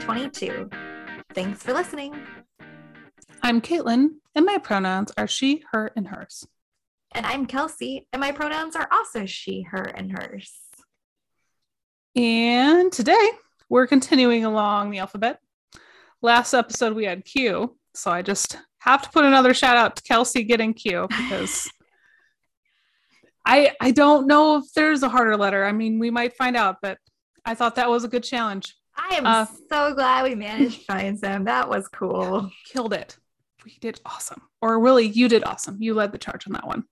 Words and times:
2022. 0.00 0.70
Thanks 1.34 1.62
for 1.62 1.72
listening. 1.74 2.14
I'm 3.42 3.60
Caitlin, 3.60 4.14
and 4.34 4.46
my 4.46 4.58
pronouns 4.58 5.12
are 5.18 5.26
she, 5.26 5.62
her, 5.72 5.92
and 5.94 6.08
hers. 6.08 6.46
And 7.12 7.26
I'm 7.26 7.44
Kelsey, 7.44 8.06
and 8.12 8.20
my 8.20 8.32
pronouns 8.32 8.76
are 8.76 8.88
also 8.90 9.26
she, 9.26 9.62
her, 9.62 9.82
and 9.82 10.10
hers. 10.10 10.52
And 12.16 12.90
today 12.90 13.30
we're 13.68 13.86
continuing 13.86 14.44
along 14.44 14.90
the 14.90 14.98
alphabet. 14.98 15.38
Last 16.22 16.54
episode 16.54 16.94
we 16.94 17.04
had 17.04 17.24
Q, 17.24 17.76
so 17.94 18.10
I 18.10 18.22
just 18.22 18.56
have 18.78 19.02
to 19.02 19.10
put 19.10 19.24
another 19.26 19.52
shout 19.52 19.76
out 19.76 19.96
to 19.96 20.02
Kelsey 20.02 20.44
getting 20.44 20.72
Q 20.72 21.08
because 21.10 21.70
I 23.44 23.72
I 23.80 23.90
don't 23.90 24.26
know 24.26 24.56
if 24.56 24.72
there's 24.74 25.02
a 25.02 25.08
harder 25.08 25.36
letter. 25.36 25.64
I 25.64 25.72
mean, 25.72 25.98
we 25.98 26.10
might 26.10 26.36
find 26.36 26.56
out, 26.56 26.76
but 26.80 26.98
I 27.44 27.54
thought 27.54 27.74
that 27.76 27.90
was 27.90 28.04
a 28.04 28.08
good 28.08 28.24
challenge. 28.24 28.74
I 29.00 29.14
am 29.14 29.26
uh, 29.26 29.46
so 29.68 29.94
glad 29.94 30.24
we 30.24 30.34
managed 30.34 30.80
to 30.80 30.84
find 30.84 31.18
some. 31.18 31.44
That 31.44 31.68
was 31.68 31.88
cool. 31.88 32.50
Killed 32.66 32.92
it. 32.92 33.16
We 33.64 33.78
did 33.80 34.00
awesome. 34.04 34.42
Or 34.60 34.78
really, 34.78 35.06
you 35.06 35.28
did 35.28 35.44
awesome. 35.44 35.78
You 35.80 35.94
led 35.94 36.12
the 36.12 36.18
charge 36.18 36.46
on 36.46 36.52
that 36.52 36.66
one. 36.66 36.84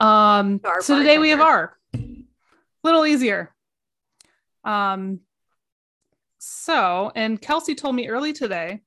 Um, 0.00 0.60
so 0.80 0.98
today 0.98 1.18
we 1.18 1.30
have 1.30 1.40
R. 1.40 1.76
Little 2.82 3.06
easier. 3.06 3.54
Um, 4.64 5.20
so, 6.38 7.12
and 7.14 7.40
Kelsey 7.40 7.74
told 7.74 7.94
me 7.94 8.08
early 8.08 8.32
today, 8.32 8.82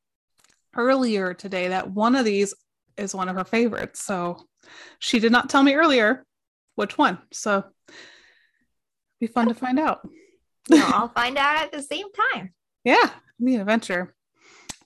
earlier 0.75 1.33
today, 1.33 1.69
that 1.69 1.89
one 1.89 2.15
of 2.15 2.25
these 2.25 2.53
is 2.97 3.15
one 3.15 3.29
of 3.29 3.35
her 3.35 3.45
favorites. 3.45 4.01
So 4.01 4.45
she 4.99 5.19
did 5.19 5.31
not 5.31 5.49
tell 5.49 5.63
me 5.63 5.75
earlier 5.75 6.25
which 6.75 6.97
one. 6.97 7.19
So 7.31 7.63
be 9.19 9.27
fun 9.27 9.47
to 9.47 9.53
find 9.53 9.79
out. 9.79 10.07
I'll 10.71 11.09
find 11.09 11.37
out 11.37 11.63
at 11.63 11.71
the 11.71 11.81
same 11.81 12.07
time. 12.33 12.53
Yeah, 12.83 13.09
an 13.39 13.59
adventure. 13.59 14.15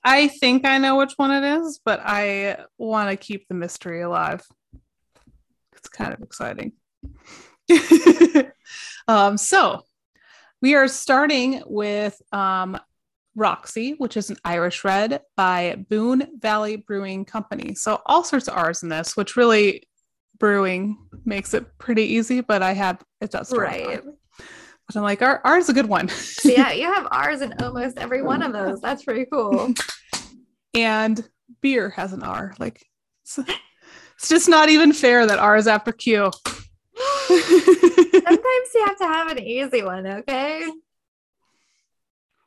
I 0.03 0.27
think 0.27 0.65
I 0.65 0.77
know 0.77 0.97
which 0.97 1.13
one 1.15 1.31
it 1.31 1.59
is, 1.61 1.79
but 1.83 2.01
I 2.03 2.57
want 2.77 3.09
to 3.09 3.15
keep 3.15 3.47
the 3.47 3.55
mystery 3.55 4.01
alive. 4.01 4.41
It's 5.77 5.89
kind 5.89 6.13
of 6.13 6.21
exciting. 6.21 6.73
um, 9.07 9.37
so 9.37 9.83
we 10.61 10.75
are 10.75 10.87
starting 10.87 11.63
with 11.65 12.21
um, 12.31 12.77
Roxy, 13.35 13.95
which 13.97 14.17
is 14.17 14.29
an 14.29 14.37
Irish 14.43 14.83
red 14.83 15.21
by 15.35 15.83
Boone 15.89 16.27
Valley 16.39 16.75
Brewing 16.75 17.25
Company. 17.25 17.75
So 17.75 18.01
all 18.05 18.23
sorts 18.23 18.47
of 18.47 18.57
R's 18.57 18.83
in 18.83 18.89
this, 18.89 19.15
which 19.15 19.35
really 19.35 19.87
brewing 20.37 20.97
makes 21.25 21.53
it 21.53 21.77
pretty 21.77 22.03
easy, 22.03 22.41
but 22.41 22.61
I 22.61 22.73
had 22.73 22.99
it 23.21 23.31
does 23.31 23.53
right. 23.53 24.01
But 24.87 24.97
I'm 24.97 25.03
like, 25.03 25.21
R, 25.21 25.41
R 25.43 25.57
is 25.57 25.69
a 25.69 25.73
good 25.73 25.87
one. 25.87 26.09
yeah, 26.43 26.71
you 26.73 26.91
have 26.91 27.07
R's 27.11 27.41
in 27.41 27.53
almost 27.61 27.97
every 27.97 28.21
one 28.21 28.41
of 28.41 28.53
those. 28.53 28.81
That's 28.81 29.03
pretty 29.03 29.25
cool. 29.25 29.73
and 30.73 31.27
beer 31.61 31.89
has 31.91 32.13
an 32.13 32.23
R. 32.23 32.53
Like, 32.59 32.85
it's, 33.23 33.37
it's 33.37 34.29
just 34.29 34.49
not 34.49 34.69
even 34.69 34.93
fair 34.93 35.25
that 35.25 35.39
R 35.39 35.55
is 35.55 35.67
after 35.67 35.91
Q. 35.91 36.31
Sometimes 37.27 38.69
you 38.75 38.85
have 38.85 38.97
to 38.97 39.05
have 39.05 39.27
an 39.29 39.39
easy 39.39 39.83
one, 39.83 40.05
okay? 40.05 40.69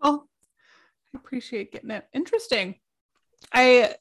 Well, 0.01 0.29
I 1.14 1.19
appreciate 1.19 1.73
getting 1.73 1.91
it. 1.91 2.07
Interesting. 2.12 2.77
I 3.53 3.95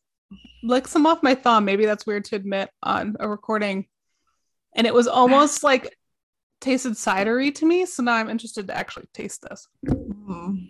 lick 0.64 0.88
some 0.88 1.06
off 1.06 1.24
my 1.24 1.36
thumb. 1.36 1.66
Maybe 1.66 1.86
that's 1.86 2.06
weird 2.06 2.26
to 2.26 2.36
admit 2.36 2.70
on 2.84 3.16
a 3.20 3.28
recording. 3.28 3.88
And 4.76 4.86
it 4.86 4.94
was 4.94 5.08
almost 5.08 5.64
like 5.64 5.98
tasted 6.62 6.94
cidery 6.94 7.54
to 7.56 7.66
me. 7.66 7.86
So 7.86 8.04
now 8.04 8.14
I'm 8.14 8.30
interested 8.30 8.68
to 8.68 8.78
actually 8.78 9.08
taste 9.14 9.42
this. 9.42 9.68
Mm. 9.86 10.70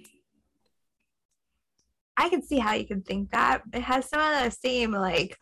I 2.18 2.30
can 2.30 2.42
see 2.42 2.60
how 2.60 2.74
you 2.74 2.86
can 2.86 3.02
think 3.02 3.32
that. 3.32 3.62
It 3.74 3.82
has 3.82 4.10
some 4.10 4.22
of 4.22 4.44
the 4.44 4.50
same 4.50 4.92
like 4.92 5.38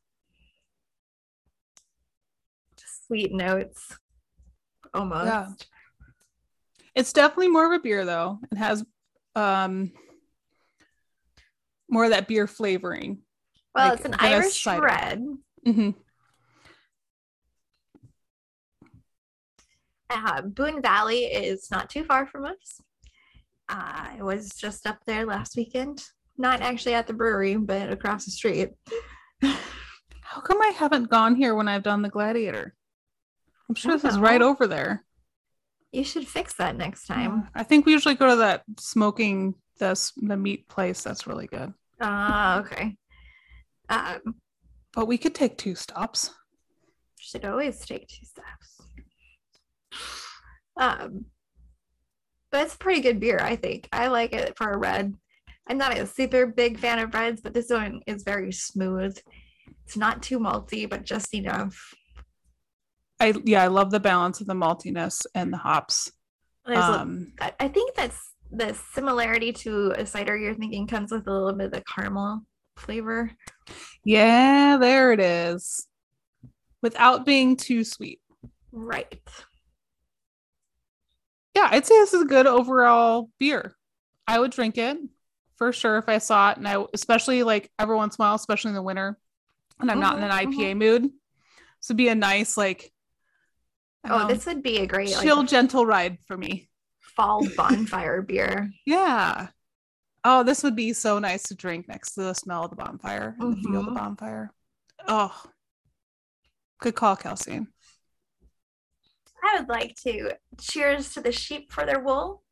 sweet 3.07 3.33
notes 3.33 3.97
almost. 4.93 5.25
Yeah. 5.25 5.47
It's 6.95 7.13
definitely 7.13 7.49
more 7.49 7.73
of 7.73 7.79
a 7.79 7.83
beer 7.83 8.05
though. 8.05 8.39
It 8.51 8.57
has 8.57 8.83
um 9.35 9.91
more 11.89 12.05
of 12.05 12.11
that 12.11 12.27
beer 12.27 12.47
flavoring. 12.47 13.19
Well, 13.75 13.89
like, 13.89 13.97
it's 13.97 14.05
an 14.05 14.15
Irish 14.19 14.65
red. 14.65 15.23
Mm-hmm. 15.65 15.89
Uh, 20.13 20.41
Boone 20.41 20.81
Valley 20.81 21.25
is 21.25 21.69
not 21.71 21.89
too 21.89 22.03
far 22.03 22.27
from 22.27 22.45
us. 22.45 22.81
Uh, 23.67 24.09
I 24.17 24.17
was 24.21 24.49
just 24.49 24.85
up 24.85 24.99
there 25.05 25.25
last 25.25 25.55
weekend. 25.57 26.03
Not 26.37 26.61
actually 26.61 26.93
at 26.93 27.07
the 27.07 27.13
brewery, 27.13 27.55
but 27.55 27.91
across 27.91 28.25
the 28.25 28.31
street. 28.31 28.69
How 29.41 30.41
come 30.41 30.61
I 30.61 30.69
haven't 30.75 31.09
gone 31.09 31.35
here 31.35 31.55
when 31.55 31.67
I've 31.67 31.83
done 31.83 32.01
the 32.01 32.09
Gladiator? 32.09 32.75
I'm 33.69 33.75
sure 33.75 33.97
this 33.97 34.03
is 34.03 34.19
right 34.19 34.41
over 34.41 34.67
there. 34.67 35.03
You 35.91 36.03
should 36.03 36.27
fix 36.27 36.55
that 36.55 36.75
next 36.75 37.05
time. 37.05 37.49
I 37.53 37.63
think 37.63 37.85
we 37.85 37.91
usually 37.91 38.15
go 38.15 38.29
to 38.29 38.35
that 38.37 38.63
smoking 38.79 39.55
the 39.77 40.11
the 40.17 40.37
meat 40.37 40.67
place. 40.67 41.03
That's 41.03 41.27
really 41.27 41.47
good. 41.47 41.73
Ah, 42.01 42.55
uh, 42.55 42.59
okay. 42.61 42.97
Um, 43.89 44.35
but 44.93 45.07
we 45.07 45.17
could 45.17 45.35
take 45.35 45.57
two 45.57 45.75
stops. 45.75 46.31
Should 47.19 47.45
always 47.45 47.79
take 47.85 48.07
two 48.07 48.25
stops. 48.25 48.72
Um, 50.77 51.25
but 52.51 52.61
it's 52.61 52.75
a 52.75 52.77
pretty 52.77 53.01
good 53.01 53.19
beer, 53.19 53.39
I 53.41 53.55
think. 53.55 53.87
I 53.91 54.07
like 54.07 54.33
it 54.33 54.57
for 54.57 54.71
a 54.71 54.77
red. 54.77 55.13
I'm 55.67 55.77
not 55.77 55.97
a 55.97 56.05
super 56.05 56.45
big 56.45 56.77
fan 56.77 56.99
of 56.99 57.13
reds, 57.13 57.41
but 57.41 57.53
this 57.53 57.69
one 57.69 58.01
is 58.05 58.23
very 58.23 58.51
smooth. 58.51 59.17
It's 59.85 59.97
not 59.97 60.21
too 60.21 60.39
malty, 60.39 60.89
but 60.89 61.03
just 61.03 61.33
enough. 61.33 61.93
I 63.19 63.33
yeah, 63.45 63.63
I 63.63 63.67
love 63.67 63.91
the 63.91 63.99
balance 63.99 64.41
of 64.41 64.47
the 64.47 64.53
maltiness 64.53 65.25
and 65.33 65.53
the 65.53 65.57
hops. 65.57 66.11
Um, 66.65 67.33
a, 67.39 67.51
I 67.63 67.67
think 67.67 67.95
that's 67.95 68.33
the 68.51 68.75
similarity 68.93 69.51
to 69.51 69.93
a 69.97 70.05
cider 70.05 70.37
you're 70.37 70.53
thinking 70.53 70.87
comes 70.87 71.11
with 71.11 71.27
a 71.27 71.31
little 71.31 71.53
bit 71.53 71.67
of 71.67 71.71
the 71.71 71.83
caramel 71.83 72.41
flavor. 72.77 73.31
Yeah, 74.03 74.77
there 74.77 75.13
it 75.13 75.19
is. 75.19 75.87
Without 76.81 77.25
being 77.25 77.55
too 77.55 77.83
sweet. 77.83 78.19
Right. 78.71 79.21
Yeah, 81.55 81.67
I'd 81.71 81.85
say 81.85 81.95
this 81.95 82.13
is 82.13 82.21
a 82.21 82.25
good 82.25 82.47
overall 82.47 83.29
beer. 83.39 83.75
I 84.27 84.39
would 84.39 84.51
drink 84.51 84.77
it 84.77 84.97
for 85.55 85.71
sure 85.71 85.97
if 85.97 86.09
I 86.09 86.17
saw 86.17 86.51
it. 86.51 86.57
And 86.57 86.67
I, 86.67 86.83
especially 86.93 87.43
like 87.43 87.71
every 87.77 87.95
once 87.95 88.15
in 88.15 88.23
a 88.23 88.25
while, 88.25 88.35
especially 88.35 88.69
in 88.69 88.75
the 88.75 88.81
winter, 88.81 89.17
and 89.79 89.91
I'm 89.91 89.99
mm-hmm, 89.99 90.01
not 90.01 90.17
in 90.17 90.23
an 90.23 90.31
IPA 90.31 90.71
mm-hmm. 90.71 90.79
mood. 90.79 91.03
This 91.03 91.89
would 91.89 91.97
be 91.97 92.07
a 92.07 92.15
nice, 92.15 92.57
like, 92.57 92.91
oh, 94.05 94.19
know, 94.19 94.27
this 94.27 94.45
would 94.45 94.63
be 94.63 94.77
a 94.77 94.87
great, 94.87 95.09
chill, 95.21 95.37
like, 95.37 95.49
gentle 95.49 95.85
ride 95.85 96.17
for 96.27 96.37
me. 96.37 96.69
Fall 97.15 97.45
bonfire 97.57 98.21
beer. 98.21 98.71
Yeah. 98.85 99.47
Oh, 100.23 100.43
this 100.43 100.63
would 100.63 100.75
be 100.75 100.93
so 100.93 101.19
nice 101.19 101.43
to 101.43 101.55
drink 101.55 101.87
next 101.87 102.13
to 102.13 102.21
the 102.21 102.33
smell 102.33 102.63
of 102.63 102.69
the 102.69 102.77
bonfire 102.77 103.35
and 103.39 103.55
mm-hmm. 103.55 103.61
the 103.61 103.69
feel 103.69 103.79
of 103.79 103.85
the 103.85 103.91
mm-hmm. 103.91 103.99
bonfire. 103.99 104.53
Oh, 105.07 105.43
good 106.79 106.95
call, 106.95 107.17
Kelsey. 107.17 107.67
I 109.43 109.59
would 109.59 109.69
like 109.69 109.95
to 110.03 110.31
cheers 110.59 111.13
to 111.13 111.21
the 111.21 111.31
sheep 111.31 111.71
for 111.71 111.85
their 111.85 111.99
wool, 111.99 112.43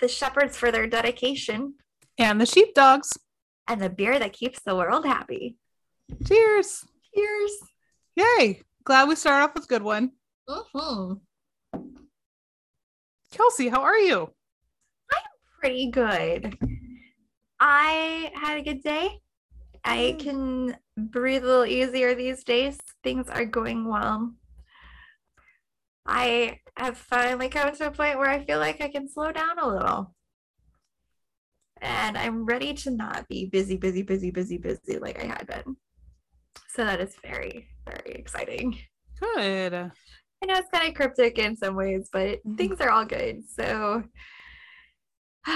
the 0.00 0.08
shepherds 0.08 0.56
for 0.56 0.70
their 0.72 0.86
dedication, 0.86 1.74
and 2.18 2.40
the 2.40 2.46
sheepdogs, 2.46 3.12
and 3.68 3.80
the 3.80 3.90
beer 3.90 4.18
that 4.18 4.32
keeps 4.32 4.60
the 4.60 4.74
world 4.74 5.06
happy. 5.06 5.56
Cheers! 6.26 6.84
Cheers! 7.14 7.52
Yay! 8.16 8.62
Glad 8.84 9.08
we 9.08 9.16
started 9.16 9.44
off 9.44 9.54
with 9.54 9.64
a 9.64 9.68
good 9.68 9.82
one. 9.82 10.12
Mm-hmm. 10.48 11.14
Kelsey, 13.32 13.68
how 13.68 13.82
are 13.82 13.98
you? 13.98 14.30
I'm 15.12 15.22
pretty 15.60 15.90
good. 15.90 16.56
I 17.60 18.32
had 18.34 18.58
a 18.58 18.62
good 18.62 18.82
day. 18.82 19.20
I 19.84 20.16
mm. 20.16 20.20
can 20.20 20.76
breathe 20.96 21.44
a 21.44 21.46
little 21.46 21.66
easier 21.66 22.14
these 22.14 22.44
days. 22.44 22.78
Things 23.02 23.28
are 23.28 23.44
going 23.44 23.88
well. 23.88 24.32
I 26.06 26.60
have 26.76 26.96
finally 26.96 27.48
come 27.48 27.74
to 27.74 27.86
a 27.86 27.90
point 27.90 28.18
where 28.18 28.30
I 28.30 28.44
feel 28.44 28.58
like 28.58 28.80
I 28.80 28.88
can 28.88 29.08
slow 29.08 29.32
down 29.32 29.58
a 29.58 29.68
little. 29.68 30.14
And 31.80 32.16
I'm 32.16 32.44
ready 32.46 32.72
to 32.74 32.90
not 32.90 33.28
be 33.28 33.46
busy, 33.46 33.76
busy, 33.76 34.02
busy, 34.02 34.30
busy, 34.30 34.58
busy 34.58 34.98
like 34.98 35.22
I 35.22 35.26
had 35.26 35.46
been. 35.46 35.76
So 36.68 36.84
that 36.84 37.00
is 37.00 37.14
very, 37.22 37.68
very 37.86 38.12
exciting. 38.14 38.78
Good. 39.20 39.74
I 39.74 40.46
know 40.46 40.54
it's 40.58 40.70
kind 40.70 40.88
of 40.88 40.94
cryptic 40.94 41.38
in 41.38 41.56
some 41.56 41.74
ways, 41.74 42.08
but 42.12 42.38
mm-hmm. 42.38 42.56
things 42.56 42.80
are 42.80 42.90
all 42.90 43.04
good. 43.04 43.42
So 43.48 44.04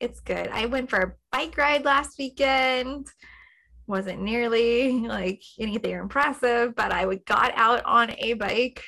it's 0.00 0.20
good. 0.20 0.48
I 0.48 0.66
went 0.66 0.90
for 0.90 0.98
a 0.98 1.12
bike 1.32 1.56
ride 1.56 1.84
last 1.84 2.18
weekend. 2.18 3.06
Wasn't 3.86 4.22
nearly 4.22 5.00
like 5.00 5.42
anything 5.58 5.92
impressive, 5.92 6.74
but 6.74 6.92
I 6.92 7.04
got 7.26 7.52
out 7.56 7.84
on 7.84 8.14
a 8.18 8.34
bike. 8.34 8.82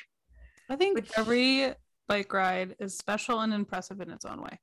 I 0.69 0.75
think 0.75 0.95
which, 0.95 1.11
every 1.17 1.73
bike 2.07 2.33
ride 2.33 2.75
is 2.79 2.97
special 2.97 3.41
and 3.41 3.53
impressive 3.53 4.01
in 4.01 4.09
its 4.09 4.25
own 4.25 4.41
way. 4.41 4.59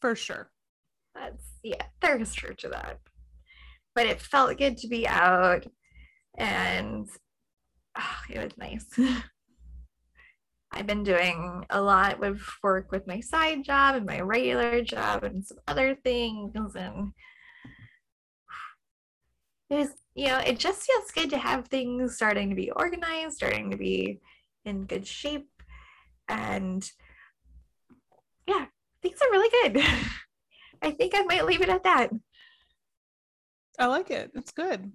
For 0.00 0.14
sure. 0.14 0.50
That's 1.14 1.44
yeah, 1.62 1.82
there's 2.00 2.34
truth 2.34 2.58
to 2.58 2.68
that. 2.68 2.98
But 3.94 4.06
it 4.06 4.20
felt 4.20 4.58
good 4.58 4.76
to 4.78 4.88
be 4.88 5.08
out 5.08 5.66
and 6.36 7.08
oh, 7.96 8.18
it 8.30 8.42
was 8.42 8.58
nice. 8.58 8.86
I've 10.72 10.86
been 10.86 11.04
doing 11.04 11.64
a 11.70 11.80
lot 11.80 12.22
of 12.22 12.42
work 12.62 12.92
with 12.92 13.06
my 13.06 13.20
side 13.20 13.64
job 13.64 13.94
and 13.94 14.04
my 14.04 14.20
regular 14.20 14.82
job 14.82 15.24
and 15.24 15.44
some 15.44 15.58
other 15.66 15.94
things 15.94 16.74
and 16.74 17.12
there's 19.70 19.88
you 20.14 20.26
know 20.26 20.38
it 20.38 20.58
just 20.58 20.82
feels 20.82 21.10
good 21.12 21.30
to 21.30 21.38
have 21.38 21.66
things 21.68 22.16
starting 22.16 22.50
to 22.50 22.56
be 22.56 22.70
organized 22.70 23.36
starting 23.36 23.70
to 23.70 23.76
be 23.76 24.20
in 24.66 24.84
good 24.84 25.06
shape. 25.06 25.48
And 26.28 26.88
yeah 28.46 28.66
things 29.02 29.18
are 29.22 29.30
really 29.30 29.50
good. 29.62 29.84
I 30.82 30.90
think 30.90 31.14
i 31.14 31.22
might 31.22 31.46
leave 31.46 31.62
it 31.62 31.68
at 31.68 31.84
that. 31.84 32.10
I 33.78 33.86
like 33.86 34.10
it. 34.10 34.30
It's 34.34 34.52
good. 34.52 34.92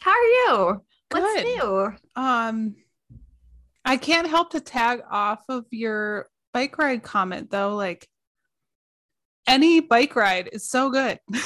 How 0.00 0.10
are 0.10 0.16
you? 0.16 0.82
Good. 1.10 1.22
what's 1.22 1.42
new? 1.42 1.92
Um 2.16 2.76
i 3.84 3.96
can't 3.96 4.28
help 4.28 4.50
to 4.50 4.60
tag 4.60 5.00
off 5.10 5.44
of 5.48 5.64
your 5.70 6.28
bike 6.52 6.76
ride 6.76 7.02
comment 7.02 7.50
though. 7.50 7.74
Like 7.74 8.06
any 9.46 9.80
bike 9.80 10.14
ride 10.16 10.50
is 10.52 10.68
so 10.68 10.90
good. 10.90 11.18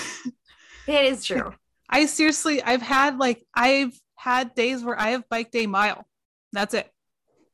It 0.87 1.05
is 1.05 1.25
true. 1.25 1.53
I 1.89 2.07
seriously, 2.07 2.63
I've 2.63 2.83
had 2.83 3.19
like, 3.19 3.45
I've 3.55 3.93
had 4.17 4.55
days 4.55 4.83
where 4.83 4.99
I 4.99 5.11
have 5.11 5.29
biked 5.29 5.55
a 5.55 5.67
mile. 5.67 6.07
That's 6.53 6.75
it. 6.75 6.91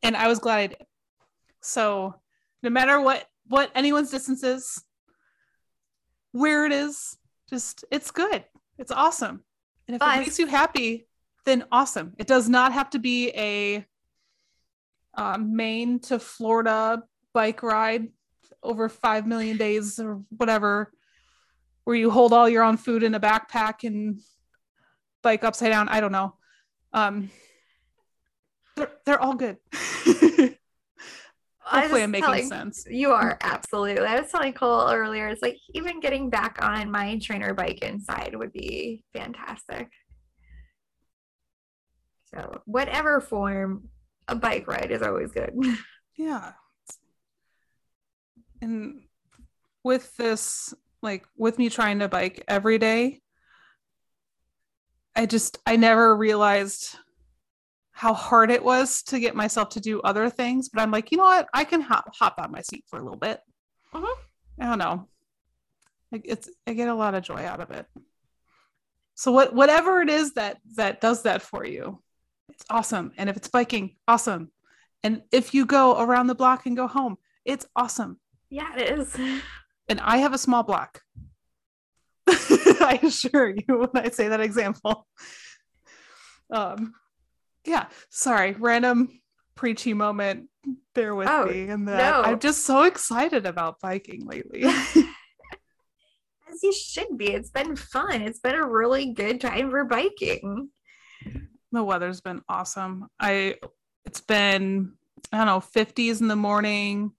And 0.03 0.17
I 0.17 0.29
was 0.29 0.39
glad 0.39 0.59
I 0.59 0.67
did. 0.69 0.87
So 1.61 2.15
no 2.63 2.71
matter 2.71 3.01
what, 3.01 3.27
what 3.47 3.71
anyone's 3.75 4.11
distance 4.11 4.43
is, 4.43 4.83
where 6.33 6.67
it 6.67 6.73
is, 6.73 7.17
just, 7.49 7.85
it's 7.91 8.11
good. 8.11 8.45
It's 8.79 8.93
awesome. 8.93 9.43
And 9.87 9.97
if 9.97 10.03
it 10.03 10.19
makes 10.19 10.39
you 10.39 10.47
happy, 10.47 11.09
then 11.45 11.65
awesome. 11.73 12.13
It 12.19 12.27
does 12.27 12.49
not 12.49 12.73
have 12.73 12.91
to 12.91 12.99
be 12.99 13.31
a 13.31 13.87
uh, 15.17 15.39
Maine 15.39 15.99
to 16.01 16.19
Florida 16.19 17.03
bike 17.33 17.63
ride 17.63 18.09
over 18.63 18.89
5 18.89 19.27
million 19.27 19.57
days 19.57 19.99
or 19.99 20.23
whatever 20.37 20.93
where 21.89 21.97
you 21.97 22.11
hold 22.11 22.35
all 22.35 22.49
your 22.49 22.63
own 22.63 22.77
food 22.77 23.03
in 23.03 23.15
a 23.15 23.21
backpack 23.21 23.83
and 23.83 24.21
bike 25.23 25.43
upside 25.43 25.71
down. 25.71 25.89
I 25.89 26.01
don't 26.01 26.13
know. 26.13 26.35
Um, 26.93 27.31
they're 28.79 28.93
they're 29.05 29.21
all 29.21 29.35
good. 29.35 29.59
Hopefully, 31.61 32.03
I'm 32.03 32.11
making 32.11 32.25
telling, 32.25 32.47
sense. 32.47 32.87
You 32.89 33.11
are 33.11 33.37
absolutely. 33.43 34.07
I 34.07 34.21
was 34.21 34.31
telling 34.31 34.55
Cole 34.55 34.91
earlier. 34.91 35.29
It's 35.29 35.43
like 35.43 35.59
even 35.75 36.01
getting 36.01 36.31
back 36.31 36.59
on 36.63 36.91
my 36.91 37.19
trainer 37.19 37.53
bike 37.53 37.83
inside 37.83 38.35
would 38.35 38.53
be 38.53 39.05
fantastic. 39.13 39.91
So 42.35 42.63
whatever 42.65 43.21
form, 43.21 43.89
a 44.29 44.35
bike 44.35 44.67
ride 44.67 44.91
is 44.91 45.03
always 45.03 45.33
good. 45.33 45.53
Yeah. 46.17 46.55
And 48.61 49.03
with 49.85 50.17
this 50.17 50.75
like 51.03 51.27
with 51.37 51.59
me 51.59 51.71
trying 51.71 52.01
to 52.01 52.09
bike 52.09 52.45
every 52.49 52.79
day 52.79 53.21
i 55.17 55.27
just 55.27 55.59
i 55.67 55.77
never 55.77 56.17
realized 56.17 56.97
how 57.99 58.15
hard 58.15 58.49
it 58.53 58.63
was 58.63 59.03
to 59.03 59.19
get 59.19 59.35
myself 59.35 59.71
to 59.71 59.81
do 59.81 60.01
other 60.03 60.31
things 60.31 60.69
but 60.69 60.81
i'm 60.81 60.93
like 60.93 61.11
you 61.11 61.19
know 61.19 61.25
what? 61.25 61.49
I 61.53 61.65
can 61.65 61.81
hop, 61.81 62.15
hop 62.15 62.37
on 62.39 62.53
my 62.53 62.63
seat 62.63 62.85
for 62.87 62.97
a 62.97 63.03
little 63.03 63.19
bit. 63.19 63.41
Uh-huh. 63.93 64.15
i 64.61 64.67
don't 64.67 64.79
know. 64.79 65.09
Like 66.13 66.23
it's 66.25 66.49
i 66.67 66.75
get 66.75 66.89
a 66.89 66.95
lot 66.95 67.17
of 67.17 67.25
joy 67.25 67.45
out 67.45 67.61
of 67.61 67.73
it. 67.73 67.87
So 69.17 69.33
what 69.33 69.53
whatever 69.53 70.01
it 70.01 70.11
is 70.11 70.35
that 70.35 70.59
that 70.77 71.01
does 71.01 71.23
that 71.25 71.43
for 71.43 71.67
you 71.67 72.01
it's 72.51 72.65
awesome. 72.71 73.11
And 73.19 73.29
if 73.29 73.37
it's 73.37 73.49
biking 73.49 73.97
awesome. 74.07 74.53
And 75.03 75.23
if 75.33 75.53
you 75.53 75.67
go 75.67 76.01
around 76.01 76.29
the 76.29 76.37
block 76.37 76.67
and 76.67 76.77
go 76.77 76.87
home 76.87 77.17
it's 77.45 77.67
awesome. 77.75 78.21
Yeah 78.49 78.77
it 78.77 78.99
is. 78.99 79.17
And 79.91 80.01
I 80.03 80.19
have 80.19 80.35
a 80.35 80.39
small 80.39 80.63
block. 80.63 81.01
I 82.29 83.01
assure 83.03 83.49
you 83.49 83.89
when 83.91 84.05
I 84.05 84.11
say 84.11 84.29
that 84.29 84.41
example. 84.43 85.07
Um, 86.53 86.93
yeah, 87.69 87.87
sorry, 88.11 88.53
random 88.59 89.21
preachy 89.55 89.95
moment. 89.95 90.49
Bear 90.95 91.15
with 91.15 91.29
oh, 91.29 91.47
me, 91.47 91.69
and 91.69 91.87
that 91.89 92.11
no. 92.11 92.23
I'm 92.23 92.39
just 92.39 92.65
so 92.65 92.83
excited 92.83 93.47
about 93.47 93.81
biking 93.81 94.27
lately. 94.27 94.63
As 94.65 96.63
you 96.63 96.73
should 96.73 97.17
be. 97.17 97.33
It's 97.33 97.51
been 97.51 97.77
fun. 97.77 98.23
It's 98.23 98.41
been 98.41 98.55
a 98.55 98.67
really 98.67 99.13
good 99.13 99.41
time 99.41 99.71
for 99.71 99.85
biking. 99.85 100.71
The 101.73 101.83
weather's 101.83 102.21
been 102.21 102.43
awesome. 102.49 103.09
I 103.21 103.57
it's 104.05 104.21
been 104.21 104.95
I 105.33 105.39
don't 105.39 105.47
know 105.47 105.61
50s 105.61 106.21
in 106.21 106.29
the 106.29 106.37
morning, 106.37 107.13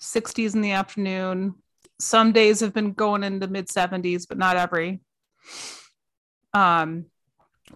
60s 0.00 0.54
in 0.54 0.60
the 0.60 0.72
afternoon, 0.72 1.54
some 2.00 2.32
days 2.32 2.60
have 2.60 2.72
been 2.72 2.92
going 2.92 3.24
into 3.24 3.46
mid 3.48 3.68
70s, 3.68 4.26
but 4.28 4.38
not 4.38 4.56
every. 4.56 5.00
Um, 6.54 7.06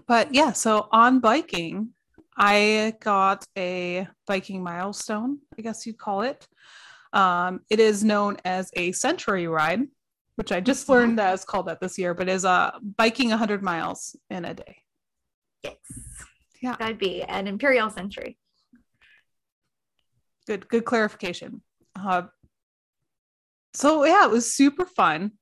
but 0.06 0.34
yeah, 0.34 0.52
so 0.52 0.88
on 0.92 1.20
biking, 1.20 1.90
I 2.36 2.94
got 3.00 3.44
a 3.56 4.08
biking 4.26 4.62
milestone, 4.62 5.38
I 5.58 5.62
guess 5.62 5.86
you'd 5.86 5.98
call 5.98 6.22
it. 6.22 6.46
Um, 7.12 7.60
it 7.68 7.78
is 7.78 8.02
known 8.02 8.38
as 8.44 8.70
a 8.74 8.92
century 8.92 9.46
ride, 9.46 9.82
which 10.36 10.50
I 10.50 10.60
just 10.60 10.88
learned 10.88 11.18
that 11.18 11.34
it's 11.34 11.44
called 11.44 11.66
that 11.66 11.80
this 11.80 11.98
year, 11.98 12.14
but 12.14 12.28
is 12.28 12.44
uh, 12.44 12.72
biking 12.96 13.28
100 13.28 13.62
miles 13.62 14.16
in 14.30 14.46
a 14.46 14.54
day. 14.54 14.78
Yes. 15.62 15.76
Yeah. 16.62 16.76
That'd 16.78 16.98
be 16.98 17.22
an 17.22 17.46
imperial 17.46 17.90
century. 17.90 18.38
Good, 20.46 20.68
good 20.68 20.84
clarification. 20.84 21.62
Uh, 21.94 22.22
so 23.74 24.04
yeah, 24.04 24.24
it 24.24 24.30
was 24.30 24.52
super 24.52 24.86
fun. 24.86 25.32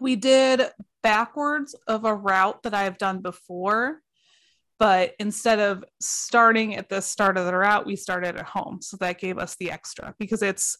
We 0.00 0.16
did 0.16 0.62
backwards 1.02 1.74
of 1.86 2.04
a 2.04 2.14
route 2.14 2.62
that 2.62 2.74
I've 2.74 2.98
done 2.98 3.20
before, 3.20 4.00
but 4.82 5.14
instead 5.20 5.60
of 5.60 5.84
starting 6.00 6.74
at 6.74 6.88
the 6.88 7.00
start 7.00 7.36
of 7.36 7.46
the 7.46 7.56
route, 7.56 7.86
we 7.86 7.94
started 7.94 8.36
at 8.36 8.44
home. 8.44 8.82
So 8.82 8.96
that 8.96 9.20
gave 9.20 9.38
us 9.38 9.54
the 9.54 9.70
extra 9.70 10.12
because 10.18 10.42
it's 10.42 10.76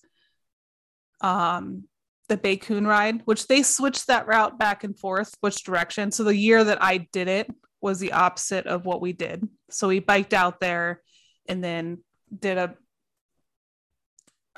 um 1.21 1.85
the 2.29 2.37
BACooN 2.37 2.85
ride, 2.85 3.23
which 3.27 3.47
they 3.47 3.63
switched 3.63 4.09
that 4.09 4.27
route 4.27 4.59
back 4.59 4.83
and 4.83 4.99
forth, 4.99 5.37
which 5.41 5.63
direction. 5.63 6.11
So 6.11 6.25
the 6.25 6.35
year 6.35 6.65
that 6.65 6.83
I 6.83 7.07
did 7.13 7.29
it 7.29 7.49
was 7.81 8.01
the 8.01 8.11
opposite 8.11 8.67
of 8.67 8.85
what 8.85 9.01
we 9.01 9.13
did. 9.13 9.49
So 9.71 9.87
we 9.87 10.01
biked 10.01 10.35
out 10.35 10.59
there 10.59 11.01
and 11.47 11.63
then 11.63 11.99
did 12.37 12.59
a 12.59 12.75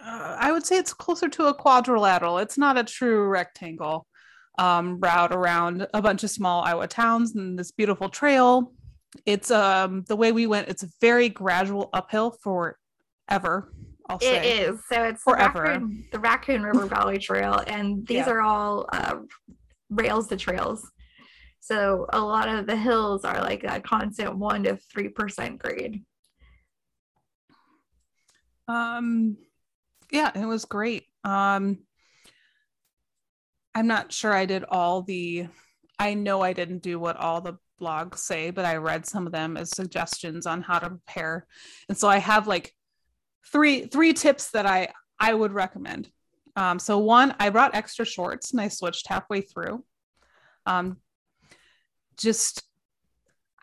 uh, 0.03 0.37
I 0.41 0.53
would 0.53 0.65
say 0.65 0.79
it's 0.79 0.95
closer 0.95 1.29
to 1.29 1.49
a 1.49 1.55
quadrilateral. 1.55 2.39
It's 2.39 2.57
not 2.57 2.79
a 2.79 2.85
true 2.85 3.27
rectangle 3.27 4.07
um, 4.57 5.01
route 5.01 5.35
around 5.35 5.87
a 5.93 6.01
bunch 6.01 6.25
of 6.25 6.31
small 6.31 6.65
Iowa 6.65 6.89
towns 6.89 7.35
and 7.35 7.59
this 7.59 7.73
beautiful 7.73 8.09
trail. 8.09 8.73
It's 9.27 9.51
um 9.51 10.05
the 10.09 10.17
way 10.17 10.33
we 10.33 10.47
went. 10.47 10.69
It's 10.69 10.83
a 10.83 10.89
very 11.01 11.29
gradual 11.29 11.91
uphill 11.93 12.37
forever. 12.43 13.73
I'll 14.09 14.21
say. 14.21 14.37
It 14.37 14.69
is. 14.69 14.81
So 14.91 15.05
it's 15.05 15.23
forever. 15.23 15.63
The 15.63 15.71
Raccoon, 15.71 16.05
the 16.13 16.21
Raccoon 16.21 16.63
River 16.63 16.87
Valley 16.95 17.19
Trail, 17.19 17.63
and 17.67 18.07
these 18.07 18.19
yeah. 18.19 18.31
are 18.31 18.41
all 18.43 18.87
uh, 18.93 19.17
rails 19.91 20.29
to 20.29 20.37
trails. 20.37 20.91
So 21.61 22.07
a 22.13 22.21
lot 22.21 22.49
of 22.49 22.67
the 22.67 22.77
hills 22.77 23.25
are 23.25 23.41
like 23.41 23.65
a 23.65 23.81
constant 23.81 24.37
one 24.37 24.65
to 24.65 24.77
three 24.93 25.09
percent 25.09 25.59
grade. 25.59 26.05
Um, 28.69 29.37
yeah, 30.11 30.31
it 30.35 30.47
was 30.47 30.65
great. 30.65 31.05
Um, 31.23 31.79
I'm 33.75 33.87
not 33.87 34.13
sure 34.13 34.33
I 34.33 34.47
did 34.47 34.65
all 34.65 35.03
the, 35.03 35.49
I 35.99 36.15
know 36.15 36.43
I 36.43 36.53
didn't 36.53 36.83
do 36.83 36.99
what 36.99 37.17
all 37.17 37.41
the 37.41 37.59
blogs 37.81 38.19
say, 38.19 38.51
but 38.51 38.65
I 38.65 38.77
read 38.77 39.07
some 39.07 39.27
of 39.27 39.33
them 39.33 39.57
as 39.57 39.71
suggestions 39.71 40.47
on 40.47 40.63
how 40.63 40.79
to 40.79 40.91
prepare. 40.91 41.47
And 41.89 41.97
so 41.97 42.09
I 42.09 42.19
have 42.19 42.47
like 42.47 42.75
three 43.51 43.87
three 43.87 44.13
tips 44.13 44.51
that 44.51 44.67
I 44.67 44.89
I 45.19 45.35
would 45.35 45.53
recommend. 45.53 46.11
Um, 46.57 46.79
so 46.79 46.99
one, 46.99 47.35
I 47.39 47.51
brought 47.51 47.75
extra 47.75 48.05
shorts 48.05 48.53
and 48.53 48.61
I 48.61 48.69
switched 48.69 49.09
halfway 49.09 49.41
through. 49.41 49.85
Um, 50.67 50.99
just 52.17 52.63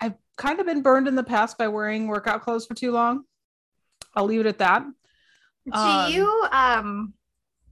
I've 0.01 0.15
kind 0.37 0.59
of 0.59 0.65
been 0.65 0.81
burned 0.81 1.07
in 1.07 1.15
the 1.15 1.23
past 1.23 1.57
by 1.57 1.67
wearing 1.67 2.07
workout 2.07 2.41
clothes 2.41 2.65
for 2.65 2.73
too 2.73 2.91
long. 2.91 3.23
I'll 4.15 4.25
leave 4.25 4.41
it 4.41 4.45
at 4.45 4.59
that. 4.59 4.85
Do 5.65 5.73
um, 5.73 6.11
you 6.11 6.47
um 6.51 7.13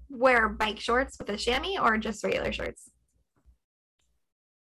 wear 0.10 0.50
bike 0.50 0.80
shorts 0.80 1.18
with 1.20 1.30
a 1.30 1.38
chamois 1.38 1.80
or 1.82 1.98
just 1.98 2.24
regular 2.24 2.52
shorts? 2.52 2.89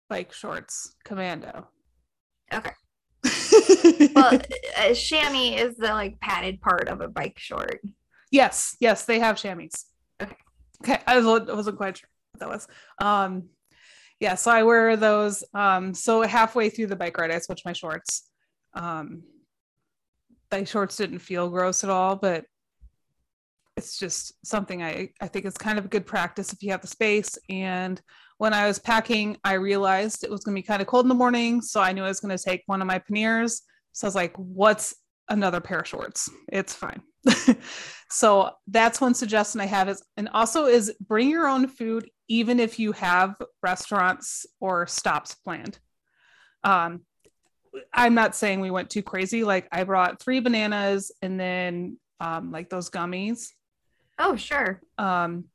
Bike 0.10 0.34
shorts, 0.34 0.96
commando. 1.04 1.68
Okay. 2.54 2.72
well, 4.16 4.40
a 4.78 4.94
chamois 4.94 5.56
is 5.58 5.78
the 5.78 5.88
like 5.88 6.20
padded 6.20 6.62
part 6.62 6.88
of 6.88 7.02
a 7.02 7.08
bike 7.08 7.40
short. 7.40 7.82
Yes, 8.32 8.76
yes, 8.80 9.06
they 9.06 9.20
have 9.20 9.38
chamois. 9.38 9.86
Okay. 10.22 10.36
Okay, 10.84 11.02
I 11.08 11.20
wasn't 11.20 11.78
quite 11.78 11.98
sure 11.98 12.10
what 12.32 12.40
that 12.40 12.50
was. 12.50 12.68
Um, 13.00 13.50
yeah, 14.20 14.36
so 14.36 14.52
I 14.52 14.64
wear 14.64 14.96
those. 14.96 15.44
Um, 15.54 15.94
so 15.94 16.22
halfway 16.22 16.70
through 16.70 16.88
the 16.88 16.96
bike 16.96 17.18
ride, 17.18 17.32
I 17.32 17.40
switched 17.40 17.66
my 17.66 17.74
shorts. 17.74 18.30
Um, 18.74 19.24
my 20.52 20.64
shorts 20.64 20.98
didn't 20.98 21.20
feel 21.20 21.50
gross 21.50 21.84
at 21.84 21.90
all, 21.90 22.16
but 22.16 22.46
it's 23.76 23.98
just 23.98 24.34
something 24.46 24.84
I, 24.84 25.10
I 25.20 25.28
think 25.28 25.46
is 25.46 25.58
kind 25.58 25.78
of 25.78 25.86
a 25.86 25.90
good 25.90 26.06
practice 26.06 26.54
if 26.54 26.64
you 26.64 26.72
have 26.72 26.82
the 26.82 26.88
space. 26.88 27.38
And 27.50 28.02
when 28.38 28.54
I 28.54 28.68
was 28.68 28.80
packing, 28.80 29.38
I 29.44 29.54
realized 29.54 30.24
it 30.24 30.30
was 30.30 30.44
going 30.44 30.56
to 30.56 30.62
be 30.62 30.66
kind 30.66 30.82
of 30.82 30.88
cold 30.88 31.06
in 31.06 31.10
the 31.10 31.16
morning. 31.16 31.62
So 31.62 31.82
I 31.82 31.92
knew 31.92 32.04
I 32.04 32.08
was 32.08 32.20
going 32.20 32.36
to 32.36 32.44
take 32.44 32.64
one 32.66 32.82
of 32.82 32.88
my 32.88 33.00
panniers. 33.00 33.62
So 33.94 34.06
I 34.06 34.10
was 34.10 34.16
like, 34.16 34.36
what's 34.38 34.96
another 35.30 35.62
pair 35.62 35.80
of 35.80 35.88
shorts? 35.88 36.30
It's 36.52 36.74
fine. 36.74 37.02
so 38.10 38.52
that's 38.68 39.00
one 39.00 39.14
suggestion 39.14 39.62
I 39.62 39.66
have 39.66 39.90
is, 39.90 40.04
and 40.18 40.30
also 40.30 40.66
is 40.66 40.94
bring 41.00 41.30
your 41.30 41.48
own 41.48 41.68
food, 41.68 42.10
even 42.28 42.60
if 42.60 42.78
you 42.78 42.92
have 42.94 43.36
restaurants 43.64 44.46
or 44.60 44.86
stops 44.86 45.36
planned. 45.36 45.80
Um, 46.64 47.02
I'm 47.94 48.14
not 48.14 48.36
saying 48.36 48.60
we 48.60 48.72
went 48.72 48.90
too 48.90 49.04
crazy. 49.04 49.44
Like 49.44 49.68
I 49.72 49.84
brought 49.84 50.22
three 50.22 50.40
bananas 50.40 51.12
and 51.22 51.40
then 51.40 51.98
um, 52.20 52.52
like 52.52 52.70
those 52.70 52.90
gummies 52.90 53.50
Oh, 54.18 54.36
sure. 54.36 54.82
Um, 54.98 55.46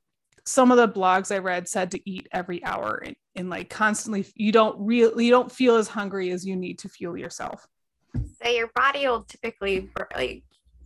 some 0.45 0.71
of 0.71 0.77
the 0.77 0.89
blogs 0.89 1.35
I 1.35 1.39
read 1.39 1.69
said 1.69 1.91
to 1.93 2.11
eat 2.11 2.29
every 2.33 2.65
hour 2.65 3.03
and, 3.05 3.17
and 3.37 3.51
like 3.51 3.71
constantly, 3.71 4.27
you 4.35 4.53
don't 4.53 4.77
really, 4.79 5.27
you 5.27 5.31
don't 5.31 5.51
feel 5.51 5.77
as 5.77 5.89
hungry 5.89 6.31
as 6.31 6.47
you 6.47 6.57
need 6.57 6.79
to 6.81 6.89
fuel 6.89 7.17
yourself. 7.17 7.67
So 8.43 8.49
your 8.49 8.71
body 8.75 9.07
will 9.07 9.23
typically, 9.23 9.91
like, 10.15 10.43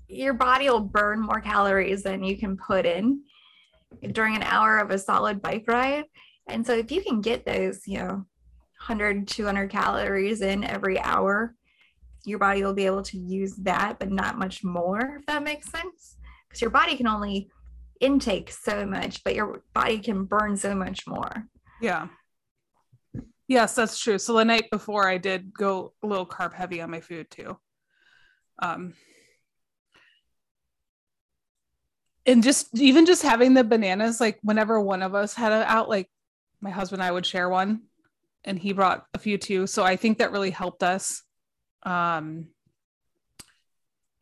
your 0.08 0.34
body 0.34 0.68
will 0.68 0.80
burn 0.80 1.20
more 1.20 1.40
calories 1.40 2.02
than 2.02 2.22
you 2.22 2.36
can 2.36 2.56
put 2.56 2.84
in 2.84 3.22
during 4.12 4.36
an 4.36 4.42
hour 4.42 4.78
of 4.78 4.90
a 4.90 4.98
solid 4.98 5.40
bike 5.40 5.64
ride. 5.66 6.04
And 6.48 6.66
so 6.66 6.74
if 6.74 6.92
you 6.92 7.02
can 7.02 7.20
get 7.20 7.46
those, 7.46 7.86
you 7.86 7.98
know, 7.98 8.26
100, 8.86 9.26
200 9.26 9.70
calories 9.70 10.42
in 10.42 10.62
every 10.62 11.00
hour, 11.00 11.54
your 12.24 12.38
body 12.38 12.62
will 12.62 12.74
be 12.74 12.86
able 12.86 13.02
to 13.02 13.18
use 13.18 13.54
that, 13.56 13.98
but 13.98 14.10
not 14.10 14.38
much 14.38 14.62
more, 14.62 15.16
if 15.18 15.26
that 15.26 15.42
makes 15.42 15.70
sense. 15.70 16.16
Because 16.48 16.60
your 16.60 16.70
body 16.70 16.96
can 16.96 17.06
only 17.06 17.48
intake 18.00 18.50
so 18.50 18.84
much, 18.86 19.22
but 19.24 19.34
your 19.34 19.62
body 19.72 19.98
can 19.98 20.24
burn 20.24 20.56
so 20.56 20.74
much 20.74 21.06
more. 21.06 21.46
Yeah. 21.80 22.08
Yes, 23.46 23.74
that's 23.74 23.98
true. 23.98 24.18
So 24.18 24.34
the 24.34 24.44
night 24.44 24.70
before 24.70 25.08
I 25.08 25.18
did 25.18 25.52
go 25.52 25.92
a 26.02 26.06
little 26.06 26.26
carb 26.26 26.54
heavy 26.54 26.80
on 26.80 26.90
my 26.90 27.00
food 27.00 27.30
too. 27.30 27.58
Um 28.62 28.94
and 32.26 32.42
just 32.42 32.78
even 32.78 33.04
just 33.04 33.22
having 33.22 33.52
the 33.52 33.64
bananas, 33.64 34.18
like 34.18 34.38
whenever 34.42 34.80
one 34.80 35.02
of 35.02 35.14
us 35.14 35.34
had 35.34 35.52
it 35.52 35.66
out, 35.66 35.90
like 35.90 36.08
my 36.62 36.70
husband 36.70 37.02
and 37.02 37.08
I 37.08 37.12
would 37.12 37.26
share 37.26 37.50
one 37.50 37.82
and 38.44 38.58
he 38.58 38.72
brought 38.72 39.04
a 39.12 39.18
few 39.18 39.36
too. 39.36 39.66
So 39.66 39.84
I 39.84 39.96
think 39.96 40.18
that 40.18 40.32
really 40.32 40.50
helped 40.50 40.82
us. 40.82 41.22
Um 41.82 42.48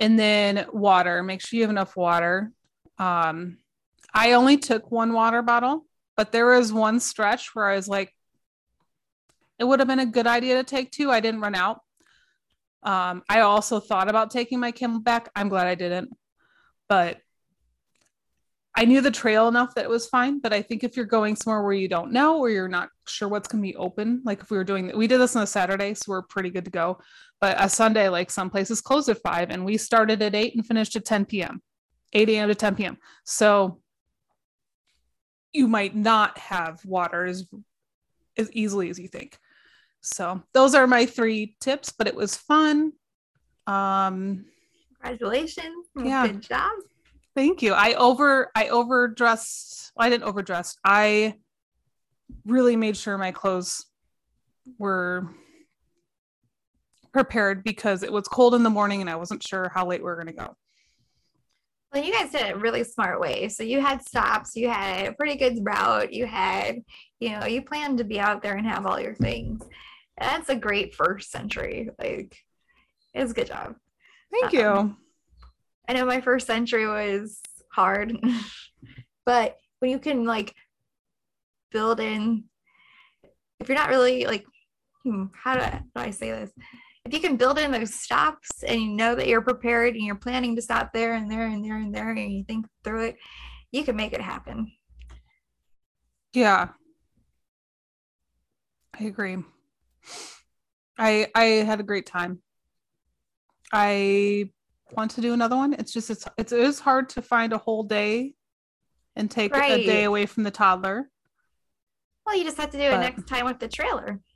and 0.00 0.19
then 0.19 0.67
water, 0.73 1.23
make 1.23 1.41
sure 1.41 1.59
you 1.59 1.62
have 1.62 1.71
enough 1.71 1.97
water. 1.97 2.50
Um 2.99 3.59
I 4.14 4.33
only 4.33 4.59
took 4.59 4.90
one 4.90 5.12
water 5.12 5.42
bottle, 5.42 5.87
but 6.16 6.33
there 6.33 6.47
was 6.47 6.73
one 6.73 7.00
stretch 7.00 7.54
where 7.54 7.69
I 7.69 7.76
was 7.76 7.88
like, 7.88 8.14
it 9.59 9.64
would 9.64 9.78
have 9.78 9.88
been 9.88 10.00
a 10.00 10.07
good 10.07 10.26
idea 10.26 10.57
to 10.57 10.64
take 10.64 10.90
two. 10.90 11.11
I 11.11 11.21
didn't 11.21 11.40
run 11.40 11.54
out. 11.54 11.81
Um, 12.83 13.23
I 13.28 13.40
also 13.40 13.81
thought 13.81 14.09
about 14.09 14.31
taking 14.31 14.59
my 14.59 14.73
CamelBak. 14.73 15.28
I'm 15.37 15.49
glad 15.49 15.66
I 15.66 15.76
didn't, 15.76 16.11
but 16.88 17.19
I 18.75 18.87
knew 18.87 19.00
the 19.00 19.11
trail 19.11 19.49
enough 19.49 19.75
that 19.75 19.85
it 19.85 19.90
was 19.90 20.09
fine. 20.09 20.40
But 20.40 20.52
I 20.52 20.62
think 20.62 20.83
if 20.83 20.97
you're 20.97 21.07
going 21.07 21.37
somewhere 21.37 21.62
where 21.62 21.73
you 21.75 21.88
don't 21.88 22.11
know 22.11 22.38
or 22.38 22.50
you're 22.50 22.69
not 22.69 22.88
sure 23.07 23.28
what's 23.28 23.47
going 23.47 23.62
to 23.62 23.69
be 23.69 23.76
open, 23.76 24.23
like 24.25 24.40
if 24.40 24.50
we 24.50 24.57
were 24.57 24.64
doing, 24.64 24.90
we 24.97 25.07
did 25.07 25.19
this 25.19 25.37
on 25.37 25.42
a 25.42 25.47
Saturday, 25.47 25.95
so 25.95 26.04
we're 26.09 26.23
pretty 26.23 26.50
good 26.50 26.64
to 26.64 26.71
go. 26.71 26.99
But 27.40 27.57
a 27.61 27.69
Sunday, 27.69 28.09
like 28.09 28.31
some 28.31 28.50
places 28.50 28.81
close 28.81 29.09
at 29.09 29.23
five, 29.23 29.50
and 29.50 29.64
we 29.64 29.76
started 29.76 30.23
at 30.23 30.35
eight 30.35 30.54
and 30.54 30.66
finished 30.66 30.97
at 30.97 31.04
10 31.04 31.26
p.m., 31.26 31.62
8 32.12 32.28
a.m. 32.31 32.49
to 32.49 32.54
10 32.54 32.75
p.m. 32.76 32.97
So 33.25 33.81
you 35.52 35.68
might 35.68 35.94
not 35.94 36.38
have 36.38 36.85
water 36.85 37.25
as, 37.25 37.47
as 38.37 38.50
easily 38.52 38.90
as 38.90 38.99
you 38.99 39.09
think. 39.09 39.38
So 40.00 40.42
those 40.52 40.75
are 40.75 40.87
my 40.87 41.06
three 41.06 41.56
tips, 41.61 41.92
but 41.97 42.06
it 42.06 42.14
was 42.14 42.37
fun. 42.37 42.92
Um 43.66 44.47
congratulations. 45.00 45.87
Yeah. 45.97 46.26
Good 46.26 46.42
job. 46.42 46.73
Thank 47.35 47.62
you. 47.62 47.73
I 47.73 47.94
over 47.94 48.50
I 48.54 48.68
overdressed. 48.68 49.92
Well, 49.94 50.06
I 50.06 50.11
didn't 50.11 50.25
overdress. 50.25 50.76
I 50.85 51.37
really 52.47 52.76
made 52.76 52.97
sure 52.97 53.16
my 53.18 53.30
clothes 53.30 53.87
were 54.78 55.28
prepared 57.12 57.62
because 57.62 58.02
it 58.02 58.12
was 58.12 58.26
cold 58.26 58.54
in 58.54 58.62
the 58.62 58.71
morning 58.71 59.00
and 59.00 59.11
I 59.11 59.16
wasn't 59.16 59.42
sure 59.42 59.71
how 59.73 59.87
late 59.87 60.00
we 60.00 60.04
were 60.04 60.16
going 60.16 60.28
to 60.28 60.32
go. 60.32 60.56
Well, 61.92 62.02
you 62.02 62.12
guys 62.12 62.30
did 62.30 62.42
it 62.42 62.54
a 62.54 62.58
really 62.58 62.84
smart 62.84 63.20
way. 63.20 63.49
So 63.49 63.62
you 63.62 63.80
had 63.80 64.02
stops, 64.02 64.56
you 64.56 64.70
had 64.70 65.08
a 65.08 65.12
pretty 65.12 65.37
good 65.37 65.58
route, 65.62 66.12
you 66.12 66.26
had, 66.26 66.82
you 67.20 67.30
know, 67.30 67.44
you 67.44 67.62
planned 67.62 67.99
to 67.99 68.04
be 68.04 68.18
out 68.18 68.42
there 68.42 68.56
and 68.56 68.66
have 68.66 68.87
all 68.87 68.99
your 68.99 69.14
things. 69.14 69.62
That's 70.18 70.49
a 70.49 70.56
great 70.56 70.94
first 70.94 71.30
century. 71.30 71.90
Like, 71.99 72.37
it's 73.12 73.32
a 73.32 73.34
good 73.34 73.49
job. 73.49 73.75
Thank 74.32 74.54
you. 74.54 74.66
Um, 74.66 74.96
I 75.87 75.92
know 75.92 76.06
my 76.06 76.22
first 76.22 76.46
century 76.46 76.87
was 76.87 77.40
hard, 77.70 78.18
but 79.26 79.58
when 79.80 79.90
you 79.90 79.99
can 79.99 80.25
like 80.25 80.54
build 81.70 82.00
in, 82.00 82.44
if 83.61 83.68
you're 83.68 83.76
not 83.76 83.90
really 83.90 84.25
like, 84.25 84.46
hmm, 85.02 85.26
how 85.34 85.54
do 85.54 85.61
I, 85.61 85.82
do 85.94 86.00
I 86.00 86.11
say 86.11 86.30
this? 86.30 86.50
If 87.04 87.12
you 87.12 87.21
can 87.21 87.37
build 87.37 87.59
in 87.59 87.73
those 87.73 87.94
stops 87.94 88.62
and 88.62 88.80
you 88.80 88.88
know 88.88 89.14
that 89.14 89.26
you're 89.26 89.42
prepared 89.42 89.94
and 89.94 90.04
you're 90.04 90.14
planning 90.14 90.54
to 90.56 90.62
stop 90.62 90.92
there 90.92 91.14
and 91.14 91.30
there 91.30 91.47
and 91.47 91.64
there 91.64 91.76
and 91.76 91.94
there 91.94 92.11
and 92.11 92.32
you 92.32 92.44
think 92.44 92.66
through 92.85 93.06
it, 93.06 93.16
you 93.73 93.82
can 93.85 93.97
make 93.97 94.12
it 94.12 94.21
happen. 94.21 94.71
Yeah. 96.32 96.68
I 98.99 99.04
agree. 99.04 99.38
I 100.99 101.26
I 101.35 101.44
had 101.44 101.80
a 101.80 101.85
great 101.85 102.06
time. 102.06 102.40
I 103.73 104.50
want 104.92 105.12
to 105.12 105.21
do 105.21 105.32
another 105.32 105.56
one. 105.56 105.73
It's 105.73 105.92
just 105.92 106.11
it's 106.11 106.26
it's 106.38 106.52
it 106.52 106.61
is 106.61 106.78
hard 106.78 107.09
to 107.11 107.23
find 107.23 107.52
a 107.52 107.59
whole 107.59 107.82
day 107.82 108.35
and 109.16 109.30
take 109.30 109.54
right. 109.54 109.80
a 109.80 109.87
day 109.87 110.04
away 110.04 110.26
from 110.26 110.44
the 110.44 110.50
toddler. 110.50 111.11
Well, 112.25 112.37
you 112.37 112.44
just 112.44 112.59
have 112.59 112.71
to 112.71 112.78
do 112.78 112.90
but, 112.90 112.94
it 112.94 113.00
next 113.00 113.26
time 113.26 113.47
with 113.47 113.59
the 113.59 113.68
trailer. 113.68 114.21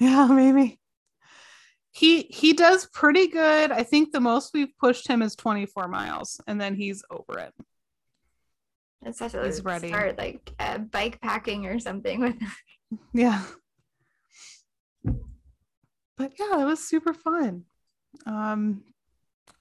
Yeah, 0.00 0.26
maybe 0.26 0.80
he 1.94 2.22
he 2.22 2.52
does 2.52 2.86
pretty 2.92 3.28
good. 3.28 3.70
I 3.70 3.84
think 3.84 4.10
the 4.10 4.20
most 4.20 4.52
we've 4.52 4.76
pushed 4.78 5.06
him 5.06 5.22
is 5.22 5.36
24 5.36 5.86
miles, 5.86 6.40
and 6.48 6.60
then 6.60 6.74
he's 6.74 7.04
over 7.08 7.38
it. 7.38 7.54
It's 9.06 9.18
such 9.18 9.34
a 9.34 9.44
he's 9.44 9.62
ready. 9.62 9.88
start 9.88 10.18
like 10.18 10.52
uh, 10.58 10.78
bike 10.78 11.20
packing 11.20 11.66
or 11.66 11.78
something 11.78 12.20
with. 12.20 12.34
yeah. 13.12 13.42
But 15.04 16.32
yeah, 16.38 16.60
it 16.60 16.64
was 16.64 16.80
super 16.80 17.14
fun. 17.14 17.62
Um, 18.26 18.82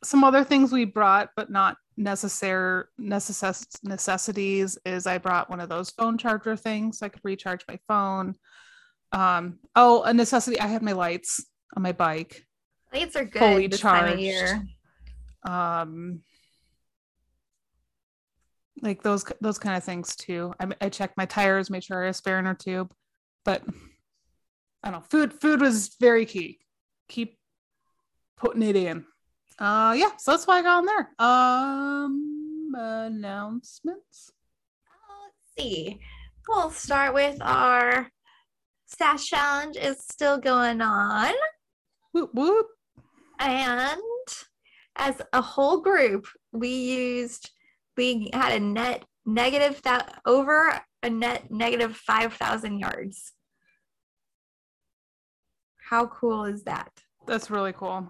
some 0.04 0.24
other 0.24 0.44
things 0.44 0.72
we 0.72 0.86
brought, 0.86 1.30
but 1.36 1.52
not 1.52 1.78
necessary 1.98 2.86
necess- 3.00 3.78
necessities, 3.84 4.78
is 4.86 5.06
I 5.06 5.20
brought 5.20 5.52
one 5.52 5.60
of 5.60 5.70
those 5.70 5.92
phone 5.92 6.18
charger 6.18 6.56
things 6.56 6.98
so 6.98 7.06
I 7.06 7.10
could 7.10 7.22
recharge 7.24 7.64
my 7.68 7.78
phone. 7.88 8.34
Um, 9.12 9.60
oh, 9.76 10.02
a 10.02 10.14
necessity. 10.14 10.60
I 10.60 10.66
had 10.66 10.82
my 10.82 10.94
lights 10.94 11.46
on 11.76 11.84
my 11.84 11.92
bike. 11.92 12.46
Lights 12.94 13.16
are 13.16 13.26
good 13.26 13.40
fully 13.40 13.68
this 13.68 13.80
charged. 13.80 14.06
time 14.06 14.14
of 14.14 14.20
year. 14.20 14.64
Um, 15.44 16.22
like 18.82 19.02
those 19.02 19.26
those 19.42 19.58
kind 19.58 19.76
of 19.76 19.84
things 19.84 20.16
too. 20.16 20.54
I 20.60 20.68
I 20.82 20.90
checked 20.90 21.18
my 21.18 21.26
tires, 21.26 21.70
made 21.70 21.84
sure 21.84 22.02
I 22.02 22.06
had 22.06 22.12
a 22.12 22.14
spare 22.14 22.40
inner 22.40 22.54
tube, 22.54 22.94
but 23.46 23.64
I 24.84 24.92
don't 24.92 25.00
know. 25.00 25.06
Food 25.10 25.34
food 25.34 25.62
was 25.62 25.96
very 26.00 26.26
key. 26.26 26.60
Keep 27.08 27.38
putting 28.38 28.64
it 28.64 28.76
in. 28.76 29.06
Uh, 29.60 29.96
yeah. 29.98 30.10
So 30.18 30.32
that's 30.32 30.46
why 30.46 30.60
I 30.60 30.62
got 30.62 30.78
on 30.80 30.86
there. 30.86 31.10
Um, 31.20 32.72
announcements. 32.76 34.32
Uh, 34.88 35.14
let's 35.26 35.54
see. 35.58 36.00
We'll 36.48 36.72
start 36.72 37.14
with 37.14 37.38
our 37.42 38.10
stash 38.86 39.28
challenge 39.28 39.78
is 39.78 39.98
still 40.00 40.38
going 40.38 40.82
on. 40.82 41.34
Whoop, 42.14 42.30
whoop. 42.34 42.68
And 43.40 44.00
as 44.96 45.22
a 45.34 45.42
whole 45.42 45.82
group, 45.82 46.28
we 46.52 46.70
used, 46.70 47.50
we 47.98 48.30
had 48.34 48.54
a 48.54 48.60
net 48.60 49.04
negative 49.26 49.82
that 49.84 50.22
over 50.26 50.80
a 51.02 51.10
net 51.10 51.50
negative 51.52 51.96
5,000 51.98 52.80
yards. 52.80 53.34
How 55.90 56.08
cool 56.08 56.46
is 56.46 56.64
that? 56.64 56.92
That's 57.26 57.50
really 57.50 57.74
cool. 57.74 58.08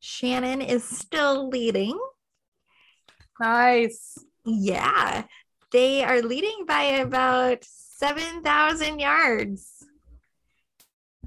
Shannon 0.00 0.62
is 0.62 0.84
still 0.84 1.48
leading. 1.48 1.98
Nice. 3.40 4.16
Yeah. 4.44 5.24
They 5.72 6.02
are 6.02 6.22
leading 6.22 6.64
by 6.66 6.82
about 6.82 7.64
7,000 7.64 8.98
yards. 8.98 9.77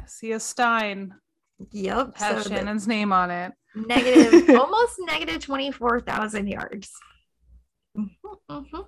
I 0.02 0.08
see 0.08 0.32
a 0.32 0.40
Stein. 0.40 1.14
Yep. 1.72 2.18
Has 2.18 2.44
so 2.44 2.50
Shannon's 2.50 2.88
name 2.88 3.14
on 3.14 3.30
it. 3.30 3.52
Negative, 3.76 4.50
almost 4.58 4.96
negative 5.00 5.44
24,000 5.44 6.48
yards. 6.48 6.92
Mm-hmm, 7.98 8.54
mm-hmm. 8.54 8.82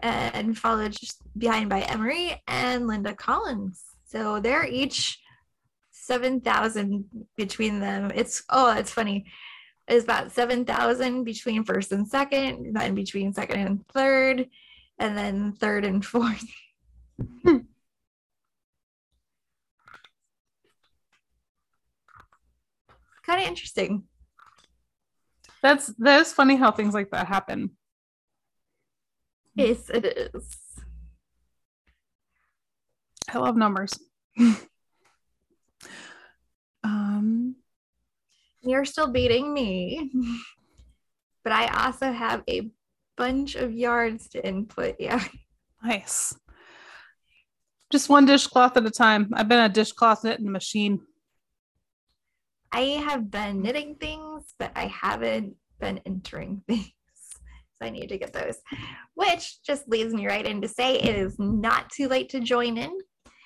And 0.00 0.58
followed 0.58 0.92
just 0.92 1.20
behind 1.36 1.70
by 1.70 1.80
Emery 1.82 2.42
and 2.46 2.86
Linda 2.86 3.14
Collins. 3.14 3.82
So 4.06 4.40
they're 4.40 4.66
each 4.66 5.18
7,000 5.92 7.04
between 7.36 7.80
them. 7.80 8.10
It's, 8.14 8.42
oh, 8.50 8.76
it's 8.76 8.90
funny. 8.90 9.26
It's 9.86 10.04
about 10.04 10.32
7,000 10.32 11.24
between 11.24 11.64
first 11.64 11.92
and 11.92 12.06
second, 12.06 12.74
then 12.74 12.94
between 12.94 13.32
second 13.32 13.60
and 13.60 13.86
third, 13.88 14.46
and 14.98 15.16
then 15.16 15.52
third 15.52 15.84
and 15.84 16.04
fourth. 16.04 16.44
kind 23.24 23.40
of 23.40 23.46
interesting. 23.48 24.04
That's 25.62 25.86
that 25.98 26.20
is 26.20 26.32
funny 26.32 26.56
how 26.56 26.70
things 26.70 26.94
like 26.94 27.10
that 27.10 27.26
happen. 27.26 27.70
Yes, 29.54 29.88
it 29.88 30.04
is. 30.04 30.56
I 33.32 33.38
love 33.38 33.56
numbers. 33.56 33.98
um 36.84 37.54
you're 38.62 38.84
still 38.84 39.08
beating 39.08 39.52
me. 39.54 40.10
but 41.44 41.52
I 41.52 41.86
also 41.86 42.12
have 42.12 42.42
a 42.48 42.70
bunch 43.16 43.54
of 43.54 43.72
yards 43.72 44.28
to 44.30 44.46
input. 44.46 44.96
Yeah. 44.98 45.22
Nice. 45.82 46.34
Just 47.90 48.08
one 48.08 48.24
dishcloth 48.24 48.76
at 48.76 48.86
a 48.86 48.90
time. 48.90 49.30
I've 49.34 49.48
been 49.48 49.60
a 49.60 49.68
dishcloth 49.68 50.24
knitting 50.24 50.50
machine. 50.50 51.00
I 52.72 52.80
have 52.80 53.30
been 53.30 53.62
knitting 53.62 53.96
things, 53.96 54.54
but 54.58 54.72
I 54.74 54.86
haven't 54.86 55.54
been 55.80 56.00
entering 56.06 56.62
things. 56.68 56.90
So 57.76 57.86
I 57.86 57.90
need 57.90 58.08
to 58.08 58.18
get 58.18 58.32
those. 58.32 58.58
Which 59.14 59.62
just 59.62 59.88
leads 59.88 60.14
me 60.14 60.26
right 60.26 60.46
in 60.46 60.60
to 60.62 60.68
say 60.68 60.96
it 60.96 61.16
is 61.16 61.38
not 61.38 61.90
too 61.90 62.08
late 62.08 62.28
to 62.30 62.40
join 62.40 62.78
in. 62.78 62.98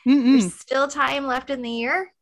Mm-mm. 0.06 0.40
There's 0.40 0.54
still 0.54 0.88
time 0.88 1.26
left 1.26 1.50
in 1.50 1.62
the 1.62 1.70
year. 1.70 2.12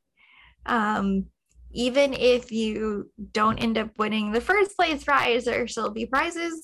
Um, 0.67 1.26
even 1.73 2.15
if 2.15 2.50
you 2.50 3.11
don't 3.33 3.59
end 3.59 3.76
up 3.76 3.99
winning 3.99 4.33
the 4.33 4.41
first 4.41 4.76
place 4.76 5.05
prize, 5.05 5.45
there 5.45 5.67
still 5.69 5.91
be 5.91 6.07
prizes. 6.07 6.62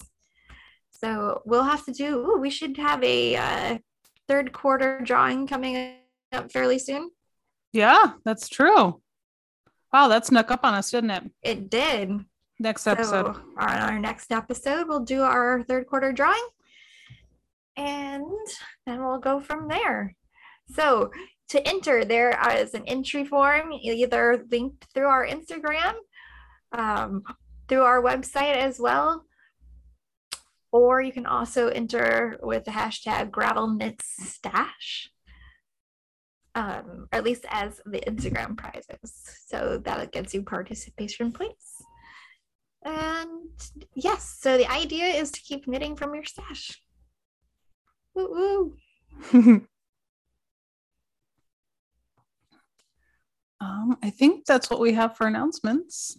So 0.91 1.43
we'll 1.45 1.65
have 1.65 1.85
to 1.87 1.93
do. 1.93 2.19
Ooh, 2.19 2.39
we 2.39 2.51
should 2.51 2.77
have 2.79 3.03
a 3.03 3.37
uh, 3.37 3.79
third 4.29 4.53
quarter 4.53 5.01
drawing 5.03 5.47
coming 5.47 5.97
up 6.33 6.51
fairly 6.51 6.79
soon. 6.79 7.11
Yeah, 7.73 8.13
that's 8.25 8.49
true. 8.49 9.01
Wow, 9.93 10.09
that 10.09 10.25
snuck 10.27 10.51
up 10.51 10.65
on 10.65 10.75
us, 10.75 10.91
didn't 10.91 11.11
it? 11.11 11.31
It 11.43 11.71
did. 11.71 12.25
Next 12.59 12.87
episode. 12.87 13.35
So 13.35 13.43
on 13.59 13.79
our 13.79 13.99
next 13.99 14.33
episode, 14.33 14.89
we'll 14.89 15.01
do 15.05 15.23
our 15.23 15.63
third 15.65 15.87
quarter 15.87 16.13
drawing, 16.13 16.47
and 17.77 18.25
then 18.87 19.05
we'll 19.05 19.19
go 19.19 19.41
from 19.41 19.69
there. 19.69 20.15
So 20.75 21.11
to 21.49 21.69
enter, 21.69 22.05
there 22.05 22.39
is 22.57 22.73
an 22.73 22.85
entry 22.87 23.25
form, 23.25 23.73
either 23.73 24.47
linked 24.51 24.87
through 24.95 25.09
our 25.09 25.27
Instagram, 25.27 25.95
um, 26.73 27.23
through 27.69 27.83
our 27.83 28.03
website 28.03 28.57
as 28.57 28.81
well, 28.81 29.27
or 30.71 31.03
you 31.03 31.13
can 31.13 31.27
also 31.27 31.69
enter 31.69 32.39
with 32.43 32.65
the 32.65 32.71
hashtag 32.71 33.31
gravel 33.31 33.69
knits 33.69 34.07
stash, 34.19 35.11
um, 36.55 37.09
or 37.13 37.19
at 37.19 37.25
least 37.25 37.47
as 37.49 37.81
the 37.87 38.01
Instagram 38.01 38.57
prizes. 38.57 39.39
So 39.47 39.81
that 39.85 40.13
gets 40.13 40.35
you 40.35 40.43
participation 40.43 41.33
points. 41.33 41.83
And 42.85 43.51
yes, 43.95 44.37
so 44.41 44.57
the 44.57 44.71
idea 44.71 45.07
is 45.07 45.31
to 45.31 45.41
keep 45.41 45.69
knitting 45.69 45.97
from 45.97 46.15
your 46.15 46.25
stash. 46.25 46.81
Woo 48.15 48.75
woo. 49.33 49.67
Um, 53.63 53.97
I 54.03 54.11
think 54.11 54.45
that's 54.45 54.69
what 54.71 54.81
we 54.81 54.93
have 54.95 55.17
for 55.17 55.29
announcements. 55.29 56.19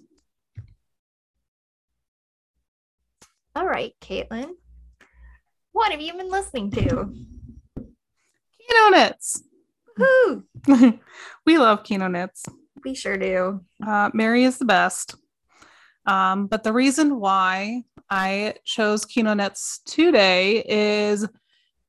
All 3.54 3.65
right, 3.65 3.93
Caitlin. 4.00 4.52
What 5.74 5.91
have 5.91 6.00
you 6.00 6.13
been 6.13 6.32
listening 6.32 6.72
to? 6.72 7.13
Knits. 8.91 9.43
We 11.45 11.58
love 11.58 11.84
Kino 11.84 12.08
Knits. 12.08 12.45
We 12.84 12.95
sure 12.95 13.17
do. 13.17 13.62
Uh, 13.86 14.10
Mary 14.13 14.43
is 14.43 14.58
the 14.58 14.65
best. 14.65 15.15
Um, 16.06 16.47
but 16.47 16.63
the 16.63 16.73
reason 16.73 17.19
why 17.19 17.84
I 18.10 18.56
chose 18.65 19.06
Kino 19.06 19.34
Knits 19.34 19.79
today 19.86 20.63
is 20.65 21.27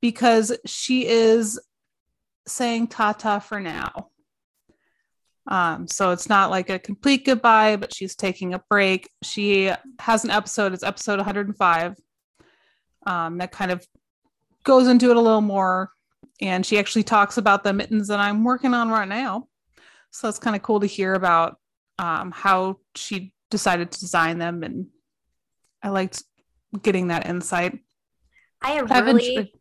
because 0.01 0.57
she 0.67 1.07
is 1.07 1.61
saying 2.47 2.89
Tata 2.89 3.41
for 3.41 3.61
now. 3.61 4.11
Um, 5.47 5.87
so 5.87 6.11
it's 6.11 6.29
not 6.29 6.51
like 6.51 6.71
a 6.71 6.79
complete 6.79 7.25
goodbye, 7.25 7.77
but 7.77 7.95
she's 7.95 8.17
taking 8.17 8.55
a 8.55 8.63
break. 8.71 9.11
She 9.23 9.71
has 9.99 10.25
an 10.25 10.31
episode, 10.31 10.73
it's 10.73 10.83
episode 10.83 11.19
105, 11.19 11.97
um, 13.07 13.39
that 13.39 13.53
kind 13.53 13.71
of 13.71 13.87
goes 14.65 14.89
into 14.89 15.11
it 15.11 15.17
a 15.17 15.21
little 15.21 15.43
more. 15.43 15.91
And 16.41 16.65
she 16.65 16.79
actually 16.79 17.05
talks 17.05 17.39
about 17.39 17.65
the 17.65 17.73
mittens 17.73 18.09
that 18.09 18.19
I'm 18.19 18.45
working 18.45 18.75
on 18.75 18.91
right 18.91 19.09
now. 19.09 19.49
So 20.11 20.29
it's 20.29 20.39
kind 20.39 20.57
of 20.57 20.63
cool 20.63 20.81
to 20.81 20.87
hear 20.87 21.15
about 21.15 21.59
um, 21.99 22.33
how 22.33 22.79
she 22.95 23.33
decided 23.51 23.93
to 23.93 24.01
design 24.01 24.39
them. 24.39 24.63
And 24.63 24.87
I 25.83 25.91
liked 25.91 26.23
getting 26.83 27.09
that 27.09 27.27
insight. 27.27 27.79
I 28.63 28.73
have 28.73 28.91
really, 28.91 29.53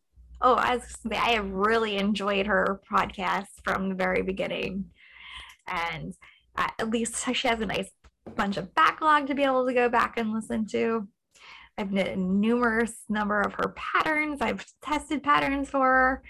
oh, 0.41 0.55
I, 0.55 0.77
was, 0.77 0.97
I 1.11 1.31
have 1.31 1.49
really 1.49 1.97
enjoyed 1.97 2.47
her 2.47 2.81
podcast 2.91 3.47
from 3.63 3.89
the 3.89 3.95
very 3.95 4.21
beginning 4.21 4.85
and 5.67 6.13
uh, 6.55 6.67
at 6.79 6.89
least 6.89 7.25
she 7.33 7.47
has 7.47 7.61
a 7.61 7.65
nice 7.65 7.89
bunch 8.35 8.57
of 8.57 8.73
backlog 8.73 9.27
to 9.27 9.35
be 9.35 9.43
able 9.43 9.65
to 9.65 9.73
go 9.73 9.89
back 9.89 10.17
and 10.17 10.33
listen 10.33 10.65
to. 10.67 11.07
I've 11.77 11.91
knit 11.91 12.17
numerous 12.17 12.93
number 13.09 13.41
of 13.41 13.53
her 13.53 13.73
patterns. 13.75 14.41
I've 14.41 14.65
tested 14.81 15.23
patterns 15.23 15.69
for 15.69 15.85
her. 15.85 16.23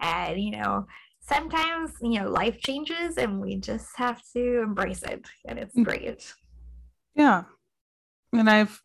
And, 0.00 0.40
you 0.40 0.52
know, 0.52 0.86
sometimes, 1.20 1.92
you 2.02 2.20
know, 2.20 2.28
life 2.28 2.60
changes 2.60 3.16
and 3.16 3.40
we 3.40 3.56
just 3.56 3.88
have 3.96 4.22
to 4.32 4.62
embrace 4.62 5.02
it. 5.02 5.24
And 5.46 5.58
it's 5.58 5.76
mm. 5.76 5.84
great. 5.84 6.34
Yeah. 7.14 7.44
And 8.32 8.50
I've 8.50 8.80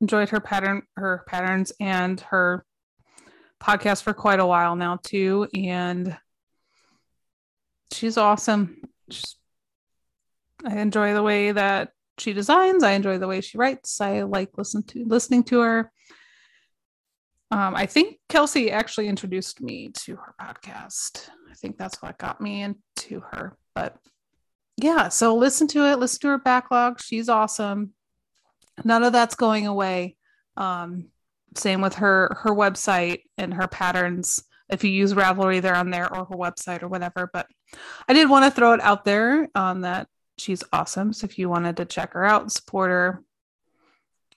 enjoyed 0.00 0.28
her 0.30 0.40
pattern, 0.40 0.82
her 0.96 1.24
patterns 1.26 1.72
and 1.80 2.20
her 2.20 2.64
podcast 3.62 4.02
for 4.02 4.12
quite 4.12 4.40
a 4.40 4.46
while 4.46 4.76
now 4.76 4.98
too. 5.02 5.48
And 5.54 6.16
she's 7.92 8.16
awesome. 8.16 8.82
She's, 9.10 9.36
I 10.64 10.78
enjoy 10.78 11.14
the 11.14 11.22
way 11.22 11.52
that 11.52 11.90
she 12.18 12.32
designs. 12.32 12.82
I 12.82 12.92
enjoy 12.92 13.18
the 13.18 13.28
way 13.28 13.40
she 13.40 13.58
writes. 13.58 14.00
I 14.00 14.22
like 14.22 14.56
listen 14.56 14.82
to 14.84 15.04
listening 15.04 15.44
to 15.44 15.60
her. 15.60 15.92
Um, 17.50 17.76
I 17.76 17.86
think 17.86 18.18
Kelsey 18.28 18.70
actually 18.70 19.08
introduced 19.08 19.60
me 19.60 19.90
to 19.94 20.16
her 20.16 20.34
podcast. 20.40 21.28
I 21.50 21.54
think 21.54 21.78
that's 21.78 22.02
what 22.02 22.18
got 22.18 22.40
me 22.40 22.62
into 22.62 23.20
her. 23.30 23.56
But 23.74 23.96
yeah, 24.76 25.08
so 25.08 25.36
listen 25.36 25.68
to 25.68 25.90
it. 25.90 25.98
Listen 25.98 26.20
to 26.22 26.28
her 26.28 26.38
backlog. 26.38 27.00
She's 27.00 27.28
awesome. 27.28 27.92
None 28.84 29.04
of 29.04 29.12
that's 29.12 29.36
going 29.36 29.66
away. 29.66 30.16
Um, 30.56 31.06
same 31.54 31.80
with 31.80 31.94
her 31.94 32.36
her 32.42 32.50
website 32.50 33.22
and 33.38 33.54
her 33.54 33.68
patterns 33.68 34.42
if 34.68 34.82
you 34.82 34.90
use 34.90 35.14
Ravelry, 35.14 35.60
they're 35.60 35.76
on 35.76 35.90
there 35.90 36.12
or 36.12 36.24
her 36.24 36.36
website 36.36 36.82
or 36.82 36.88
whatever. 36.88 37.30
But 37.32 37.46
I 38.08 38.12
did 38.12 38.28
want 38.28 38.44
to 38.44 38.50
throw 38.50 38.72
it 38.72 38.80
out 38.80 39.04
there 39.04 39.48
on 39.54 39.82
that 39.82 40.08
she's 40.38 40.64
awesome. 40.72 41.12
So 41.12 41.24
if 41.24 41.38
you 41.38 41.48
wanted 41.48 41.76
to 41.78 41.84
check 41.84 42.12
her 42.14 42.24
out, 42.24 42.50
support 42.52 42.90
her, 42.90 43.22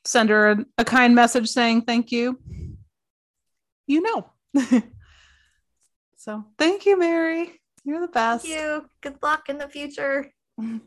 send 0.06 0.30
her 0.30 0.65
a 0.78 0.86
kind 0.86 1.15
message 1.15 1.50
saying 1.50 1.84
thank 1.84 2.12
you, 2.12 2.39
you 3.89 4.02
know. 4.02 4.30
so 6.15 6.45
thank 6.58 6.86
you, 6.86 6.97
Mary. 6.97 7.60
You're 7.84 7.99
the 7.99 8.08
best. 8.08 8.45
Thank 8.45 8.60
you. 8.60 8.86
Good 9.02 9.17
luck 9.21 9.49
in 9.49 9.58
the 9.58 9.67
future. 9.67 10.32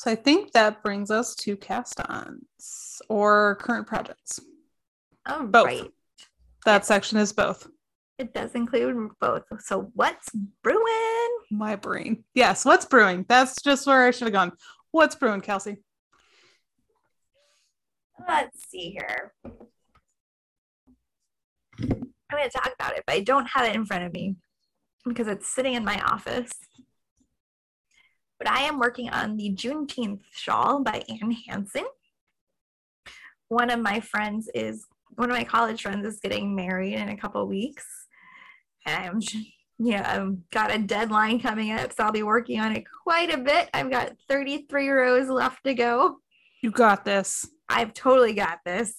So 0.00 0.12
I 0.12 0.14
think 0.14 0.52
that 0.52 0.84
brings 0.84 1.10
us 1.10 1.34
to 1.34 1.56
cast-ons 1.56 3.02
or 3.08 3.56
current 3.56 3.88
projects. 3.88 4.38
Oh, 5.26 5.44
both. 5.44 5.66
Right. 5.66 5.92
That 6.64 6.86
section 6.86 7.18
is 7.18 7.32
both. 7.32 7.66
It 8.16 8.32
does 8.32 8.52
include 8.54 9.10
both. 9.20 9.42
So 9.58 9.90
what's 9.94 10.30
brewing? 10.62 11.28
My 11.50 11.74
brain. 11.74 12.22
Yes, 12.32 12.64
what's 12.64 12.84
brewing? 12.84 13.26
That's 13.28 13.60
just 13.60 13.88
where 13.88 14.06
I 14.06 14.12
should 14.12 14.26
have 14.26 14.32
gone. 14.32 14.52
What's 14.92 15.16
brewing, 15.16 15.40
Kelsey? 15.40 15.78
let's 18.28 18.68
see 18.68 18.90
here. 18.90 19.32
I'm 22.30 22.38
going 22.38 22.50
to 22.50 22.56
talk 22.56 22.72
about 22.78 22.96
it, 22.96 23.04
but 23.06 23.14
I 23.14 23.20
don't 23.20 23.46
have 23.46 23.66
it 23.66 23.74
in 23.74 23.86
front 23.86 24.04
of 24.04 24.12
me 24.12 24.36
because 25.06 25.28
it's 25.28 25.48
sitting 25.48 25.74
in 25.74 25.84
my 25.84 26.00
office. 26.02 26.52
But 28.38 28.50
I 28.50 28.62
am 28.62 28.78
working 28.78 29.08
on 29.10 29.36
the 29.36 29.50
Juneteenth 29.50 30.20
shawl 30.30 30.82
by 30.82 31.02
Anne 31.08 31.36
Hanson. 31.48 31.86
One 33.48 33.70
of 33.70 33.80
my 33.80 34.00
friends 34.00 34.48
is, 34.54 34.86
one 35.16 35.30
of 35.30 35.36
my 35.36 35.44
college 35.44 35.82
friends 35.82 36.06
is 36.06 36.20
getting 36.20 36.54
married 36.54 36.94
in 36.94 37.08
a 37.08 37.16
couple 37.16 37.46
weeks. 37.46 37.86
And 38.86 38.94
I'm, 38.94 39.20
you 39.78 39.96
know, 39.96 40.02
I've 40.04 40.50
got 40.50 40.74
a 40.74 40.78
deadline 40.78 41.40
coming 41.40 41.72
up, 41.72 41.92
so 41.92 42.04
I'll 42.04 42.12
be 42.12 42.22
working 42.22 42.60
on 42.60 42.76
it 42.76 42.84
quite 43.04 43.32
a 43.32 43.38
bit. 43.38 43.70
I've 43.72 43.90
got 43.90 44.12
33 44.28 44.88
rows 44.88 45.28
left 45.28 45.64
to 45.64 45.74
go. 45.74 46.18
You 46.62 46.70
got 46.70 47.04
this. 47.04 47.48
I've 47.68 47.94
totally 47.94 48.34
got 48.34 48.58
this. 48.64 48.94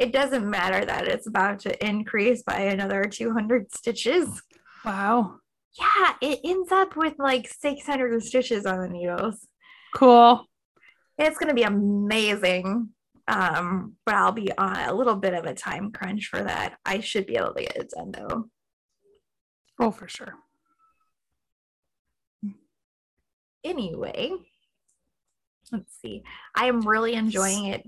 It 0.00 0.12
doesn't 0.12 0.48
matter 0.48 0.82
that 0.82 1.06
it's 1.06 1.26
about 1.26 1.60
to 1.60 1.86
increase 1.86 2.42
by 2.42 2.60
another 2.60 3.04
200 3.04 3.70
stitches. 3.74 4.42
Wow. 4.82 5.36
Yeah, 5.78 6.14
it 6.22 6.40
ends 6.42 6.72
up 6.72 6.96
with 6.96 7.14
like 7.18 7.46
600 7.46 8.22
stitches 8.22 8.64
on 8.64 8.80
the 8.80 8.88
needles. 8.88 9.46
Cool. 9.94 10.46
It's 11.18 11.36
going 11.36 11.50
to 11.50 11.54
be 11.54 11.64
amazing. 11.64 12.88
Um, 13.28 13.96
but 14.06 14.14
I'll 14.14 14.32
be 14.32 14.50
on 14.56 14.88
a 14.88 14.94
little 14.94 15.16
bit 15.16 15.34
of 15.34 15.44
a 15.44 15.52
time 15.52 15.92
crunch 15.92 16.28
for 16.28 16.42
that. 16.42 16.78
I 16.86 17.00
should 17.00 17.26
be 17.26 17.36
able 17.36 17.52
to 17.52 17.60
get 17.60 17.76
it 17.76 17.90
done 17.94 18.10
though. 18.10 18.46
Oh, 19.78 19.90
for 19.90 20.08
sure. 20.08 20.34
Anyway, 23.62 24.32
let's 25.70 25.94
see. 26.00 26.22
I 26.54 26.66
am 26.66 26.80
really 26.80 27.12
enjoying 27.12 27.66
it. 27.66 27.84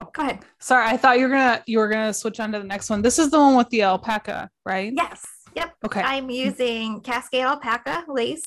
Oh, 0.00 0.08
go 0.12 0.22
ahead. 0.22 0.40
Sorry, 0.60 0.86
I 0.86 0.96
thought 0.96 1.18
you 1.18 1.24
were 1.24 1.30
gonna 1.30 1.62
you 1.66 1.78
were 1.78 1.88
gonna 1.88 2.14
switch 2.14 2.40
on 2.40 2.52
to 2.52 2.58
the 2.58 2.64
next 2.64 2.88
one. 2.90 3.02
This 3.02 3.18
is 3.18 3.30
the 3.30 3.38
one 3.38 3.56
with 3.56 3.68
the 3.70 3.82
alpaca, 3.82 4.50
right? 4.64 4.92
Yes. 4.94 5.24
Yep. 5.56 5.74
Okay. 5.86 6.00
I'm 6.00 6.30
using 6.30 7.00
Cascade 7.00 7.44
alpaca 7.44 8.04
lace 8.08 8.44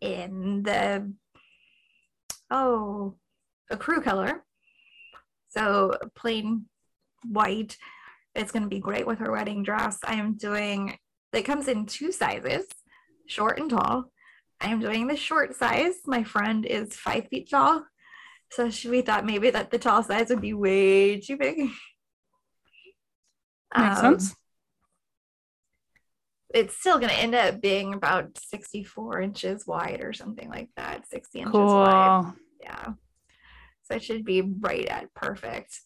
in 0.00 0.62
the 0.62 1.12
oh 2.50 3.14
ecru 3.72 4.02
color. 4.02 4.44
So 5.48 5.96
plain 6.14 6.66
white. 7.24 7.78
It's 8.34 8.52
gonna 8.52 8.68
be 8.68 8.80
great 8.80 9.06
with 9.06 9.18
her 9.20 9.32
wedding 9.32 9.62
dress. 9.62 9.98
I 10.04 10.14
am 10.14 10.34
doing 10.34 10.98
it 11.32 11.42
comes 11.42 11.68
in 11.68 11.86
two 11.86 12.12
sizes, 12.12 12.66
short 13.26 13.58
and 13.58 13.68
tall. 13.68 14.10
I 14.60 14.68
am 14.68 14.80
doing 14.80 15.06
the 15.06 15.16
short 15.16 15.54
size. 15.54 15.94
My 16.06 16.24
friend 16.24 16.64
is 16.64 16.94
five 16.94 17.28
feet 17.28 17.50
tall. 17.50 17.84
So 18.50 18.70
she, 18.70 18.88
we 18.88 19.02
thought 19.02 19.26
maybe 19.26 19.50
that 19.50 19.70
the 19.70 19.78
tall 19.78 20.02
size 20.02 20.28
would 20.30 20.40
be 20.40 20.54
way 20.54 21.20
too 21.20 21.36
big. 21.36 21.58
Makes 21.58 21.72
um, 23.74 23.96
sense. 23.96 24.34
It's 26.54 26.78
still 26.78 26.98
going 26.98 27.10
to 27.10 27.18
end 27.18 27.34
up 27.34 27.60
being 27.60 27.92
about 27.92 28.38
64 28.38 29.20
inches 29.20 29.66
wide 29.66 30.00
or 30.00 30.12
something 30.12 30.48
like 30.48 30.70
that. 30.76 31.08
60 31.08 31.38
inches 31.40 31.52
cool. 31.52 31.66
wide. 31.66 32.32
Yeah. 32.62 32.92
So 33.84 33.96
it 33.96 34.02
should 34.02 34.24
be 34.24 34.42
right 34.42 34.86
at 34.86 35.12
perfect. 35.14 35.80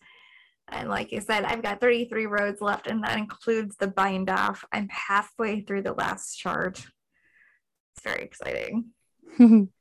And 0.68 0.88
like 0.88 1.10
you 1.10 1.20
said, 1.20 1.44
I've 1.44 1.62
got 1.62 1.80
33 1.80 2.26
rows 2.26 2.60
left, 2.60 2.86
and 2.86 3.02
that 3.02 3.18
includes 3.18 3.76
the 3.76 3.88
bind 3.88 4.30
off. 4.30 4.64
I'm 4.72 4.88
halfway 4.88 5.62
through 5.62 5.82
the 5.82 5.94
last 5.94 6.36
chart. 6.36 6.78
It's 6.78 8.04
very 8.04 8.22
exciting. 8.22 8.90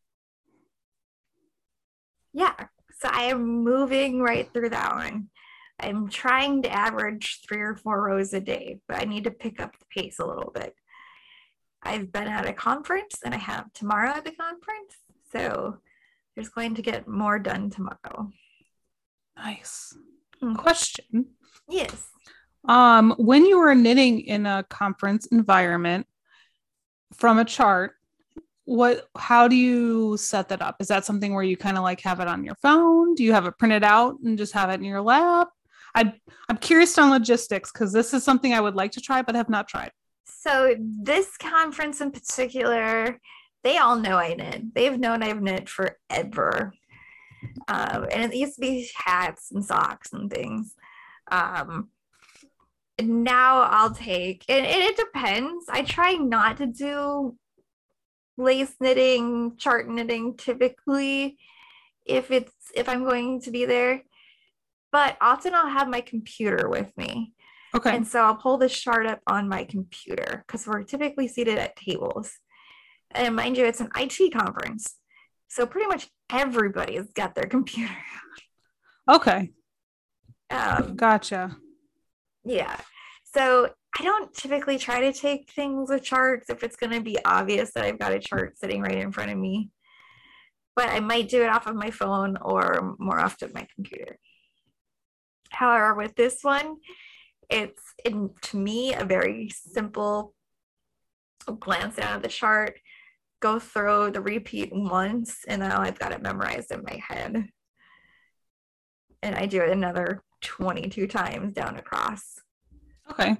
yeah. 2.33 2.67
So 2.99 3.09
I 3.11 3.23
am 3.23 3.63
moving 3.63 4.21
right 4.21 4.51
through 4.51 4.69
that 4.69 4.95
one. 4.95 5.29
I'm 5.79 6.09
trying 6.09 6.63
to 6.63 6.71
average 6.71 7.39
three 7.47 7.61
or 7.61 7.75
four 7.75 8.03
rows 8.03 8.33
a 8.33 8.41
day, 8.41 8.79
but 8.87 8.99
I 8.99 9.05
need 9.05 9.23
to 9.23 9.31
pick 9.31 9.61
up 9.61 9.71
the 9.79 9.85
pace 9.85 10.19
a 10.19 10.25
little 10.25 10.51
bit. 10.53 10.75
I've 11.81 12.11
been 12.11 12.27
at 12.27 12.45
a 12.45 12.53
conference 12.53 13.19
and 13.23 13.33
I 13.33 13.37
have 13.37 13.71
tomorrow 13.73 14.09
at 14.09 14.25
the 14.25 14.31
conference. 14.31 14.97
So 15.31 15.77
there's 16.35 16.49
going 16.49 16.75
to 16.75 16.81
get 16.81 17.07
more 17.07 17.39
done 17.39 17.69
tomorrow. 17.69 18.31
Nice. 19.37 19.95
Mm-hmm. 20.43 20.55
Question. 20.55 21.27
Yes. 21.69 22.07
Um, 22.67 23.15
when 23.17 23.45
you 23.45 23.59
were 23.59 23.75
knitting 23.75 24.21
in 24.21 24.45
a 24.45 24.65
conference 24.69 25.27
environment 25.27 26.07
from 27.13 27.39
a 27.39 27.45
chart, 27.45 27.93
what 28.69 29.07
how 29.17 29.47
do 29.47 29.55
you 29.55 30.15
set 30.17 30.47
that 30.49 30.61
up? 30.61 30.75
Is 30.79 30.87
that 30.89 31.03
something 31.03 31.33
where 31.33 31.43
you 31.43 31.57
kind 31.57 31.75
of 31.75 31.81
like 31.81 32.01
have 32.01 32.19
it 32.19 32.27
on 32.27 32.43
your 32.43 32.53
phone? 32.61 33.15
Do 33.15 33.23
you 33.23 33.33
have 33.33 33.47
it 33.47 33.57
printed 33.57 33.83
out 33.83 34.17
and 34.23 34.37
just 34.37 34.53
have 34.53 34.69
it 34.69 34.75
in 34.75 34.83
your 34.83 35.01
lap? 35.01 35.49
I 35.95 36.13
I'm 36.47 36.57
curious 36.57 36.95
on 36.99 37.09
logistics 37.09 37.71
because 37.71 37.91
this 37.91 38.13
is 38.13 38.23
something 38.23 38.53
I 38.53 38.61
would 38.61 38.75
like 38.75 38.91
to 38.91 39.01
try 39.01 39.23
but 39.23 39.33
have 39.33 39.49
not 39.49 39.67
tried. 39.67 39.89
So 40.25 40.75
this 40.77 41.35
conference 41.37 41.99
in 41.99 42.11
particular, 42.11 43.19
they 43.63 43.77
all 43.77 43.95
know 43.95 44.17
I 44.17 44.35
knit. 44.35 44.75
They've 44.75 44.99
known 44.99 45.23
I've 45.23 45.41
knit 45.41 45.67
forever. 45.67 46.71
Um, 47.67 48.05
and 48.11 48.31
it 48.31 48.35
used 48.37 48.55
to 48.55 48.61
be 48.61 48.87
hats 48.95 49.49
and 49.51 49.65
socks 49.65 50.13
and 50.13 50.31
things. 50.31 50.75
Um, 51.31 51.89
now 53.01 53.61
I'll 53.61 53.95
take, 53.95 54.45
and, 54.47 54.63
it 54.63 54.95
depends. 54.95 55.65
I 55.69 55.81
try 55.81 56.13
not 56.13 56.57
to 56.57 56.67
do 56.67 57.35
lace 58.39 58.73
knitting, 58.79 59.57
chart 59.57 59.87
knitting 59.87 60.37
typically 60.37 61.37
if 62.05 62.31
it's 62.31 62.53
if 62.73 62.89
I'm 62.89 63.03
going 63.03 63.41
to 63.41 63.51
be 63.51 63.65
there. 63.65 64.01
But 64.91 65.17
often 65.21 65.53
I'll 65.53 65.69
have 65.69 65.87
my 65.87 66.01
computer 66.01 66.67
with 66.67 66.91
me. 66.97 67.33
Okay. 67.75 67.95
And 67.95 68.07
so 68.07 68.21
I'll 68.21 68.35
pull 68.35 68.57
this 68.57 68.77
chart 68.77 69.05
up 69.05 69.19
on 69.27 69.47
my 69.47 69.63
computer 69.63 70.43
because 70.47 70.65
we're 70.65 70.83
typically 70.83 71.27
seated 71.27 71.59
at 71.59 71.75
tables. 71.75 72.31
And 73.11 73.35
mind 73.35 73.57
you, 73.57 73.65
it's 73.65 73.81
an 73.81 73.89
IT 73.95 74.33
conference. 74.33 74.95
So 75.49 75.67
pretty 75.67 75.87
much 75.87 76.07
everybody's 76.31 77.11
got 77.13 77.35
their 77.35 77.45
computer. 77.49 77.95
Okay. 79.07 79.51
Um, 80.49 80.95
gotcha. 80.95 81.55
Yeah. 82.43 82.75
So 83.35 83.69
I 83.97 84.03
don't 84.03 84.33
typically 84.33 84.77
try 84.77 85.01
to 85.01 85.13
take 85.13 85.51
things 85.51 85.89
with 85.89 86.03
charts 86.03 86.49
if 86.49 86.63
it's 86.63 86.75
going 86.75 86.93
to 86.93 87.01
be 87.01 87.17
obvious 87.25 87.71
that 87.73 87.85
I've 87.85 87.99
got 87.99 88.13
a 88.13 88.19
chart 88.19 88.57
sitting 88.57 88.81
right 88.81 88.97
in 88.97 89.11
front 89.11 89.31
of 89.31 89.37
me. 89.37 89.71
But 90.75 90.89
I 90.89 90.99
might 90.99 91.29
do 91.29 91.43
it 91.43 91.49
off 91.49 91.67
of 91.67 91.75
my 91.75 91.91
phone 91.91 92.37
or 92.41 92.95
more 92.99 93.19
often 93.19 93.51
my 93.53 93.67
computer. 93.75 94.17
However, 95.49 95.95
with 95.95 96.15
this 96.15 96.39
one, 96.41 96.77
it's 97.49 97.81
in, 98.05 98.29
to 98.43 98.57
me 98.57 98.93
a 98.93 99.03
very 99.03 99.49
simple 99.49 100.33
glance 101.59 101.95
down 101.95 102.15
at 102.15 102.21
the 102.21 102.29
chart 102.29 102.79
go 103.39 103.57
through 103.57 104.11
the 104.11 104.21
repeat 104.21 104.69
once 104.73 105.45
and 105.47 105.61
now 105.61 105.81
I've 105.81 105.97
got 105.97 106.11
it 106.11 106.21
memorized 106.21 106.71
in 106.71 106.83
my 106.83 107.01
head. 107.07 107.49
And 109.23 109.35
I 109.35 109.45
do 109.45 109.61
it 109.61 109.69
another 109.69 110.23
22 110.41 111.07
times 111.07 111.53
down 111.53 111.77
across. 111.77 112.39
Okay. 113.11 113.37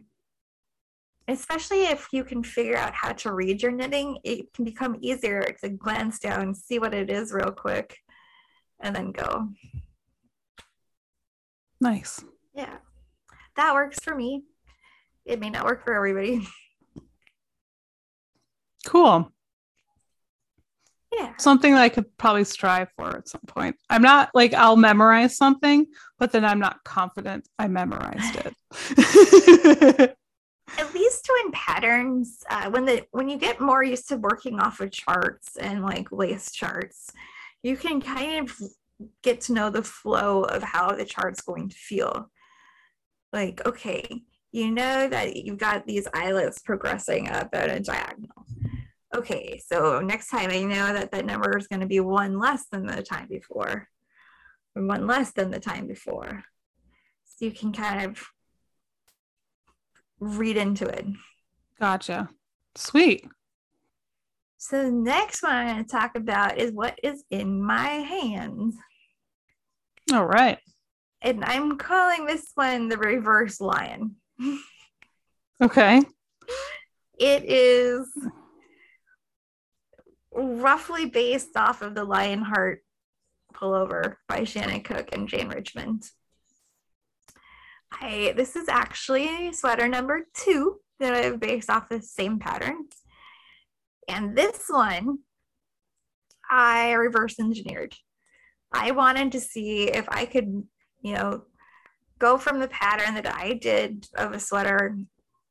Especially 1.29 1.83
if 1.85 2.07
you 2.11 2.23
can 2.23 2.43
figure 2.43 2.77
out 2.77 2.93
how 2.93 3.11
to 3.13 3.33
read 3.33 3.61
your 3.61 3.71
knitting, 3.71 4.17
it 4.23 4.51
can 4.53 4.65
become 4.65 4.97
easier 5.01 5.43
to 5.61 5.69
glance 5.69 6.19
down, 6.19 6.53
see 6.55 6.79
what 6.79 6.93
it 6.93 7.09
is 7.09 7.31
real 7.31 7.51
quick, 7.51 7.97
and 8.79 8.95
then 8.95 9.11
go. 9.11 9.49
Nice. 11.79 12.23
Yeah. 12.53 12.77
That 13.55 13.73
works 13.73 13.99
for 14.03 14.15
me. 14.15 14.43
It 15.25 15.39
may 15.39 15.49
not 15.49 15.65
work 15.65 15.83
for 15.83 15.93
everybody. 15.93 16.47
Cool 18.85 19.31
yeah 21.13 21.33
something 21.37 21.73
that 21.73 21.81
i 21.81 21.89
could 21.89 22.05
probably 22.17 22.43
strive 22.43 22.89
for 22.95 23.17
at 23.17 23.27
some 23.27 23.41
point 23.47 23.75
i'm 23.89 24.01
not 24.01 24.29
like 24.33 24.53
i'll 24.53 24.75
memorize 24.75 25.37
something 25.37 25.85
but 26.17 26.31
then 26.31 26.45
i'm 26.45 26.59
not 26.59 26.83
confident 26.83 27.47
i 27.57 27.67
memorized 27.67 28.37
it 28.37 30.15
at 30.77 30.93
least 30.93 31.25
doing 31.25 31.51
patterns 31.51 32.43
uh, 32.49 32.69
when 32.69 32.85
the 32.85 33.03
when 33.11 33.29
you 33.29 33.37
get 33.37 33.61
more 33.61 33.83
used 33.83 34.07
to 34.09 34.17
working 34.17 34.59
off 34.59 34.79
of 34.79 34.91
charts 34.91 35.55
and 35.57 35.83
like 35.83 36.11
lace 36.11 36.51
charts 36.51 37.11
you 37.63 37.75
can 37.75 38.01
kind 38.01 38.49
of 38.49 38.61
get 39.23 39.41
to 39.41 39.53
know 39.53 39.69
the 39.69 39.83
flow 39.83 40.43
of 40.43 40.61
how 40.61 40.91
the 40.91 41.05
chart's 41.05 41.41
going 41.41 41.69
to 41.69 41.75
feel 41.75 42.29
like 43.31 43.65
okay 43.65 44.03
you 44.51 44.71
know 44.71 45.07
that 45.07 45.35
you've 45.35 45.57
got 45.57 45.85
these 45.85 46.07
eyelets 46.13 46.59
progressing 46.59 47.29
up 47.29 47.49
at 47.53 47.69
a 47.69 47.79
diagonal 47.79 48.45
okay, 49.15 49.61
so 49.65 49.99
next 49.99 50.27
time 50.27 50.49
I 50.51 50.63
know 50.63 50.93
that 50.93 51.11
that 51.11 51.25
number 51.25 51.57
is 51.57 51.67
going 51.67 51.81
to 51.81 51.87
be 51.87 51.99
one 51.99 52.37
less 52.39 52.65
than 52.71 52.85
the 52.85 53.01
time 53.01 53.27
before, 53.27 53.87
or 54.75 54.85
one 54.85 55.07
less 55.07 55.31
than 55.31 55.51
the 55.51 55.59
time 55.59 55.87
before. 55.87 56.43
So 57.25 57.45
you 57.45 57.51
can 57.51 57.71
kind 57.71 58.05
of 58.05 58.23
read 60.19 60.57
into 60.57 60.85
it. 60.85 61.05
Gotcha. 61.79 62.29
Sweet. 62.75 63.25
So 64.57 64.83
the 64.83 64.91
next 64.91 65.41
one 65.43 65.53
I'm 65.53 65.67
going 65.67 65.85
to 65.85 65.89
talk 65.89 66.15
about 66.15 66.57
is 66.57 66.71
what 66.71 66.99
is 67.01 67.23
in 67.29 67.61
my 67.63 67.87
hands. 67.87 68.75
All 70.11 70.25
right. 70.25 70.57
and 71.21 71.43
I'm 71.45 71.77
calling 71.77 72.25
this 72.25 72.51
one 72.55 72.87
the 72.89 72.97
reverse 72.97 73.61
lion. 73.61 74.15
Okay. 75.61 76.01
It 77.19 77.43
is 77.45 78.07
roughly 80.33 81.05
based 81.07 81.55
off 81.57 81.81
of 81.81 81.95
the 81.95 82.03
Lionheart 82.03 82.83
pullover 83.53 84.15
by 84.27 84.45
Shannon 84.45 84.81
Cook 84.81 85.09
and 85.11 85.27
Jane 85.27 85.49
Richmond. 85.49 86.03
I 87.91 88.33
this 88.35 88.55
is 88.55 88.67
actually 88.67 89.51
sweater 89.53 89.87
number 89.87 90.27
two 90.33 90.79
that 90.99 91.13
I've 91.13 91.39
based 91.39 91.69
off 91.69 91.89
the 91.89 92.01
same 92.01 92.39
patterns. 92.39 92.93
And 94.07 94.35
this 94.35 94.65
one 94.67 95.19
I 96.49 96.93
reverse 96.93 97.39
engineered. 97.39 97.95
I 98.71 98.91
wanted 98.91 99.31
to 99.31 99.39
see 99.39 99.83
if 99.83 100.07
I 100.09 100.25
could, 100.25 100.63
you 101.01 101.13
know, 101.13 101.43
go 102.19 102.37
from 102.37 102.59
the 102.59 102.67
pattern 102.67 103.15
that 103.15 103.27
I 103.27 103.53
did 103.53 104.07
of 104.15 104.33
a 104.33 104.39
sweater 104.39 104.97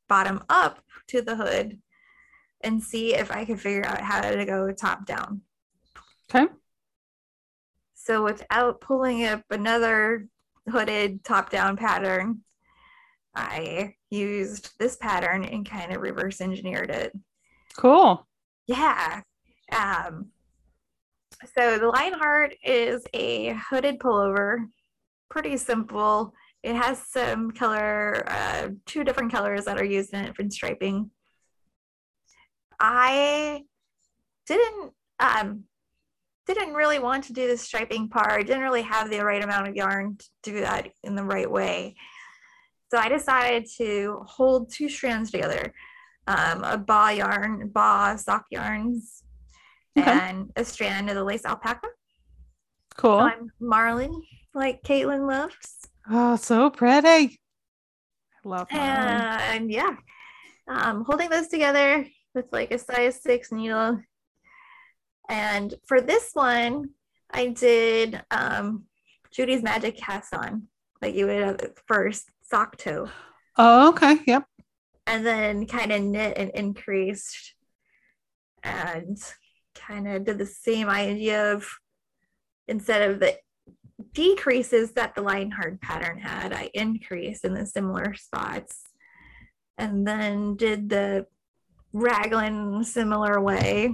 bottom 0.07 0.43
up 0.49 0.79
to 1.07 1.21
the 1.21 1.35
hood 1.35 1.79
and 2.61 2.83
see 2.83 3.15
if 3.15 3.31
I 3.31 3.45
could 3.45 3.59
figure 3.59 3.85
out 3.85 4.01
how 4.01 4.21
to 4.21 4.45
go 4.45 4.71
top 4.71 5.05
down. 5.05 5.41
Okay. 6.33 6.51
So 7.93 8.23
without 8.23 8.81
pulling 8.81 9.25
up 9.25 9.43
another 9.49 10.27
hooded 10.69 11.23
top 11.23 11.49
down 11.49 11.77
pattern, 11.77 12.41
I 13.35 13.95
used 14.09 14.71
this 14.79 14.95
pattern 14.95 15.43
and 15.45 15.69
kind 15.69 15.93
of 15.93 16.01
reverse 16.01 16.41
engineered 16.41 16.89
it. 16.89 17.13
Cool. 17.77 18.27
Yeah. 18.67 19.21
Um, 19.71 20.31
so 21.55 21.77
the 21.77 21.87
Lionheart 21.87 22.55
is 22.63 23.03
a 23.13 23.53
hooded 23.69 23.99
pullover, 23.99 24.67
pretty 25.29 25.57
simple. 25.57 26.33
It 26.63 26.75
has 26.75 27.07
some 27.07 27.51
color, 27.51 28.23
uh, 28.27 28.69
two 28.85 29.03
different 29.03 29.31
colors 29.31 29.65
that 29.65 29.79
are 29.79 29.85
used 29.85 30.13
in 30.13 30.25
it 30.25 30.35
for 30.35 30.43
striping. 30.49 31.11
I 32.79 33.63
didn't 34.45 34.91
um, 35.19 35.63
didn't 36.53 36.73
really 36.73 36.99
want 36.99 37.23
to 37.25 37.33
do 37.33 37.47
the 37.47 37.57
striping 37.57 38.09
part. 38.09 38.31
I 38.31 38.43
Didn't 38.43 38.63
really 38.63 38.81
have 38.81 39.09
the 39.09 39.23
right 39.23 39.43
amount 39.43 39.67
of 39.67 39.75
yarn 39.75 40.17
to 40.17 40.51
do 40.51 40.61
that 40.61 40.89
in 41.03 41.15
the 41.15 41.23
right 41.23 41.49
way. 41.49 41.95
So 42.91 42.97
I 42.97 43.09
decided 43.09 43.67
to 43.77 44.23
hold 44.25 44.71
two 44.71 44.89
strands 44.89 45.31
together, 45.31 45.73
um, 46.27 46.63
a 46.63 46.77
ba 46.77 47.13
yarn, 47.13 47.69
ba 47.73 48.17
sock 48.17 48.45
yarns, 48.49 49.23
okay. 49.97 50.09
and 50.09 50.51
a 50.55 50.65
strand 50.65 51.09
of 51.09 51.15
the 51.15 51.23
lace 51.23 51.45
alpaca. 51.45 51.87
Cool. 52.97 53.19
So 53.19 53.25
I'm 53.25 53.51
marling, 53.59 54.23
like 54.53 54.81
Caitlin 54.81 55.27
loves. 55.27 55.87
Oh, 56.09 56.35
so 56.35 56.69
pretty. 56.71 57.07
I 57.07 57.29
love 58.43 58.67
marling. 58.71 59.41
And 59.51 59.71
yeah, 59.71 59.95
um, 60.67 61.03
holding 61.05 61.29
those 61.29 61.47
together 61.47 62.07
with 62.33 62.45
like 62.51 62.71
a 62.71 62.79
size 62.79 63.21
six 63.21 63.51
needle. 63.51 63.99
And 65.29 65.73
for 65.87 66.01
this 66.01 66.31
one, 66.33 66.89
I 67.31 67.47
did 67.47 68.21
um, 68.31 68.85
Judy's 69.31 69.61
Magic 69.61 69.95
cast 69.95 70.33
on, 70.33 70.67
like 71.01 71.15
you 71.15 71.27
would 71.27 71.41
have 71.41 71.59
first 71.87 72.29
sock 72.43 72.77
toe. 72.77 73.09
Oh, 73.57 73.89
okay. 73.89 74.19
Yep. 74.25 74.45
And 75.05 75.25
then 75.25 75.67
kind 75.67 75.91
of 75.91 76.01
knit 76.01 76.37
and 76.37 76.49
increased 76.51 77.53
and 78.63 79.17
kind 79.75 80.07
of 80.07 80.25
did 80.25 80.39
the 80.39 80.45
same 80.45 80.89
idea 80.89 81.53
of 81.53 81.69
instead 82.67 83.09
of 83.09 83.19
the 83.19 83.37
decreases 84.13 84.91
that 84.93 85.13
the 85.15 85.21
Lionheart 85.21 85.81
pattern 85.81 86.19
had, 86.19 86.53
I 86.53 86.71
increased 86.73 87.45
in 87.45 87.53
the 87.53 87.65
similar 87.65 88.15
spots. 88.15 88.81
And 89.77 90.05
then 90.07 90.55
did 90.55 90.89
the 90.89 91.25
raglan 91.93 92.83
similar 92.83 93.39
way. 93.39 93.93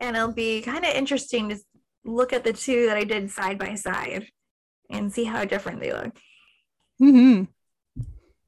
And 0.00 0.16
it'll 0.16 0.32
be 0.32 0.62
kind 0.62 0.84
of 0.84 0.94
interesting 0.94 1.48
to 1.50 1.58
look 2.04 2.32
at 2.32 2.44
the 2.44 2.52
two 2.52 2.86
that 2.86 2.96
I 2.96 3.04
did 3.04 3.30
side 3.30 3.58
by 3.58 3.74
side 3.74 4.28
and 4.90 5.12
see 5.12 5.24
how 5.24 5.44
different 5.44 5.80
they 5.80 5.92
look. 5.92 6.16
Mm-hmm. 7.02 7.44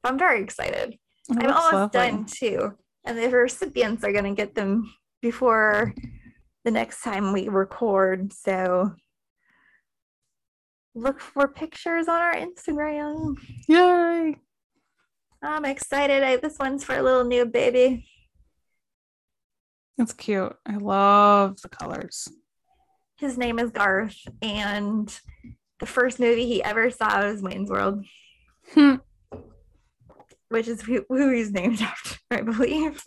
I'm 0.03 0.17
very 0.17 0.41
excited. 0.41 0.97
Oh, 1.29 1.35
I'm 1.39 1.51
almost 1.51 1.73
lovely. 1.73 1.99
done 1.99 2.25
too. 2.25 2.73
And 3.05 3.17
the 3.17 3.29
recipients 3.29 4.03
are 4.03 4.11
going 4.11 4.25
to 4.25 4.33
get 4.33 4.55
them 4.55 4.93
before 5.21 5.93
the 6.63 6.71
next 6.71 7.01
time 7.01 7.33
we 7.33 7.47
record. 7.49 8.33
So 8.33 8.93
look 10.95 11.19
for 11.19 11.47
pictures 11.47 12.07
on 12.07 12.21
our 12.21 12.35
Instagram. 12.35 13.35
Yay! 13.67 14.37
I'm 15.43 15.65
excited. 15.65 16.23
I, 16.23 16.37
this 16.37 16.59
one's 16.59 16.83
for 16.83 16.95
a 16.95 17.01
little 17.01 17.23
new 17.23 17.45
baby. 17.45 18.07
It's 20.01 20.13
cute. 20.13 20.55
I 20.65 20.77
love 20.77 21.61
the 21.61 21.69
colors. 21.69 22.27
His 23.17 23.37
name 23.37 23.59
is 23.59 23.69
Garth, 23.69 24.17
and 24.41 25.07
the 25.79 25.85
first 25.85 26.19
movie 26.19 26.47
he 26.47 26.63
ever 26.63 26.89
saw 26.89 27.23
was 27.23 27.43
Wayne's 27.43 27.69
World, 27.69 28.03
hmm. 28.73 28.95
which 30.49 30.67
is 30.67 30.81
who, 30.81 31.05
who 31.07 31.31
he's 31.31 31.51
named 31.51 31.81
after, 31.81 32.17
I 32.31 32.41
believe. 32.41 33.03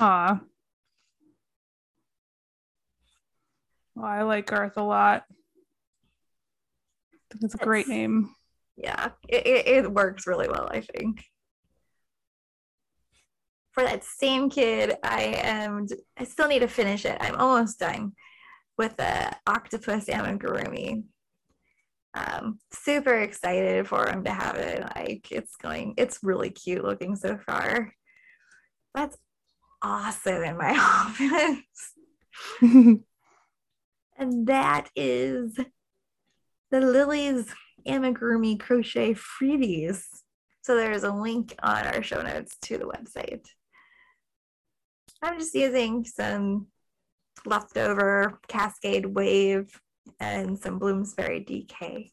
Aw. 0.00 0.40
Well, 3.94 4.04
I 4.04 4.22
like 4.22 4.46
Garth 4.46 4.76
a 4.76 4.82
lot. 4.82 5.24
I 7.14 7.16
think 7.30 7.44
it's 7.44 7.54
a 7.54 7.58
great 7.58 7.86
name 7.86 8.34
yeah, 8.76 9.10
it, 9.28 9.46
it, 9.46 9.66
it 9.66 9.92
works 9.92 10.26
really 10.26 10.48
well, 10.48 10.68
I 10.70 10.80
think. 10.80 11.24
For 13.76 13.82
that 13.82 14.04
same 14.04 14.48
kid, 14.48 14.94
I 15.02 15.22
am. 15.42 15.86
I 16.16 16.24
still 16.24 16.48
need 16.48 16.60
to 16.60 16.66
finish 16.66 17.04
it. 17.04 17.18
I'm 17.20 17.36
almost 17.36 17.78
done 17.78 18.12
with 18.78 18.96
the 18.96 19.36
octopus 19.46 20.06
amigurumi. 20.06 21.04
Um, 22.14 22.58
super 22.72 23.18
excited 23.18 23.86
for 23.86 24.08
him 24.08 24.24
to 24.24 24.32
have 24.32 24.56
it. 24.56 24.82
Like 24.96 25.30
it's 25.30 25.56
going, 25.56 25.92
it's 25.98 26.20
really 26.22 26.48
cute 26.48 26.84
looking 26.84 27.16
so 27.16 27.36
far. 27.36 27.92
That's 28.94 29.18
awesome 29.82 30.42
in 30.42 30.56
my 30.56 30.70
office. 30.80 31.92
and 34.18 34.46
that 34.46 34.88
is 34.96 35.54
the 36.70 36.80
Lily's 36.80 37.52
amigurumi 37.86 38.58
crochet 38.58 39.14
freebies. 39.14 40.02
So 40.62 40.76
there's 40.76 41.04
a 41.04 41.12
link 41.12 41.54
on 41.62 41.86
our 41.86 42.02
show 42.02 42.22
notes 42.22 42.56
to 42.62 42.78
the 42.78 42.86
website. 42.86 43.46
I'm 45.22 45.38
just 45.38 45.54
using 45.54 46.04
some 46.04 46.66
leftover 47.44 48.38
Cascade 48.48 49.06
Wave 49.06 49.68
and 50.20 50.58
some 50.58 50.78
Bloomsbury 50.78 51.44
DK 51.44 52.10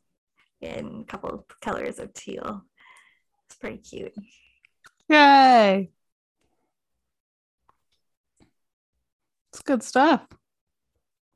in 0.61 1.01
a 1.01 1.05
couple 1.05 1.29
of 1.29 1.43
colors 1.61 1.99
of 1.99 2.13
teal. 2.13 2.63
It's 3.45 3.55
pretty 3.55 3.77
cute. 3.77 4.13
Yay! 5.09 5.91
It's 9.51 9.61
good 9.61 9.83
stuff. 9.83 10.25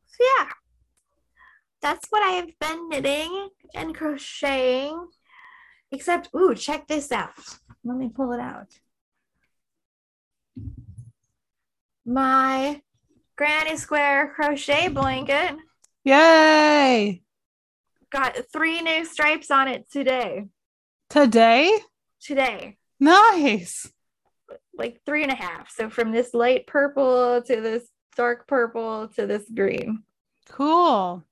So 0.08 0.24
yeah, 0.40 0.48
that's 1.82 2.08
what 2.10 2.24
I've 2.24 2.58
been 2.60 2.90
knitting 2.90 3.50
and 3.76 3.94
crocheting. 3.94 5.08
Except, 5.92 6.30
ooh, 6.36 6.56
check 6.56 6.88
this 6.88 7.12
out. 7.12 7.38
Let 7.84 7.98
me 7.98 8.10
pull 8.10 8.34
it 8.34 8.40
out. 8.40 8.68
My 12.10 12.82
granny 13.36 13.76
square 13.76 14.34
crochet 14.34 14.88
blanket. 14.88 15.58
Yay! 16.06 17.22
Got 18.10 18.38
three 18.54 18.82
new 18.82 19.04
stripes 19.04 19.52
on 19.52 19.68
it 19.68 19.92
today. 19.92 20.46
Today? 21.10 21.78
Today. 22.22 22.78
Nice. 22.98 23.92
Like 24.74 25.02
three 25.06 25.24
and 25.24 25.34
a 25.34 25.36
half. 25.36 25.70
So 25.70 25.90
from 25.90 26.14
this 26.14 26.34
light 26.34 26.66
purple 26.66 27.42
to 27.42 27.60
this 27.60 27.86
dark 28.16 28.48
purple 28.48 29.10
to 29.18 29.28
this 29.28 29.44
green. 29.54 30.04
Cool. 30.48 31.26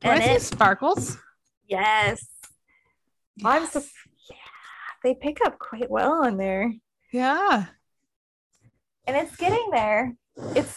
Do 0.00 0.10
and 0.10 0.22
I 0.22 0.38
see 0.38 0.44
sparkles? 0.44 1.18
Yes. 1.66 2.24
yes. 3.34 3.44
I'm 3.44 3.66
so 3.66 3.80
yeah. 4.30 4.36
They 5.02 5.14
pick 5.14 5.44
up 5.44 5.58
quite 5.58 5.90
well 5.90 6.22
in 6.22 6.36
there. 6.36 6.72
Yeah. 7.10 7.66
And 9.06 9.16
it's 9.16 9.36
getting 9.36 9.70
there. 9.70 10.14
It's 10.54 10.76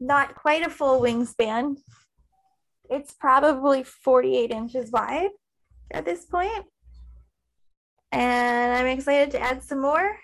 not 0.00 0.34
quite 0.34 0.66
a 0.66 0.70
full 0.70 1.00
wingspan. 1.00 1.76
It's 2.90 3.12
probably 3.12 3.82
48 3.82 4.50
inches 4.50 4.90
wide 4.90 5.30
at 5.90 6.04
this 6.04 6.24
point. 6.24 6.64
And 8.12 8.74
I'm 8.74 8.86
excited 8.86 9.30
to 9.32 9.40
add 9.40 9.62
some 9.62 9.80
more. 9.80 10.16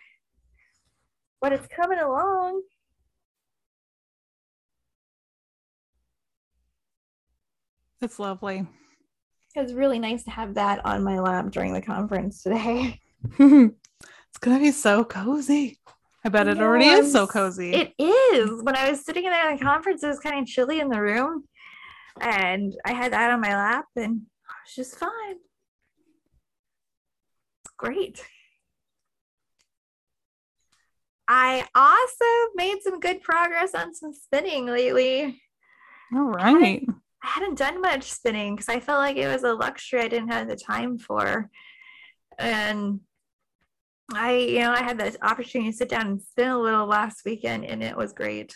But 1.40 1.52
it's 1.52 1.66
coming 1.68 1.98
along. 1.98 2.62
It's 8.02 8.18
lovely. 8.18 8.66
It 9.56 9.60
was 9.60 9.74
really 9.74 9.98
nice 9.98 10.22
to 10.24 10.30
have 10.30 10.54
that 10.54 10.84
on 10.86 11.02
my 11.02 11.18
lap 11.18 11.50
during 11.50 11.72
the 11.72 11.82
conference 11.82 12.42
today. 12.42 13.00
it's 13.38 14.38
gonna 14.40 14.58
be 14.58 14.70
so 14.70 15.04
cozy. 15.04 15.78
I 16.24 16.28
bet 16.28 16.48
it 16.48 16.56
yes, 16.56 16.62
already 16.64 16.86
is 16.86 17.12
so 17.12 17.26
cozy. 17.26 17.72
It 17.72 17.94
is. 17.98 18.62
When 18.62 18.76
I 18.76 18.90
was 18.90 19.04
sitting 19.04 19.24
in 19.24 19.30
there, 19.30 19.56
the 19.56 19.62
conference, 19.62 20.02
it 20.02 20.08
was 20.08 20.20
kind 20.20 20.38
of 20.40 20.46
chilly 20.46 20.80
in 20.80 20.88
the 20.88 21.00
room. 21.00 21.44
And 22.20 22.74
I 22.84 22.92
had 22.92 23.12
that 23.12 23.30
on 23.30 23.40
my 23.40 23.54
lap 23.54 23.86
and 23.96 24.22
I 24.48 24.52
was 24.64 24.74
just 24.74 24.98
fine. 24.98 25.36
It's 27.64 27.74
great. 27.78 28.24
I 31.26 31.64
also 31.74 32.24
made 32.54 32.82
some 32.82 33.00
good 33.00 33.22
progress 33.22 33.74
on 33.74 33.94
some 33.94 34.12
spinning 34.12 34.66
lately. 34.66 35.40
All 36.12 36.24
right. 36.24 36.84
I 37.22 37.26
hadn't 37.26 37.56
done 37.56 37.80
much 37.80 38.10
spinning 38.10 38.56
because 38.56 38.68
I 38.68 38.80
felt 38.80 38.98
like 38.98 39.16
it 39.16 39.28
was 39.28 39.44
a 39.44 39.54
luxury 39.54 40.00
I 40.00 40.08
didn't 40.08 40.32
have 40.32 40.48
the 40.48 40.56
time 40.56 40.98
for. 40.98 41.48
And 42.38 43.00
I, 44.12 44.36
you 44.36 44.60
know, 44.60 44.72
I 44.72 44.82
had 44.82 44.98
the 44.98 45.16
opportunity 45.24 45.70
to 45.70 45.76
sit 45.76 45.88
down 45.88 46.06
and 46.06 46.22
spin 46.22 46.48
a 46.48 46.58
little 46.58 46.86
last 46.86 47.24
weekend 47.24 47.64
and 47.64 47.82
it 47.82 47.96
was 47.96 48.12
great. 48.12 48.54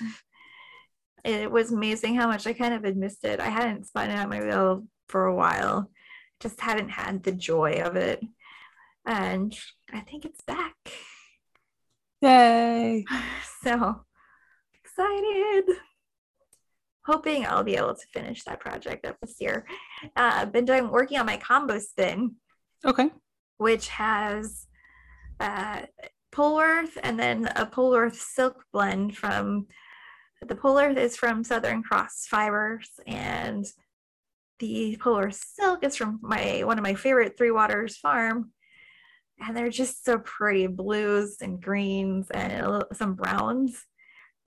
It 1.24 1.50
was 1.50 1.72
amazing 1.72 2.16
how 2.16 2.26
much 2.26 2.46
I 2.46 2.52
kind 2.52 2.74
of 2.74 2.84
had 2.84 2.96
missed 2.96 3.24
it. 3.24 3.40
I 3.40 3.48
hadn't 3.48 3.86
spun 3.86 4.10
at 4.10 4.28
my 4.28 4.40
wheel 4.40 4.86
for 5.08 5.26
a 5.26 5.34
while, 5.34 5.90
just 6.40 6.60
hadn't 6.60 6.90
had 6.90 7.22
the 7.22 7.32
joy 7.32 7.80
of 7.84 7.96
it. 7.96 8.22
And 9.06 9.56
I 9.92 10.00
think 10.00 10.24
it's 10.24 10.42
back. 10.42 10.74
Yay. 12.20 13.04
So 13.62 14.02
excited. 14.74 15.64
Hoping 17.06 17.46
I'll 17.46 17.64
be 17.64 17.76
able 17.76 17.94
to 17.94 18.06
finish 18.12 18.44
that 18.44 18.60
project 18.60 19.06
up 19.06 19.16
this 19.22 19.36
year. 19.40 19.66
Uh, 20.04 20.32
I've 20.34 20.52
been 20.52 20.66
doing 20.66 20.90
working 20.90 21.18
on 21.18 21.24
my 21.24 21.38
combo 21.38 21.78
spin. 21.78 22.34
Okay. 22.84 23.08
Which 23.56 23.88
has 23.88 24.66
uh, 25.40 25.82
Polworth 26.32 26.96
and 27.02 27.18
then 27.18 27.46
a 27.54 27.64
Polworth 27.64 28.16
silk 28.16 28.64
blend 28.72 29.16
from 29.16 29.66
the 30.46 30.54
Polworth 30.54 30.98
is 30.98 31.16
from 31.16 31.44
Southern 31.44 31.82
Cross 31.82 32.26
Fibers 32.28 32.90
and 33.06 33.64
the 34.58 34.96
Polar 35.00 35.30
Silk 35.30 35.84
is 35.84 35.96
from 35.96 36.18
my 36.22 36.62
one 36.64 36.78
of 36.78 36.82
my 36.82 36.94
favorite 36.94 37.36
Three 37.36 37.50
Waters 37.50 37.96
farm 37.96 38.52
and 39.40 39.56
they're 39.56 39.70
just 39.70 40.04
so 40.04 40.18
pretty 40.18 40.66
blues 40.66 41.36
and 41.40 41.62
greens 41.62 42.30
and 42.30 42.84
some 42.92 43.14
browns 43.14 43.84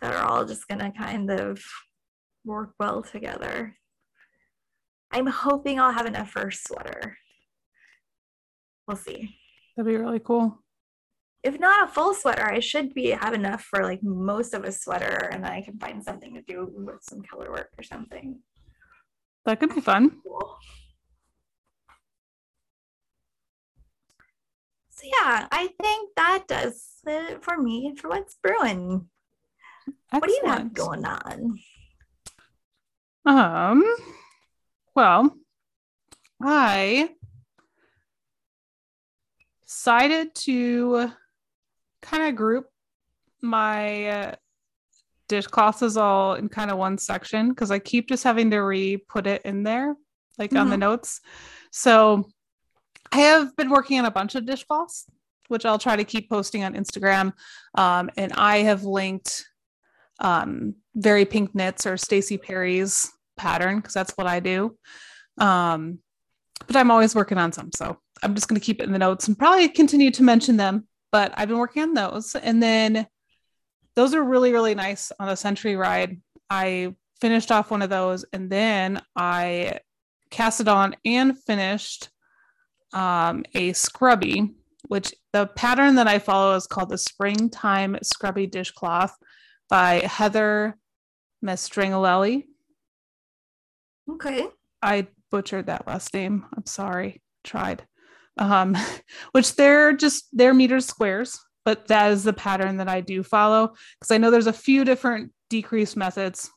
that 0.02 0.14
are 0.14 0.26
all 0.26 0.46
just 0.46 0.68
gonna 0.68 0.92
kind 0.92 1.30
of 1.32 1.62
work 2.46 2.74
well 2.80 3.02
together. 3.02 3.76
I'm 5.12 5.28
hoping 5.28 5.80
I'll 5.80 5.94
have 5.94 6.06
enough 6.06 6.32
for 6.32 6.48
a 6.48 6.52
sweater. 6.52 7.18
We'll 8.88 8.98
see. 8.98 9.36
That'd 9.76 9.92
be 9.92 9.98
really 9.98 10.20
cool. 10.20 10.62
If 11.48 11.62
not 11.62 11.88
a 11.88 11.94
full 11.94 12.14
sweater, 12.14 12.46
I 12.46 12.60
should 12.60 12.94
be 12.94 13.12
have 13.12 13.34
enough 13.34 13.64
for 13.64 13.82
like 13.82 14.04
most 14.04 14.54
of 14.54 14.66
a 14.66 14.72
sweater, 14.72 15.30
and 15.32 15.42
then 15.42 15.52
I 15.54 15.62
can 15.62 15.80
find 15.80 16.04
something 16.04 16.34
to 16.34 16.42
do 16.42 16.70
with 16.76 17.02
some 17.02 17.22
color 17.22 17.50
work 17.50 17.70
or 17.78 17.84
something. 17.84 18.40
That 19.46 19.58
could 19.62 19.74
be 19.74 19.80
fun. 19.80 20.20
Cool. 20.24 20.58
So 24.90 25.04
yeah, 25.06 25.48
I 25.50 25.70
think 25.82 26.10
that 26.18 26.50
does 26.50 26.86
it 27.06 27.42
for 27.42 27.58
me 27.58 27.96
for 27.96 28.10
what's 28.10 28.36
brewing. 28.44 29.08
Excellent. 30.12 30.22
What 30.22 30.28
do 30.28 30.34
you 30.34 30.48
have 30.48 30.74
going 30.74 31.06
on? 31.06 31.60
Um, 33.26 33.96
well, 34.94 35.34
I 36.42 37.12
decided 39.66 40.36
to 40.36 41.14
kind 42.10 42.24
of 42.24 42.36
group 42.36 42.66
my 43.42 44.06
uh, 44.06 44.36
dishcloths 45.28 45.98
all 45.98 46.36
in 46.36 46.50
kind 46.50 46.72
of 46.72 46.78
one 46.78 46.98
section 46.98 47.50
because 47.50 47.72
I 47.72 47.80
keep 47.80 48.08
just 48.08 48.24
having 48.24 48.50
to 48.52 48.60
re 48.60 48.98
put 48.98 49.28
it 49.28 49.42
in 49.44 49.64
there, 49.64 49.96
like 50.38 50.52
mm-hmm. 50.52 50.60
on 50.60 50.70
the 50.70 50.76
mm-hmm. 50.76 50.82
notes. 50.82 51.22
So 51.72 52.28
I 53.12 53.20
have 53.20 53.56
been 53.56 53.70
working 53.70 54.00
on 54.00 54.06
a 54.06 54.12
bunch 54.12 54.36
of 54.36 54.46
dishcloths, 54.46 55.06
which 55.48 55.66
I'll 55.66 55.80
try 55.80 55.96
to 55.96 56.04
keep 56.04 56.30
posting 56.30 56.64
on 56.64 56.74
Instagram. 56.74 57.34
Um, 57.76 58.10
and 58.18 58.34
I 58.34 58.60
have 58.60 58.84
linked 58.84 59.46
um, 60.20 60.76
Very 60.96 61.26
Pink 61.26 61.54
Knits 61.54 61.86
or 61.86 61.94
Staci 61.94 62.42
Perry's 62.42 63.12
pattern 63.38 63.78
because 63.78 63.94
that's 63.94 64.14
what 64.16 64.28
I 64.28 64.40
do. 64.40 64.78
Um, 65.38 66.00
but 66.66 66.76
I'm 66.76 66.92
always 66.92 67.14
working 67.14 67.38
on 67.38 67.52
some. 67.52 67.70
So 67.76 68.00
I'm 68.24 68.34
just 68.34 68.48
going 68.48 68.60
to 68.60 68.66
keep 68.66 68.82
it 68.82 68.86
in 68.86 68.92
the 68.92 69.00
notes 69.00 69.28
and 69.28 69.38
probably 69.38 69.70
continue 69.70 70.12
to 70.12 70.24
mention 70.24 70.58
them. 70.58 70.88
But 71.12 71.34
I've 71.36 71.48
been 71.48 71.58
working 71.58 71.84
on 71.84 71.94
those. 71.94 72.36
And 72.36 72.62
then 72.62 73.08
those 73.96 74.14
are 74.14 74.24
really, 74.24 74.52
really 74.52 74.76
nice 74.76 75.12
on 75.20 75.30
a 75.30 75.36
century 75.36 75.76
ride. 75.76 76.22
I 76.50 76.96
finished 77.20 77.52
off 77.52 77.72
one 77.72 77.82
of 77.82 77.90
those 77.90 78.26
and 78.32 78.50
then 78.50 79.02
I 79.16 79.80
cast 80.30 80.62
it 80.62 80.68
on 80.68 80.96
and 81.04 81.38
finished 81.44 82.10
um, 82.94 83.44
a 83.54 83.74
scrubby, 83.74 84.56
which 84.88 85.14
the 85.34 85.48
pattern 85.48 85.96
that 85.96 86.08
I 86.08 86.20
follow 86.20 86.56
is 86.56 86.68
called 86.68 86.90
the 86.90 86.98
Springtime 86.98 87.98
Scrubby 88.04 88.48
Dishcloth 88.48 89.16
by 89.70 90.00
Heather 90.06 90.78
Mestringalelli. 91.44 92.44
Okay. 94.10 94.48
I 94.82 95.08
butchered 95.32 95.66
that 95.66 95.88
last 95.88 96.14
name. 96.14 96.46
I'm 96.56 96.66
sorry. 96.66 97.22
Tried. 97.44 97.86
Um, 98.38 98.76
which 99.32 99.56
they're 99.56 99.94
just 99.94 100.28
they're 100.34 100.54
mitered 100.54 100.84
squares, 100.84 101.40
but 101.66 101.88
that 101.88 102.12
is 102.12 102.24
the 102.24 102.34
pattern 102.34 102.78
that 102.78 102.90
I 102.90 103.02
do 103.02 103.24
follow 103.24 103.74
because 104.00 104.12
I 104.12 104.18
know 104.18 104.32
there's 104.32 104.48
a 104.48 104.54
few 104.54 104.86
different 104.86 105.32
decrease 105.50 105.96
methods. 105.96 106.50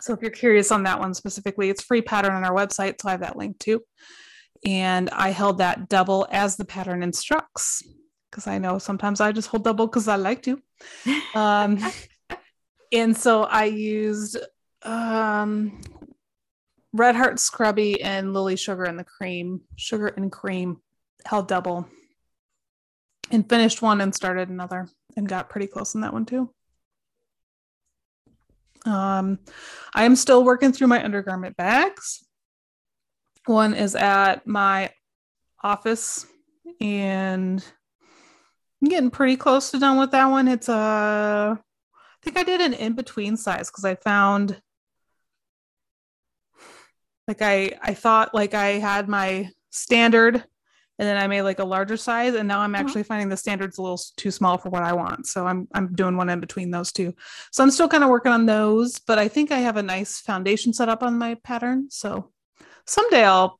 So 0.00 0.12
if 0.12 0.20
you're 0.20 0.30
curious 0.30 0.72
on 0.72 0.82
that 0.82 0.98
one 0.98 1.14
specifically, 1.14 1.70
it's 1.70 1.82
free 1.82 2.02
pattern 2.02 2.32
on 2.32 2.44
our 2.44 2.54
website, 2.54 3.00
so 3.00 3.08
I 3.08 3.12
have 3.12 3.20
that 3.20 3.36
link 3.36 3.58
too 3.58 3.82
and 4.64 5.10
I 5.10 5.30
held 5.30 5.58
that 5.58 5.88
double 5.88 6.26
as 6.30 6.56
the 6.56 6.64
pattern 6.64 7.02
instructs 7.02 7.82
because 8.30 8.46
I 8.46 8.58
know 8.58 8.78
sometimes 8.78 9.20
I 9.20 9.32
just 9.32 9.48
hold 9.48 9.64
double 9.64 9.86
because 9.86 10.08
I 10.08 10.16
like 10.16 10.42
to. 10.42 10.60
Um, 11.34 11.78
and 12.92 13.16
so 13.16 13.44
I 13.44 13.64
used 13.64 14.36
um, 14.82 15.80
Red 16.92 17.16
Heart 17.16 17.40
Scrubby 17.40 18.02
and 18.02 18.34
Lily 18.34 18.56
Sugar 18.56 18.84
and 18.84 18.98
the 18.98 19.04
Cream, 19.04 19.62
Sugar 19.76 20.08
and 20.08 20.30
Cream, 20.30 20.80
held 21.24 21.48
double, 21.48 21.88
and 23.30 23.48
finished 23.48 23.80
one 23.80 24.00
and 24.00 24.14
started 24.14 24.48
another 24.50 24.88
and 25.16 25.28
got 25.28 25.48
pretty 25.48 25.66
close 25.66 25.94
in 25.94 26.02
that 26.02 26.12
one 26.12 26.26
too. 26.26 26.50
Um, 28.84 29.38
I 29.94 30.04
am 30.04 30.16
still 30.16 30.44
working 30.44 30.72
through 30.72 30.88
my 30.88 31.02
undergarment 31.02 31.56
bags. 31.56 32.24
One 33.46 33.74
is 33.74 33.94
at 33.94 34.46
my 34.46 34.90
office, 35.62 36.26
and 36.80 37.64
I'm 38.82 38.88
getting 38.88 39.10
pretty 39.10 39.36
close 39.36 39.70
to 39.70 39.78
done 39.78 39.98
with 39.98 40.10
that 40.10 40.26
one. 40.26 40.48
It's 40.48 40.68
a, 40.68 40.72
uh, 40.72 41.56
I 41.56 42.18
think 42.22 42.36
I 42.36 42.42
did 42.42 42.60
an 42.60 42.74
in 42.74 42.94
between 42.94 43.36
size 43.36 43.70
because 43.70 43.84
I 43.84 43.94
found 43.94 44.60
like 47.28 47.42
I 47.42 47.72
I 47.82 47.94
thought 47.94 48.34
like 48.34 48.54
I 48.54 48.78
had 48.78 49.08
my 49.08 49.50
standard 49.70 50.44
and 50.98 51.08
then 51.08 51.16
I 51.16 51.26
made 51.26 51.42
like 51.42 51.58
a 51.58 51.64
larger 51.64 51.96
size 51.96 52.34
and 52.34 52.46
now 52.46 52.60
I'm 52.60 52.74
uh-huh. 52.74 52.84
actually 52.84 53.02
finding 53.02 53.28
the 53.28 53.36
standards 53.36 53.78
a 53.78 53.82
little 53.82 54.00
too 54.16 54.30
small 54.30 54.58
for 54.58 54.68
what 54.68 54.82
I 54.82 54.92
want. 54.92 55.26
So 55.26 55.46
I'm 55.46 55.66
I'm 55.74 55.94
doing 55.94 56.16
one 56.16 56.28
in 56.28 56.40
between 56.40 56.70
those 56.70 56.92
two. 56.92 57.14
So 57.50 57.62
I'm 57.62 57.70
still 57.70 57.88
kind 57.88 58.04
of 58.04 58.10
working 58.10 58.32
on 58.32 58.46
those, 58.46 58.98
but 58.98 59.18
I 59.18 59.28
think 59.28 59.50
I 59.50 59.58
have 59.58 59.76
a 59.76 59.82
nice 59.82 60.20
foundation 60.20 60.72
set 60.72 60.88
up 60.88 61.02
on 61.02 61.18
my 61.18 61.34
pattern. 61.42 61.88
So 61.90 62.30
someday 62.86 63.24
I'll 63.24 63.58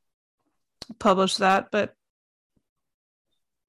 publish 0.99 1.37
that, 1.37 1.67
but 1.71 1.95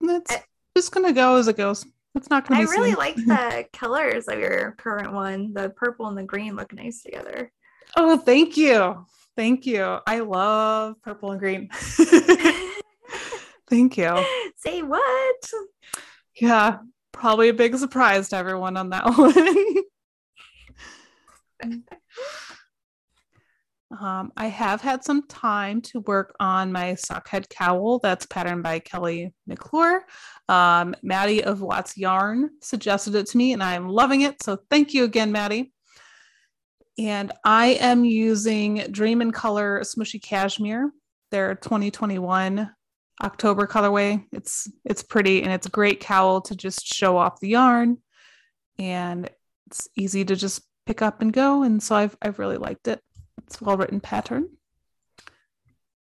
it's 0.02 0.32
I, 0.32 0.42
just 0.76 0.92
gonna 0.92 1.12
go 1.12 1.36
as 1.36 1.48
it 1.48 1.56
goes. 1.56 1.86
It's 2.14 2.30
not 2.30 2.46
gonna. 2.46 2.60
I 2.60 2.64
really 2.64 2.94
like 2.94 3.16
the 3.16 3.66
colors 3.72 4.28
of 4.28 4.38
your 4.38 4.72
current 4.78 5.12
one. 5.12 5.52
The 5.52 5.70
purple 5.70 6.06
and 6.06 6.16
the 6.16 6.22
green 6.22 6.54
look 6.54 6.72
nice 6.72 7.02
together. 7.02 7.50
Oh, 7.96 8.16
thank 8.16 8.56
you, 8.56 9.04
thank 9.36 9.66
you. 9.66 9.98
I 10.06 10.20
love 10.20 11.00
purple 11.02 11.30
and 11.32 11.40
green. 11.40 11.68
thank 13.68 13.96
you. 13.96 14.24
Say 14.56 14.82
what? 14.82 15.50
Yeah, 16.36 16.78
probably 17.12 17.48
a 17.48 17.54
big 17.54 17.76
surprise 17.76 18.28
to 18.30 18.36
everyone 18.36 18.76
on 18.76 18.90
that 18.90 19.04
one. 19.16 19.84
Um, 24.00 24.32
I 24.36 24.46
have 24.46 24.80
had 24.80 25.04
some 25.04 25.26
time 25.28 25.80
to 25.82 26.00
work 26.00 26.34
on 26.40 26.72
my 26.72 26.94
sockhead 26.94 27.48
cowl 27.48 28.00
that's 28.00 28.26
patterned 28.26 28.62
by 28.62 28.80
Kelly 28.80 29.32
McClure. 29.46 30.04
Um, 30.48 30.96
Maddie 31.02 31.44
of 31.44 31.62
Watts 31.62 31.96
Yarn 31.96 32.50
suggested 32.60 33.14
it 33.14 33.26
to 33.28 33.36
me, 33.36 33.52
and 33.52 33.62
I'm 33.62 33.88
loving 33.88 34.22
it. 34.22 34.42
So 34.42 34.58
thank 34.68 34.94
you 34.94 35.04
again, 35.04 35.30
Maddie. 35.30 35.73
And 36.98 37.32
I 37.44 37.78
am 37.80 38.04
using 38.04 38.86
Dream 38.90 39.20
in 39.20 39.32
Color 39.32 39.80
Smooshy 39.80 40.22
Cashmere. 40.22 40.90
Their 41.30 41.56
2021 41.56 42.70
October 43.22 43.66
colorway. 43.66 44.24
It's 44.32 44.70
it's 44.84 45.02
pretty 45.02 45.42
and 45.42 45.52
it's 45.52 45.66
a 45.66 45.70
great 45.70 46.00
cowl 46.00 46.40
to 46.42 46.54
just 46.54 46.86
show 46.86 47.16
off 47.16 47.40
the 47.40 47.48
yarn. 47.48 47.98
And 48.78 49.28
it's 49.66 49.88
easy 49.96 50.24
to 50.24 50.36
just 50.36 50.62
pick 50.86 51.02
up 51.02 51.20
and 51.20 51.32
go. 51.32 51.62
And 51.62 51.82
so 51.82 51.96
I've 51.96 52.16
I've 52.22 52.38
really 52.38 52.58
liked 52.58 52.86
it. 52.86 53.00
It's 53.42 53.60
well 53.60 53.76
written 53.76 54.00
pattern. 54.00 54.48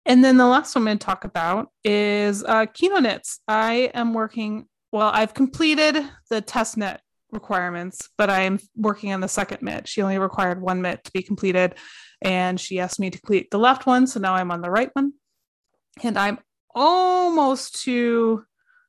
And 0.06 0.24
then 0.24 0.38
the 0.38 0.46
last 0.46 0.74
one 0.74 0.82
I'm 0.82 0.86
going 0.86 0.98
to 0.98 1.04
talk 1.04 1.24
about 1.24 1.70
is 1.84 2.42
uh, 2.42 2.64
Kino 2.72 2.98
Knits. 2.98 3.40
I 3.46 3.90
am 3.92 4.14
working, 4.14 4.66
well, 4.90 5.10
I've 5.12 5.34
completed 5.34 6.02
the 6.30 6.40
test 6.40 6.78
knit 6.78 6.98
requirements, 7.30 8.08
but 8.16 8.30
I'm 8.30 8.58
working 8.76 9.12
on 9.12 9.20
the 9.20 9.28
second 9.28 9.62
mitt. 9.62 9.88
She 9.88 10.02
only 10.02 10.18
required 10.18 10.60
one 10.60 10.82
mitt 10.82 11.04
to 11.04 11.12
be 11.12 11.22
completed, 11.22 11.74
and 12.22 12.58
she 12.58 12.80
asked 12.80 13.00
me 13.00 13.10
to 13.10 13.18
complete 13.18 13.50
the 13.50 13.58
left 13.58 13.86
one. 13.86 14.06
So 14.06 14.20
now 14.20 14.34
I'm 14.34 14.50
on 14.50 14.60
the 14.60 14.70
right 14.70 14.90
one. 14.94 15.12
And 16.02 16.18
I'm 16.18 16.38
almost 16.74 17.82
to 17.82 18.44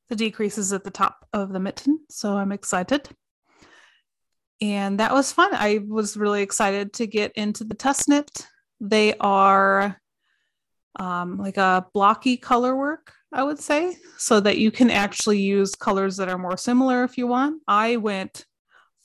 the 0.10 0.16
decreases 0.16 0.74
at 0.74 0.84
the 0.84 0.92
top 0.92 1.28
of 1.34 1.52
the 1.54 1.60
mitten. 1.60 2.00
So 2.10 2.36
I'm 2.36 2.52
excited. 2.52 3.08
And 4.62 5.00
that 5.00 5.14
was 5.14 5.32
fun. 5.32 5.52
I 5.54 5.80
was 5.88 6.18
really 6.18 6.42
excited 6.42 6.94
to 6.94 7.08
get 7.08 7.32
into 7.34 7.64
the 7.64 7.76
test 7.76 8.10
knit. 8.10 8.48
They 8.82 9.14
are 9.20 10.00
um, 11.00 11.38
like 11.38 11.58
a 11.58 11.86
blocky 11.94 12.38
color 12.38 12.76
work, 12.76 13.14
I 13.32 13.44
would 13.44 13.60
say, 13.60 13.96
so 14.18 14.40
that 14.40 14.58
you 14.58 14.72
can 14.72 14.90
actually 14.90 15.40
use 15.40 15.76
colors 15.76 16.18
that 16.18 16.30
are 16.30 16.38
more 16.38 16.58
similar 16.58 17.04
if 17.04 17.18
you 17.18 17.28
want. 17.28 17.62
I 17.68 17.98
went 17.98 18.46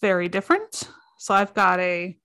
very 0.00 0.28
different. 0.28 0.88
So 1.18 1.34
I've 1.34 1.54
got 1.54 1.78
a 1.80 2.16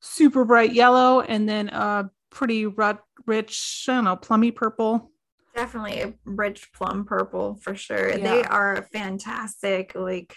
super 0.00 0.44
bright 0.44 0.72
yellow 0.72 1.20
and 1.20 1.48
then 1.48 1.68
a 1.68 2.10
pretty 2.30 2.66
rich, 2.66 3.84
I 3.88 3.92
don't 3.92 4.04
know, 4.04 4.16
plummy 4.16 4.50
purple. 4.50 5.12
Definitely 5.54 6.00
a 6.00 6.14
rich 6.24 6.72
plum 6.72 7.04
purple 7.04 7.56
for 7.62 7.74
sure. 7.74 8.10
Yeah. 8.10 8.16
They 8.18 8.42
are 8.42 8.74
a 8.74 8.82
fantastic, 8.82 9.94
like, 9.94 10.36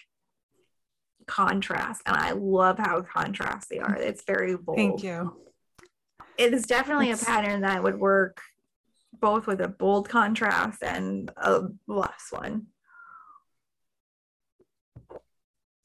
contrast 1.28 2.02
and 2.06 2.16
i 2.18 2.32
love 2.32 2.78
how 2.78 3.02
contrast 3.02 3.70
they 3.70 3.80
are 3.80 3.96
it's 3.96 4.24
very 4.26 4.58
bold 4.58 4.78
thank 4.78 5.04
you 5.04 5.34
it 6.38 6.54
is 6.54 6.64
definitely 6.64 7.10
it's... 7.10 7.22
a 7.22 7.26
pattern 7.26 7.62
that 7.62 7.82
would 7.82 7.98
work 7.98 8.42
both 9.22 9.48
with 9.48 9.62
a 9.62 9.68
bold 9.68 10.10
contrast 10.10 10.84
and 10.84 11.32
a 11.38 11.62
less 11.88 12.28
one. 12.32 12.68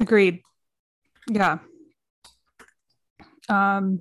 Agreed. 0.00 0.42
Yeah. 1.28 1.58
Um, 3.48 4.00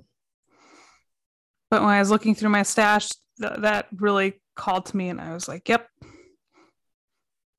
but 1.70 1.82
when 1.82 1.90
I 1.90 1.98
was 1.98 2.10
looking 2.10 2.34
through 2.34 2.50
my 2.50 2.62
stash, 2.62 3.08
th- 3.40 3.60
that 3.60 3.86
really 3.96 4.40
called 4.54 4.86
to 4.86 4.96
me, 4.96 5.08
and 5.08 5.20
I 5.20 5.32
was 5.32 5.48
like, 5.48 5.68
"Yep, 5.68 5.88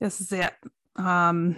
this 0.02 0.22
is 0.22 0.32
it." 0.32 0.54
Um, 0.96 1.56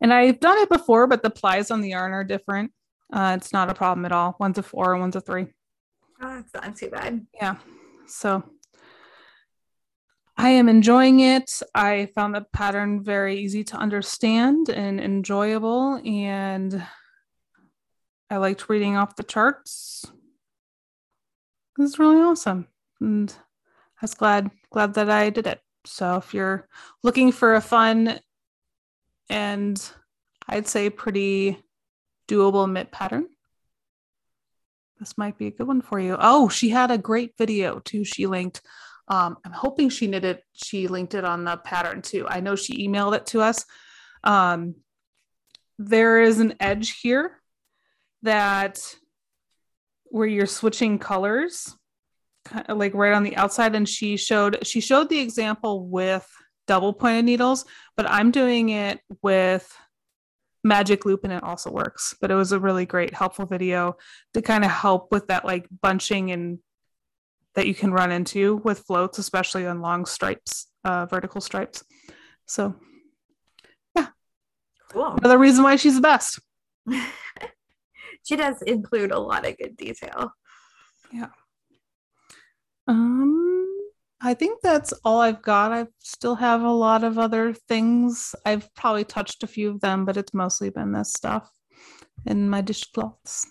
and 0.00 0.12
I've 0.12 0.40
done 0.40 0.58
it 0.58 0.68
before, 0.68 1.06
but 1.06 1.22
the 1.22 1.30
plies 1.30 1.70
on 1.70 1.80
the 1.80 1.90
yarn 1.90 2.12
are 2.12 2.24
different. 2.24 2.72
Uh, 3.12 3.34
it's 3.36 3.52
not 3.52 3.70
a 3.70 3.74
problem 3.74 4.04
at 4.04 4.12
all. 4.12 4.36
One's 4.40 4.58
a 4.58 4.62
four, 4.62 4.96
one's 4.96 5.16
a 5.16 5.20
three. 5.20 5.46
Oh, 6.22 6.36
that's 6.36 6.54
not 6.54 6.76
too 6.76 6.90
bad. 6.90 7.26
Yeah. 7.34 7.56
So 8.10 8.42
I 10.36 10.50
am 10.50 10.68
enjoying 10.68 11.20
it. 11.20 11.62
I 11.74 12.06
found 12.14 12.34
the 12.34 12.46
pattern 12.52 13.02
very 13.02 13.38
easy 13.38 13.62
to 13.64 13.76
understand 13.76 14.68
and 14.68 15.00
enjoyable, 15.00 16.00
and 16.04 16.82
I 18.30 18.38
liked 18.38 18.68
reading 18.68 18.96
off 18.96 19.16
the 19.16 19.22
charts. 19.22 20.04
It 21.78 21.82
was 21.82 21.98
really 21.98 22.20
awesome, 22.20 22.68
and 23.00 23.30
I 23.30 24.02
was 24.02 24.14
glad 24.14 24.50
glad 24.70 24.94
that 24.94 25.10
I 25.10 25.30
did 25.30 25.46
it. 25.46 25.60
So 25.84 26.16
if 26.16 26.34
you're 26.34 26.68
looking 27.02 27.32
for 27.32 27.54
a 27.54 27.60
fun 27.60 28.18
and 29.28 29.90
I'd 30.48 30.68
say 30.68 30.90
pretty 30.90 31.62
doable 32.28 32.70
mitt 32.70 32.90
pattern, 32.90 33.28
this 35.00 35.16
might 35.16 35.38
be 35.38 35.46
a 35.46 35.50
good 35.50 35.66
one 35.66 35.80
for 35.80 35.98
you. 35.98 36.16
Oh, 36.20 36.48
she 36.48 36.68
had 36.68 36.90
a 36.90 36.98
great 36.98 37.32
video 37.38 37.80
too. 37.80 38.04
She 38.04 38.26
linked. 38.26 38.60
Um, 39.08 39.38
I'm 39.44 39.52
hoping 39.52 39.88
she 39.88 40.06
knitted. 40.06 40.40
She 40.52 40.86
linked 40.86 41.14
it 41.14 41.24
on 41.24 41.44
the 41.44 41.56
pattern 41.56 42.02
too. 42.02 42.26
I 42.28 42.40
know 42.40 42.54
she 42.54 42.86
emailed 42.86 43.16
it 43.16 43.26
to 43.26 43.40
us. 43.40 43.64
Um, 44.22 44.76
there 45.78 46.20
is 46.20 46.38
an 46.38 46.54
edge 46.60 47.00
here 47.00 47.40
that 48.22 48.78
where 50.04 50.26
you're 50.26 50.46
switching 50.46 50.98
colors, 50.98 51.74
kind 52.44 52.66
of 52.68 52.76
like 52.76 52.94
right 52.94 53.14
on 53.14 53.22
the 53.22 53.36
outside. 53.36 53.74
And 53.74 53.88
she 53.88 54.18
showed 54.18 54.66
she 54.66 54.80
showed 54.80 55.08
the 55.08 55.18
example 55.18 55.88
with 55.88 56.28
double 56.66 56.92
pointed 56.92 57.24
needles, 57.24 57.64
but 57.96 58.08
I'm 58.08 58.30
doing 58.30 58.68
it 58.68 59.00
with 59.22 59.74
magic 60.62 61.04
loop 61.04 61.24
and 61.24 61.32
it 61.32 61.42
also 61.42 61.70
works. 61.70 62.14
But 62.20 62.30
it 62.30 62.34
was 62.34 62.52
a 62.52 62.60
really 62.60 62.86
great 62.86 63.14
helpful 63.14 63.46
video 63.46 63.96
to 64.34 64.42
kind 64.42 64.64
of 64.64 64.70
help 64.70 65.10
with 65.10 65.28
that 65.28 65.44
like 65.44 65.66
bunching 65.82 66.30
and 66.30 66.58
that 67.54 67.66
you 67.66 67.74
can 67.74 67.92
run 67.92 68.12
into 68.12 68.56
with 68.56 68.80
floats 68.80 69.18
especially 69.18 69.66
on 69.66 69.80
long 69.80 70.06
stripes 70.06 70.68
uh, 70.84 71.06
vertical 71.06 71.40
stripes. 71.40 71.84
So 72.46 72.74
yeah. 73.96 74.08
Cool. 74.90 75.16
Another 75.18 75.38
reason 75.38 75.64
why 75.64 75.76
she's 75.76 75.96
the 75.96 76.00
best. 76.00 76.40
She 78.22 78.36
does 78.36 78.60
include 78.62 79.12
a 79.12 79.18
lot 79.18 79.46
of 79.46 79.56
good 79.56 79.76
detail. 79.76 80.32
Yeah. 81.12 81.30
Um 82.86 83.59
I 84.22 84.34
think 84.34 84.60
that's 84.60 84.92
all 85.04 85.20
I've 85.20 85.40
got. 85.40 85.72
I 85.72 85.86
still 85.98 86.34
have 86.34 86.62
a 86.62 86.70
lot 86.70 87.04
of 87.04 87.18
other 87.18 87.54
things. 87.54 88.34
I've 88.44 88.72
probably 88.74 89.04
touched 89.04 89.42
a 89.42 89.46
few 89.46 89.70
of 89.70 89.80
them, 89.80 90.04
but 90.04 90.18
it's 90.18 90.34
mostly 90.34 90.68
been 90.68 90.92
this 90.92 91.12
stuff 91.12 91.50
in 92.26 92.50
my 92.50 92.60
dishcloths. 92.60 93.46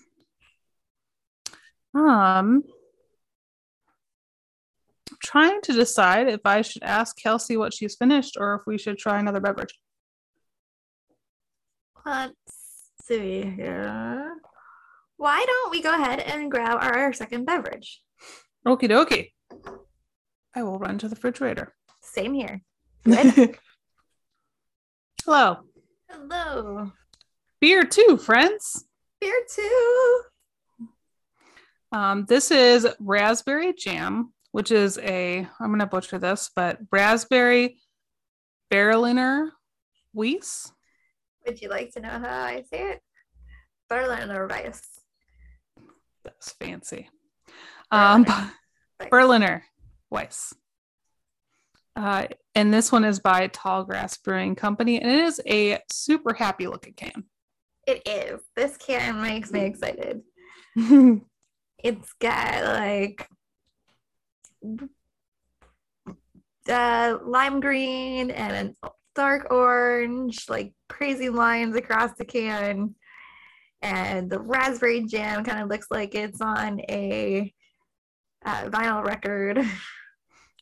Um, 1.92 2.62
I'm 5.10 5.16
trying 5.20 5.60
to 5.62 5.72
decide 5.72 6.28
if 6.28 6.40
I 6.44 6.62
should 6.62 6.84
ask 6.84 7.16
Kelsey 7.20 7.56
what 7.56 7.74
she's 7.74 7.96
finished 7.96 8.36
or 8.38 8.54
if 8.54 8.62
we 8.64 8.78
should 8.78 8.96
try 8.96 9.18
another 9.18 9.40
beverage. 9.40 9.74
Let's 12.06 12.34
see 13.02 13.42
here. 13.42 14.36
Why 15.16 15.44
don't 15.44 15.70
we 15.72 15.82
go 15.82 15.92
ahead 15.92 16.20
and 16.20 16.48
grab 16.48 16.78
our 16.80 17.12
second 17.12 17.44
beverage? 17.44 18.00
Okie 18.64 18.88
dokie. 18.88 19.30
I 20.54 20.62
will 20.62 20.78
run 20.78 20.98
to 20.98 21.08
the 21.08 21.14
refrigerator. 21.14 21.74
Same 22.00 22.34
here. 22.34 22.62
Hello. 25.24 25.58
Hello. 26.08 26.92
Beer 27.60 27.84
too, 27.84 28.16
friends. 28.16 28.84
Beer 29.20 29.40
too. 29.54 30.20
Um, 31.92 32.24
this 32.26 32.50
is 32.50 32.86
raspberry 32.98 33.72
jam, 33.74 34.32
which 34.52 34.72
is 34.72 34.98
a 34.98 35.46
I'm 35.60 35.70
gonna 35.70 35.86
butcher 35.86 36.18
this, 36.18 36.50
but 36.54 36.78
raspberry 36.90 37.78
Berliner 38.70 39.52
Weiss. 40.12 40.72
Would 41.46 41.60
you 41.60 41.68
like 41.68 41.92
to 41.92 42.00
know 42.00 42.08
how 42.08 42.44
I 42.44 42.64
say 42.70 42.92
it? 42.92 43.00
Berliner 43.88 44.46
Weiss. 44.46 44.82
That's 46.24 46.52
fancy. 46.52 47.08
Berliner. 47.90 48.32
Um, 48.32 48.52
Berliner 49.10 49.64
Weiss. 50.10 50.54
Uh, 51.96 52.26
and 52.54 52.72
this 52.72 52.90
one 52.92 53.04
is 53.04 53.20
by 53.20 53.48
Tallgrass 53.48 54.22
Brewing 54.22 54.54
Company, 54.54 55.00
and 55.00 55.10
it 55.10 55.20
is 55.20 55.40
a 55.46 55.78
super 55.90 56.34
happy 56.34 56.66
looking 56.66 56.94
can. 56.94 57.24
It 57.86 58.06
is. 58.06 58.40
This 58.56 58.76
can 58.76 59.20
makes 59.20 59.50
me 59.50 59.60
excited. 59.60 60.22
it's 60.76 62.12
got 62.20 62.64
like 62.64 63.28
uh, 66.68 67.18
lime 67.24 67.60
green 67.60 68.30
and 68.30 68.76
a 68.82 68.90
dark 69.14 69.50
orange, 69.50 70.48
like 70.48 70.72
crazy 70.88 71.28
lines 71.28 71.76
across 71.76 72.12
the 72.16 72.24
can. 72.24 72.94
And 73.82 74.30
the 74.30 74.38
raspberry 74.38 75.04
jam 75.04 75.42
kind 75.42 75.62
of 75.62 75.68
looks 75.68 75.86
like 75.90 76.14
it's 76.14 76.40
on 76.40 76.80
a 76.88 77.52
uh, 78.44 78.64
vinyl 78.64 79.04
record. 79.04 79.64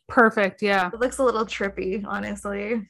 Perfect. 0.08 0.62
Yeah. 0.62 0.90
It 0.92 1.00
looks 1.00 1.18
a 1.18 1.24
little 1.24 1.44
trippy, 1.44 2.04
honestly. 2.06 2.88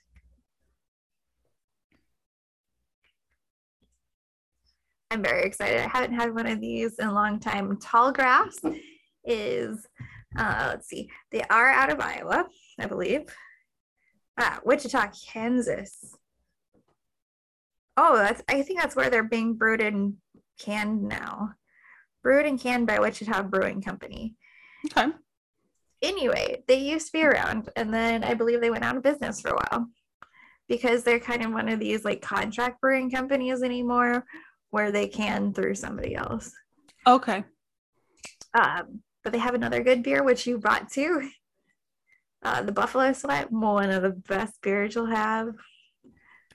I'm 5.10 5.22
very 5.22 5.44
excited. 5.44 5.78
I 5.80 5.88
haven't 5.88 6.14
had 6.14 6.34
one 6.34 6.46
of 6.46 6.60
these 6.60 6.98
in 6.98 7.06
a 7.08 7.12
long 7.12 7.40
time. 7.40 7.76
Tallgrass 7.78 8.54
is, 9.24 9.86
uh, 10.36 10.66
let's 10.68 10.86
see, 10.86 11.10
they 11.32 11.42
are 11.50 11.68
out 11.70 11.90
of 11.90 11.98
Iowa, 12.00 12.46
I 12.78 12.86
believe. 12.86 13.22
Ah, 14.38 14.60
Wichita, 14.64 15.10
Kansas. 15.32 16.14
Oh, 17.96 18.16
that's 18.16 18.42
I 18.48 18.62
think 18.62 18.80
that's 18.80 18.94
where 18.94 19.10
they're 19.10 19.24
being 19.24 19.54
brewed 19.54 19.80
and 19.80 20.14
canned 20.60 21.02
now. 21.02 21.54
brewed 22.22 22.46
and 22.46 22.60
canned 22.60 22.86
by 22.86 22.98
Wichita 23.00 23.42
Brewing 23.44 23.82
Company. 23.82 24.36
Okay. 24.86 25.08
Anyway, 26.02 26.62
they 26.68 26.78
used 26.78 27.06
to 27.06 27.12
be 27.12 27.24
around, 27.24 27.70
and 27.76 27.92
then 27.92 28.22
I 28.22 28.34
believe 28.34 28.60
they 28.60 28.70
went 28.70 28.84
out 28.84 28.96
of 28.96 29.02
business 29.02 29.40
for 29.40 29.50
a 29.50 29.56
while 29.56 29.88
because 30.68 31.02
they're 31.02 31.18
kind 31.18 31.44
of 31.44 31.52
one 31.52 31.68
of 31.68 31.80
these 31.80 32.04
like 32.04 32.20
contract 32.20 32.80
brewing 32.80 33.10
companies 33.10 33.62
anymore 33.62 34.24
where 34.70 34.92
they 34.92 35.08
can 35.08 35.52
through 35.52 35.74
somebody 35.74 36.14
else. 36.14 36.52
Okay. 37.06 37.42
Um, 38.54 39.00
but 39.24 39.32
they 39.32 39.38
have 39.38 39.54
another 39.54 39.82
good 39.82 40.02
beer, 40.02 40.22
which 40.22 40.46
you 40.46 40.58
brought 40.58 40.90
too. 40.90 41.28
Uh, 42.42 42.62
the 42.62 42.72
Buffalo 42.72 43.12
Sweat, 43.12 43.50
one 43.50 43.90
of 43.90 44.02
the 44.02 44.10
best 44.10 44.60
beers 44.62 44.94
you'll 44.94 45.06
have. 45.06 45.54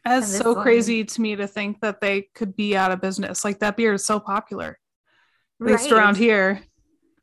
That's 0.05 0.37
so 0.37 0.53
one, 0.53 0.63
crazy 0.63 1.03
to 1.03 1.21
me 1.21 1.35
to 1.35 1.47
think 1.47 1.81
that 1.81 2.01
they 2.01 2.29
could 2.35 2.55
be 2.55 2.75
out 2.75 2.91
of 2.91 3.01
business. 3.01 3.43
Like 3.43 3.59
that 3.59 3.77
beer 3.77 3.93
is 3.93 4.05
so 4.05 4.19
popular, 4.19 4.67
at 4.69 4.77
right. 5.59 5.71
least 5.71 5.91
around 5.91 6.17
here. 6.17 6.61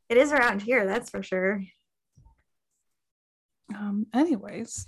It 0.09 0.17
is 0.17 0.31
around 0.31 0.61
here, 0.61 0.85
that's 0.85 1.09
for 1.09 1.23
sure. 1.23 1.63
Um, 3.75 4.07
anyways, 4.13 4.87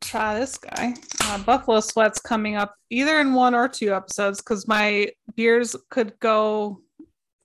try 0.00 0.38
this 0.38 0.58
guy. 0.58 0.94
Uh, 1.24 1.38
Buffalo 1.42 1.80
Sweat's 1.80 2.20
coming 2.20 2.56
up 2.56 2.74
either 2.90 3.20
in 3.20 3.34
one 3.34 3.54
or 3.54 3.68
two 3.68 3.94
episodes 3.94 4.40
because 4.40 4.68
my 4.68 5.10
beers 5.34 5.76
could 5.90 6.18
go, 6.20 6.80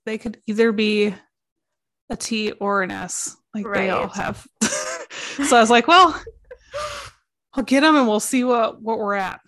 they 0.05 0.17
could 0.17 0.41
either 0.47 0.71
be 0.71 1.13
a 2.09 2.15
T 2.15 2.51
or 2.53 2.83
an 2.83 2.91
S, 2.91 3.37
like 3.53 3.65
right. 3.65 3.81
they 3.81 3.89
all 3.89 4.07
have. 4.07 4.45
so 4.61 5.57
I 5.57 5.59
was 5.59 5.69
like, 5.69 5.87
well, 5.87 6.21
I'll 7.53 7.63
get 7.63 7.81
them 7.81 7.95
and 7.95 8.07
we'll 8.07 8.19
see 8.19 8.43
what 8.43 8.81
what 8.81 8.97
we're 8.97 9.15
at. 9.15 9.41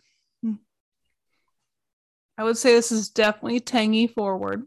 I 2.40 2.44
would 2.44 2.58
say 2.58 2.74
this 2.74 2.94
is 2.94 3.10
definitely 3.10 3.60
tangy 3.60 4.08
forward. 4.08 4.66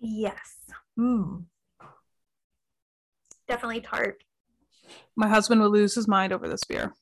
Yes. 0.00 0.54
Mm. 0.98 1.44
Definitely 3.48 3.80
tart. 3.80 4.22
My 5.16 5.26
husband 5.26 5.60
would 5.60 5.72
lose 5.72 5.94
his 5.94 6.06
mind 6.06 6.32
over 6.32 6.48
this 6.48 6.64
beer. 6.64 6.92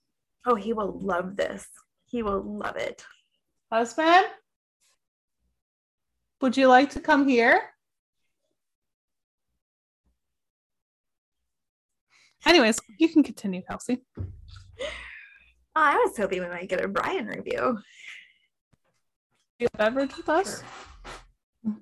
Oh, 0.47 0.55
he 0.55 0.72
will 0.72 0.99
love 0.99 1.36
this. 1.36 1.66
He 2.05 2.22
will 2.22 2.40
love 2.42 2.76
it. 2.76 3.05
Husband, 3.70 4.26
would 6.40 6.57
you 6.57 6.68
like 6.68 6.90
to 6.90 7.01
come 7.01 7.26
here? 7.28 7.61
Anyways, 12.47 12.78
you 12.99 13.09
can 13.09 13.24
continue, 13.24 13.61
Kelsey. 13.62 14.05
Oh, 14.18 14.24
I 15.74 15.97
was 15.97 16.16
hoping 16.16 16.42
we 16.42 16.49
might 16.49 16.68
get 16.68 16.84
a 16.84 16.86
Brian 16.86 17.26
review. 17.26 17.78
Do 19.59 19.64
You 19.64 19.68
beverage 19.76 20.16
with 20.16 20.28
us? 20.28 20.62
All 21.66 21.74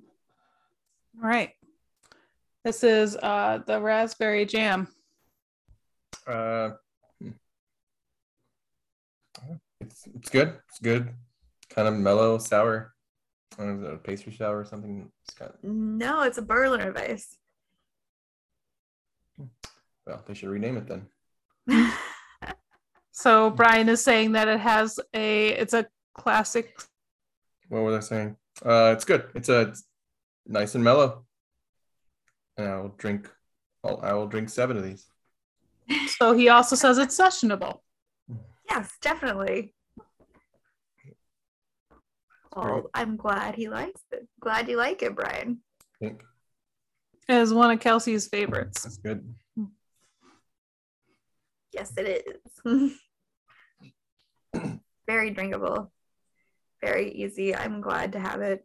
right. 1.14 1.50
This 2.64 2.82
is 2.82 3.16
uh, 3.16 3.58
the 3.66 3.78
raspberry 3.78 4.46
jam. 4.46 4.88
Uh, 6.26 6.70
hmm. 7.20 7.30
it's 9.80 10.06
it's 10.14 10.30
good. 10.30 10.54
It's 10.70 10.78
good. 10.78 11.10
Kind 11.68 11.88
of 11.88 11.94
mellow, 11.94 12.38
sour. 12.38 12.94
I 13.58 13.62
don't 13.62 13.82
know, 13.82 13.90
a 13.90 13.96
pastry 13.98 14.32
sour 14.32 14.58
or 14.58 14.64
something. 14.64 15.10
It's 15.28 15.34
got... 15.34 15.62
No, 15.62 16.22
it's 16.22 16.38
a 16.38 16.42
Berliner 16.42 16.92
Weiss. 16.92 17.36
Well, 20.06 20.22
they 20.26 20.34
should 20.34 20.48
rename 20.48 20.78
it 20.78 20.88
then. 20.88 21.92
so 23.12 23.50
Brian 23.50 23.88
is 23.88 24.02
saying 24.02 24.32
that 24.32 24.48
it 24.48 24.60
has 24.60 24.98
a 25.14 25.48
it's 25.48 25.72
a 25.72 25.86
classic. 26.14 26.78
What 27.68 27.82
was 27.82 27.94
I 27.94 28.00
saying? 28.00 28.36
Uh, 28.64 28.92
it's 28.94 29.04
good. 29.04 29.24
It's 29.34 29.48
a 29.48 29.60
it's 29.68 29.84
nice 30.46 30.74
and 30.74 30.84
mellow. 30.84 31.24
And 32.57 32.68
I 32.68 32.80
will 32.80 32.94
drink. 32.96 33.30
I'll, 33.82 34.00
I 34.02 34.12
will 34.12 34.26
drink 34.26 34.48
seven 34.48 34.76
of 34.76 34.84
these. 34.84 35.07
So 36.18 36.32
he 36.32 36.48
also 36.48 36.76
says 36.76 36.98
it's 36.98 37.18
sessionable. 37.18 37.80
Yes, 38.70 38.90
definitely. 39.02 39.74
Well, 42.57 42.88
I'm 42.94 43.16
glad 43.16 43.57
he 43.57 43.68
likes 43.68 44.00
it. 44.12 44.28
Glad 44.40 44.68
you 44.68 44.76
like 44.76 45.02
it, 45.02 45.16
Brian. 45.16 45.61
Think. 46.00 46.22
It 47.28 47.34
is 47.34 47.52
one 47.52 47.70
of 47.70 47.80
Kelsey's 47.80 48.28
favorites. 48.28 48.82
That's 48.82 48.98
good. 48.98 49.34
Yes, 51.72 51.92
it 51.96 52.24
is. 52.64 52.92
Very 55.07 55.30
drinkable. 55.30 55.90
Very 56.80 57.11
easy. 57.11 57.55
I'm 57.55 57.80
glad 57.80 58.12
to 58.12 58.20
have 58.20 58.40
it. 58.42 58.64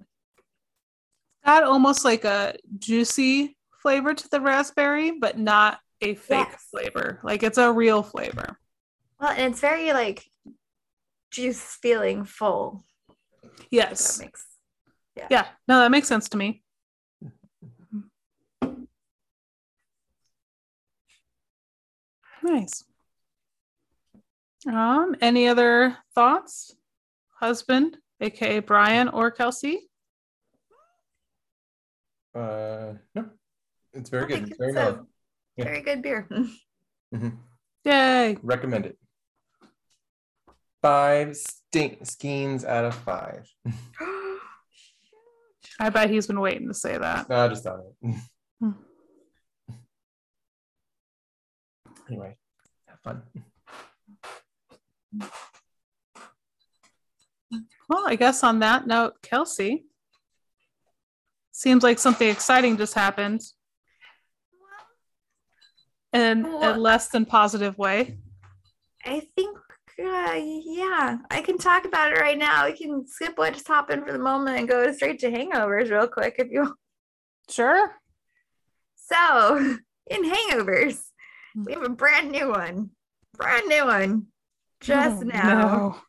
Got 1.45 1.63
almost 1.63 2.05
like 2.05 2.25
a 2.25 2.55
juicy 2.77 3.57
flavor 3.81 4.13
to 4.13 4.29
the 4.29 4.41
raspberry, 4.41 5.11
but 5.11 5.37
not 5.37 5.79
a 6.01 6.15
fake 6.15 6.47
yes. 6.51 6.67
flavor. 6.71 7.19
Like 7.23 7.43
it's 7.43 7.57
a 7.57 7.71
real 7.71 8.03
flavor. 8.03 8.57
Well, 9.19 9.31
and 9.31 9.51
it's 9.51 9.59
very 9.59 9.91
like 9.91 10.25
juice 11.31 11.77
feeling 11.81 12.23
full. 12.23 12.83
Yes. 13.69 14.19
Makes, 14.19 14.45
yeah. 15.15 15.27
yeah. 15.29 15.45
No, 15.67 15.79
that 15.79 15.91
makes 15.91 16.07
sense 16.07 16.29
to 16.29 16.37
me. 16.37 16.63
Nice. 22.41 22.85
Um, 24.67 25.15
any 25.21 25.47
other 25.47 25.97
thoughts? 26.15 26.75
Husband, 27.35 27.97
aka 28.21 28.59
Brian 28.59 29.07
or 29.09 29.31
Kelsey? 29.31 29.89
Uh 32.35 32.93
no. 33.15 33.29
It's 33.93 34.09
very 34.09 34.27
good. 34.27 34.49
It's 34.49 34.57
very 34.57 34.71
it's 34.71 34.99
yeah. 35.57 35.63
Very 35.65 35.81
good 35.81 36.01
beer. 36.01 36.27
mm-hmm. 37.13 37.29
Yay. 37.83 38.37
Recommend 38.41 38.85
it. 38.85 38.97
Five 40.81 41.35
stink 41.35 42.05
skeins 42.05 42.63
out 42.63 42.85
of 42.85 42.95
five. 42.95 43.45
I 45.81 45.89
bet 45.89 46.09
he's 46.09 46.27
been 46.27 46.39
waiting 46.39 46.67
to 46.67 46.73
say 46.73 46.97
that. 46.97 47.29
No, 47.29 47.45
I 47.45 47.47
just 47.47 47.63
thought 47.63 47.79
it. 47.79 48.15
Hmm. 48.61 48.71
anyway, 52.09 52.35
have 52.87 52.99
fun. 52.99 53.23
Well, 57.87 58.03
I 58.05 58.17
guess 58.17 58.43
on 58.43 58.59
that 58.59 58.85
note, 58.85 59.13
Kelsey, 59.21 59.85
seems 61.53 61.83
like 61.83 61.99
something 61.99 62.27
exciting 62.27 62.75
just 62.75 62.95
happened 62.95 63.43
in 66.13 66.43
well, 66.43 66.75
a 66.75 66.77
less 66.77 67.09
than 67.09 67.25
positive 67.25 67.77
way? 67.77 68.17
I 69.05 69.27
think, 69.35 69.57
uh, 69.99 70.39
yeah, 70.39 71.17
I 71.29 71.41
can 71.41 71.57
talk 71.57 71.85
about 71.85 72.11
it 72.11 72.19
right 72.19 72.37
now. 72.37 72.65
We 72.65 72.73
can 72.73 73.07
skip 73.07 73.33
what's 73.37 73.67
happened 73.67 74.05
for 74.05 74.11
the 74.11 74.19
moment 74.19 74.57
and 74.57 74.67
go 74.67 74.91
straight 74.91 75.19
to 75.19 75.31
hangovers 75.31 75.91
real 75.91 76.07
quick 76.07 76.35
if 76.39 76.51
you 76.51 76.61
want. 76.61 76.75
Sure. 77.49 77.91
So, 78.95 79.77
in 80.07 80.23
hangovers, 80.23 80.99
we 81.55 81.73
have 81.73 81.83
a 81.83 81.89
brand 81.89 82.31
new 82.31 82.49
one, 82.49 82.91
brand 83.35 83.67
new 83.67 83.85
one, 83.85 84.27
just 84.81 85.23
oh, 85.23 85.27
now. 85.27 86.01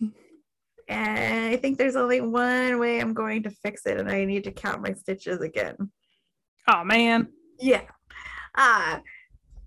No. 0.00 0.10
And 0.88 1.54
I 1.54 1.56
think 1.56 1.78
there's 1.78 1.96
only 1.96 2.20
one 2.20 2.78
way 2.78 3.00
I'm 3.00 3.14
going 3.14 3.44
to 3.44 3.50
fix 3.50 3.86
it, 3.86 3.98
and 3.98 4.10
I 4.10 4.24
need 4.24 4.44
to 4.44 4.52
count 4.52 4.82
my 4.82 4.92
stitches 4.92 5.40
again. 5.40 5.90
Oh 6.68 6.84
man. 6.84 7.28
Yeah. 7.58 7.82
Uh, 8.54 8.98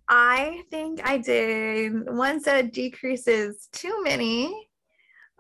I 0.07 0.63
think 0.69 1.01
I 1.03 1.17
did 1.17 2.09
one 2.09 2.39
set 2.41 2.65
of 2.65 2.71
decreases 2.71 3.67
too 3.71 4.03
many 4.03 4.69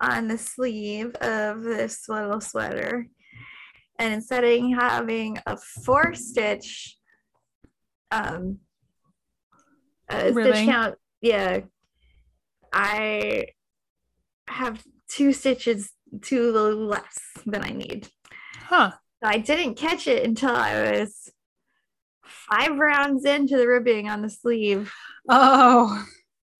on 0.01 0.27
the 0.27 0.37
sleeve 0.37 1.13
of 1.15 1.63
this 1.63 2.09
little 2.09 2.41
sweater. 2.41 3.07
And 3.99 4.13
instead 4.13 4.43
of 4.43 4.79
having 4.79 5.39
a 5.45 5.57
four 5.57 6.13
stitch 6.13 6.97
um 8.11 8.59
a 10.09 10.31
really? 10.31 10.51
stitch 10.51 10.65
count, 10.65 10.95
yeah, 11.21 11.61
I 12.73 13.47
have 14.47 14.83
two 15.07 15.33
stitches 15.33 15.91
too 16.21 16.51
less 16.51 17.19
than 17.45 17.63
I 17.63 17.69
need. 17.69 18.09
Huh. 18.57 18.91
So 19.23 19.29
I 19.29 19.37
didn't 19.37 19.75
catch 19.75 20.07
it 20.07 20.25
until 20.25 20.55
I 20.55 20.99
was 20.99 21.31
five 22.25 22.77
rounds 22.77 23.25
into 23.25 23.57
the 23.57 23.67
ribbing 23.67 24.09
on 24.09 24.21
the 24.21 24.29
sleeve. 24.29 24.93
Oh, 25.29 26.05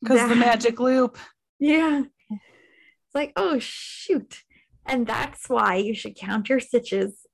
because 0.02 0.30
the 0.30 0.36
magic 0.36 0.80
loop. 0.80 1.18
Yeah. 1.60 2.04
It's 2.30 3.16
like, 3.16 3.34
oh, 3.36 3.60
shoot. 3.60 4.44
And 4.86 5.08
that's 5.08 5.50
why 5.50 5.76
you 5.76 5.96
should 5.96 6.16
count 6.16 6.50
your 6.50 6.60
stitches 6.60 7.26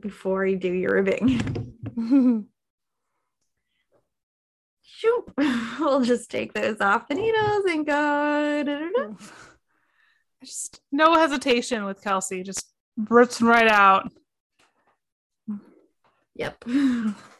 before 0.00 0.46
you 0.46 0.56
do 0.56 0.72
your 0.72 0.94
ribbing. 0.94 1.74
Shoot. 4.82 5.32
we'll 5.78 6.00
just 6.00 6.28
take 6.28 6.54
those 6.54 6.80
off 6.80 7.06
the 7.06 7.14
needles 7.14 7.64
and 7.68 7.86
go. 7.86 9.16
Just 10.42 10.80
no 10.90 11.14
hesitation 11.14 11.84
with 11.84 12.02
Kelsey. 12.02 12.42
Just 12.42 12.72
rips 12.96 13.40
right 13.40 13.68
out. 13.68 14.10
Yep. 16.34 16.64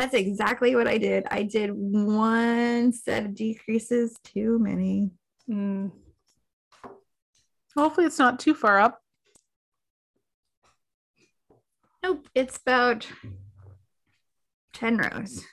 That's 0.00 0.14
exactly 0.14 0.74
what 0.74 0.88
I 0.88 0.96
did. 0.96 1.26
I 1.30 1.42
did 1.42 1.72
one 1.74 2.90
set 2.90 3.26
of 3.26 3.34
decreases 3.34 4.16
too 4.24 4.58
many. 4.58 5.10
Mm. 5.46 5.92
Hopefully, 7.76 8.06
it's 8.06 8.18
not 8.18 8.40
too 8.40 8.54
far 8.54 8.80
up. 8.80 8.98
Nope, 12.02 12.26
it's 12.34 12.56
about 12.56 13.06
10 14.72 14.96
rows. 14.96 15.44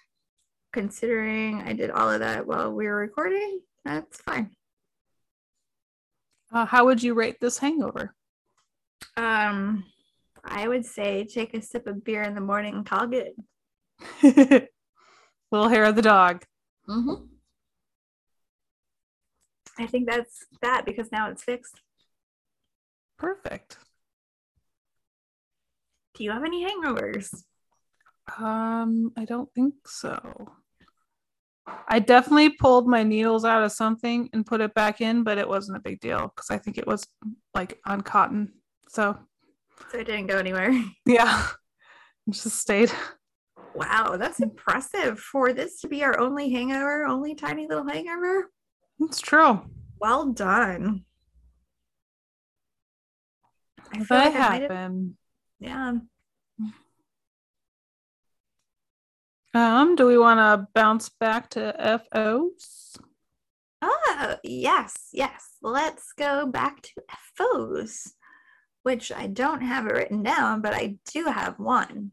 Considering 0.72 1.62
I 1.64 1.74
did 1.74 1.91
all 1.91 2.10
of 2.10 2.22
that 2.22 2.48
while 2.48 2.72
we 2.72 2.88
were 2.88 2.95
recording, 2.95 3.60
that's 3.84 4.22
fine. 4.22 4.52
Uh, 6.54 6.66
how 6.66 6.86
would 6.86 7.04
you 7.04 7.16
rate 7.16 7.36
this 7.41 7.58
hangover? 7.58 8.16
Um, 9.18 9.84
I 10.45 10.70
would 10.70 10.86
say 10.86 11.26
take 11.26 11.54
a 11.54 11.62
sip 11.62 11.86
of 11.86 12.06
beer 12.06 12.22
in 12.24 12.34
the 12.34 12.39
morning 12.39 12.76
and 12.76 12.86
call 12.86 13.08
good. 13.08 13.34
Little 14.24 15.70
hair 15.70 15.86
of 15.86 15.95
the 15.95 16.02
dog. 16.02 16.43
Mm-hmm. 16.88 17.26
I 19.80 19.88
think 19.88 20.10
that's 20.10 20.45
that 20.62 20.86
because 20.86 21.12
now 21.12 21.30
it's 21.30 21.43
fixed. 21.43 21.82
Perfect. 23.18 23.78
Do 26.16 26.24
you 26.24 26.32
have 26.32 26.43
any 26.43 26.66
hangovers? 26.66 27.30
Um, 28.39 29.12
I 29.16 29.26
don't 29.26 29.50
think 29.54 29.76
so. 29.86 30.52
I 31.88 32.00
definitely 32.00 32.50
pulled 32.50 32.88
my 32.88 33.04
needles 33.04 33.45
out 33.45 33.64
of 33.64 33.72
something 33.72 34.30
and 34.34 34.45
put 34.45 34.62
it 34.62 34.74
back 34.74 35.02
in, 35.02 35.24
but 35.24 35.38
it 35.38 35.48
wasn't 35.48 35.78
a 35.78 35.82
big 35.82 36.00
deal 36.00 36.32
because 36.36 36.50
I 36.50 36.58
think 36.58 36.78
it 36.78 36.88
was 36.88 37.06
like 37.54 37.80
on 37.86 38.02
cotton. 38.02 38.54
So, 38.89 39.18
so 39.91 39.98
it 40.00 40.06
didn't 40.06 40.28
go 40.28 40.38
anywhere. 40.38 40.72
Yeah, 41.06 41.48
it 42.28 42.32
just 42.32 42.60
stayed. 42.60 42.91
Wow, 43.78 44.17
that's 44.17 44.39
impressive 44.39 45.19
for 45.19 45.53
this 45.53 45.82
to 45.82 45.88
be 45.88 46.03
our 46.03 46.19
only 46.19 46.49
hangover, 46.49 47.05
only 47.05 47.36
tiny 47.36 47.67
little 47.67 47.88
hangover. 47.88 48.49
It's 48.99 49.21
true. 49.21 49.61
Well 50.01 50.32
done. 50.32 51.05
I 53.93 53.97
feel 53.97 54.17
that 54.17 54.25
like 54.25 54.34
happened. 54.34 55.13
Yeah. 55.59 55.93
Um, 59.53 59.95
do 59.95 60.07
we 60.07 60.17
want 60.17 60.39
to 60.39 60.67
bounce 60.73 61.09
back 61.09 61.51
to 61.51 61.99
FOs? 62.11 62.97
Oh, 63.84 64.38
yes, 64.43 65.09
yes. 65.13 65.49
Let's 65.61 66.13
go 66.13 66.47
back 66.47 66.82
to 66.82 66.91
FOs, 67.36 68.13
which 68.82 69.11
I 69.11 69.28
don't 69.28 69.61
have 69.61 69.86
it 69.86 69.93
written 69.93 70.23
down, 70.23 70.61
but 70.61 70.73
I 70.73 70.97
do 71.13 71.25
have 71.25 71.59
one. 71.59 72.11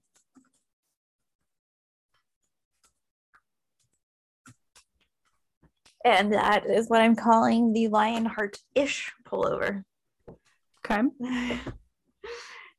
And 6.04 6.32
that 6.34 6.66
is 6.66 6.88
what 6.88 7.00
I'm 7.00 7.16
calling 7.16 7.72
the 7.72 7.88
Lionheart-ish 7.88 9.12
pullover. 9.26 9.84
Okay. 10.84 11.02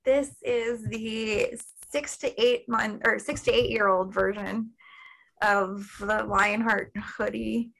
this 0.06 0.36
is 0.44 0.84
the 0.88 1.58
six 1.92 2.18
to 2.18 2.42
eight 2.42 2.70
month 2.70 3.02
or 3.04 3.18
six 3.18 3.42
to 3.44 3.52
eight 3.52 3.72
year 3.72 3.88
old 3.88 4.14
version 4.14 4.72
of 5.42 5.90
the 6.00 6.24
Lionheart 6.24 6.92
hoodie, 6.96 7.72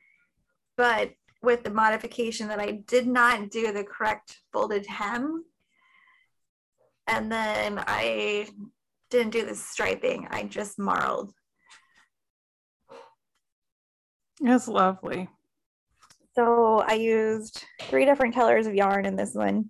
but 0.78 1.12
with 1.44 1.64
the 1.64 1.70
modification 1.70 2.48
that 2.48 2.60
I 2.60 2.84
did 2.88 3.08
not 3.08 3.52
do 3.52 3.72
the 3.72 3.84
correct 3.84 4.40
folded 4.52 4.86
hem. 4.88 5.46
And 7.08 7.32
then 7.32 7.84
I 7.86 8.48
didn't 9.12 9.32
do 9.32 9.46
the 9.46 9.54
striping, 9.54 10.28
I 10.32 10.44
just 10.44 10.80
marled. 10.80 11.32
That's 14.42 14.68
lovely. 14.68 15.30
So 16.36 16.84
I 16.86 16.94
used 16.94 17.64
three 17.84 18.06
different 18.06 18.36
colors 18.36 18.68
of 18.68 18.76
yarn 18.76 19.06
in 19.06 19.16
this 19.16 19.34
one. 19.34 19.70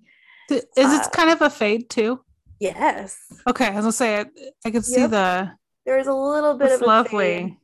Is 0.50 0.64
uh, 0.78 1.02
it 1.04 1.12
kind 1.12 1.30
of 1.30 1.42
a 1.42 1.50
fade 1.50 1.90
too? 1.90 2.22
Yes. 2.60 3.18
Okay, 3.48 3.68
I 3.68 3.76
was 3.76 3.84
gonna 3.84 3.92
say 3.92 4.20
I, 4.20 4.26
I 4.66 4.72
could 4.72 4.86
see 4.86 5.02
yep. 5.02 5.12
the. 5.12 5.52
There's 5.86 6.08
a 6.08 6.14
little 6.14 6.56
bit 6.58 6.72
of 6.72 6.82
lovely. 6.82 7.44
Fade. 7.44 7.58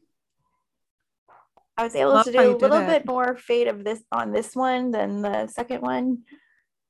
I 1.77 1.83
was 1.83 1.95
able 1.95 2.11
Love 2.11 2.25
to 2.25 2.31
do 2.31 2.39
a 2.39 2.57
little 2.57 2.85
bit 2.85 3.05
more 3.05 3.35
fade 3.35 3.67
of 3.67 3.83
this 3.83 4.03
on 4.11 4.31
this 4.31 4.55
one 4.55 4.91
than 4.91 5.21
the 5.21 5.47
second 5.47 5.81
one, 5.81 6.19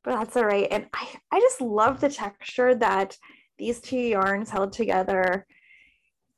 but 0.03 0.17
that's 0.17 0.35
all 0.35 0.43
right. 0.43 0.67
And 0.69 0.87
I, 0.93 1.07
I 1.31 1.39
just 1.39 1.61
love 1.61 2.01
the 2.01 2.09
texture 2.09 2.75
that 2.75 3.15
these 3.57 3.79
two 3.79 3.97
yarns 3.97 4.49
held 4.49 4.73
together 4.73 5.45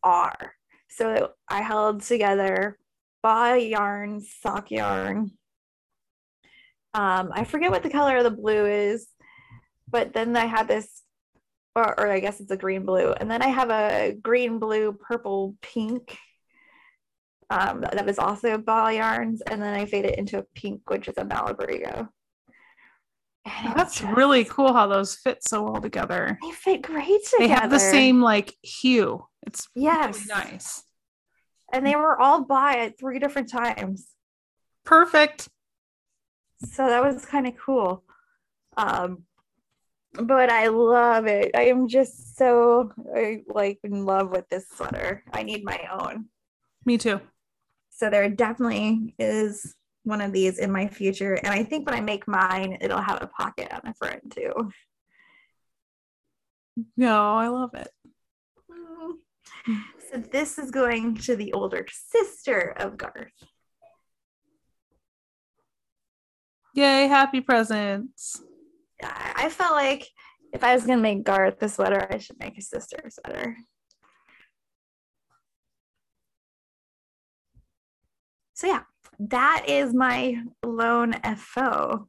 are. 0.03 0.53
So 0.89 1.31
I 1.47 1.61
held 1.61 2.03
together 2.03 2.77
ball 3.23 3.55
yarn, 3.55 4.21
sock 4.21 4.69
yarn. 4.69 5.31
Um, 6.93 7.31
I 7.33 7.43
forget 7.43 7.71
what 7.71 7.83
the 7.83 7.89
color 7.89 8.17
of 8.17 8.23
the 8.23 8.31
blue 8.31 8.65
is, 8.65 9.07
but 9.89 10.13
then 10.13 10.35
I 10.37 10.45
had 10.45 10.67
this 10.67 11.03
or, 11.75 11.99
or 11.99 12.07
I 12.07 12.19
guess 12.19 12.39
it's 12.39 12.51
a 12.51 12.57
green 12.57 12.85
blue. 12.85 13.13
And 13.13 13.29
then 13.29 13.41
I 13.41 13.47
have 13.47 13.69
a 13.69 14.15
green, 14.21 14.59
blue, 14.59 14.93
purple, 14.93 15.55
pink 15.61 16.17
um, 17.49 17.81
that 17.81 18.07
is 18.07 18.19
also 18.19 18.57
ball 18.57 18.91
yarns. 18.91 19.41
And 19.41 19.61
then 19.61 19.73
I 19.73 19.85
fade 19.85 20.05
it 20.05 20.17
into 20.17 20.39
a 20.39 20.45
pink, 20.55 20.89
which 20.89 21.07
is 21.07 21.17
a 21.17 21.25
Malabrigo. 21.25 22.09
That's 23.45 23.99
just, 23.99 24.15
really 24.15 24.45
cool 24.45 24.73
how 24.73 24.87
those 24.87 25.15
fit 25.15 25.43
so 25.43 25.63
well 25.63 25.81
together. 25.81 26.37
They 26.41 26.51
fit 26.51 26.81
great 26.81 27.25
together. 27.25 27.39
They 27.39 27.47
have 27.49 27.69
the 27.69 27.79
same 27.79 28.21
like 28.21 28.55
hue. 28.61 29.25
It's 29.45 29.67
yes. 29.75 30.27
really 30.29 30.43
nice. 30.43 30.83
And 31.73 31.85
they 31.85 31.95
were 31.95 32.19
all 32.19 32.45
by 32.45 32.77
at 32.77 32.99
three 32.99 33.19
different 33.19 33.49
times. 33.49 34.07
Perfect. 34.85 35.49
So 36.63 36.87
that 36.87 37.03
was 37.03 37.25
kind 37.25 37.47
of 37.47 37.53
cool. 37.57 38.03
Um, 38.77 39.23
but 40.13 40.49
I 40.49 40.67
love 40.67 41.25
it. 41.25 41.51
I 41.55 41.63
am 41.63 41.87
just 41.87 42.37
so 42.37 42.91
like 43.47 43.79
in 43.83 44.05
love 44.05 44.29
with 44.29 44.47
this 44.49 44.67
sweater. 44.69 45.23
I 45.33 45.43
need 45.43 45.63
my 45.63 45.79
own. 45.91 46.25
Me 46.85 46.97
too. 46.97 47.19
So 47.89 48.09
there 48.09 48.27
definitely 48.29 49.15
is 49.19 49.75
one 50.03 50.21
of 50.21 50.33
these 50.33 50.59
in 50.59 50.71
my 50.71 50.87
future, 50.87 51.35
and 51.35 51.47
I 51.47 51.63
think 51.63 51.85
when 51.85 51.95
I 51.95 52.01
make 52.01 52.27
mine, 52.27 52.77
it'll 52.81 53.01
have 53.01 53.21
a 53.21 53.27
pocket 53.27 53.71
on 53.71 53.81
the 53.85 53.93
front 53.93 54.31
too. 54.31 54.71
No, 56.97 57.35
I 57.35 57.47
love 57.47 57.73
it. 57.75 57.89
So 60.11 60.17
this 60.17 60.57
is 60.57 60.71
going 60.71 61.15
to 61.17 61.35
the 61.35 61.53
older 61.53 61.85
sister 61.89 62.73
of 62.77 62.97
Garth. 62.97 63.31
Yay, 66.73 67.07
happy 67.07 67.39
presents. 67.39 68.41
I 69.03 69.49
felt 69.49 69.73
like 69.73 70.07
if 70.53 70.63
I 70.63 70.73
was 70.73 70.85
gonna 70.85 71.01
make 71.01 71.23
Garth 71.23 71.61
a 71.61 71.69
sweater, 71.69 72.07
I 72.09 72.17
should 72.17 72.39
make 72.39 72.55
his 72.55 72.69
sister 72.69 72.97
a 73.05 73.11
sweater. 73.11 73.57
So 78.55 78.67
yeah, 78.67 78.83
that 79.19 79.65
is 79.67 79.93
my 79.93 80.41
lone 80.63 81.15
FO. 81.37 82.07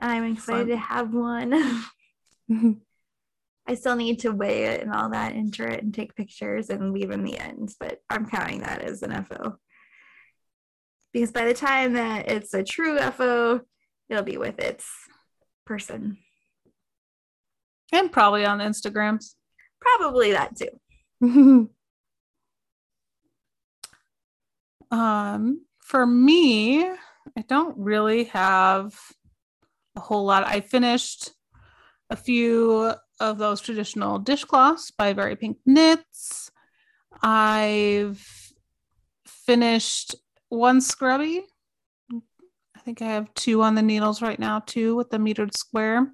I'm 0.00 0.24
excited 0.24 0.60
Fun. 0.60 0.68
to 0.68 0.76
have 0.76 1.14
one. 1.14 1.84
I 3.66 3.74
still 3.74 3.96
need 3.96 4.20
to 4.20 4.32
weigh 4.32 4.64
it 4.64 4.82
and 4.82 4.92
all 4.92 5.08
that, 5.10 5.32
enter 5.32 5.66
it 5.66 5.82
and 5.82 5.94
take 5.94 6.14
pictures 6.14 6.68
and 6.68 6.92
leave 6.92 7.10
in 7.10 7.24
the 7.24 7.38
end, 7.38 7.74
but 7.80 8.00
I'm 8.10 8.26
counting 8.26 8.60
that 8.60 8.82
as 8.82 9.02
an 9.02 9.24
FO. 9.24 9.58
Because 11.14 11.30
by 11.30 11.44
the 11.44 11.54
time 11.54 11.92
that 11.92 12.28
it's 12.28 12.52
a 12.52 12.64
true 12.64 12.98
FO, 12.98 13.60
it'll 14.08 14.24
be 14.24 14.36
with 14.36 14.58
its 14.58 14.84
person. 15.64 16.18
And 17.92 18.10
probably 18.10 18.44
on 18.44 18.58
Instagrams. 18.58 19.36
Probably 19.80 20.32
that 20.32 20.56
too. 20.56 21.70
um, 24.90 25.64
for 25.78 26.04
me, 26.04 26.82
I 26.84 27.42
don't 27.46 27.78
really 27.78 28.24
have 28.24 28.98
a 29.94 30.00
whole 30.00 30.24
lot. 30.24 30.44
I 30.44 30.60
finished 30.60 31.30
a 32.10 32.16
few 32.16 32.92
of 33.20 33.38
those 33.38 33.60
traditional 33.60 34.18
dishcloths 34.18 34.90
by 34.90 35.12
Very 35.12 35.36
Pink 35.36 35.58
Knits. 35.64 36.50
I've 37.22 38.52
finished 39.24 40.16
one 40.54 40.80
scrubby 40.80 41.44
I 42.76 42.80
think 42.80 43.00
I 43.02 43.06
have 43.06 43.32
two 43.34 43.62
on 43.62 43.74
the 43.74 43.82
needles 43.82 44.20
right 44.20 44.38
now, 44.38 44.60
two 44.60 44.94
with 44.96 45.10
the 45.10 45.18
mitered 45.18 45.56
square. 45.56 46.12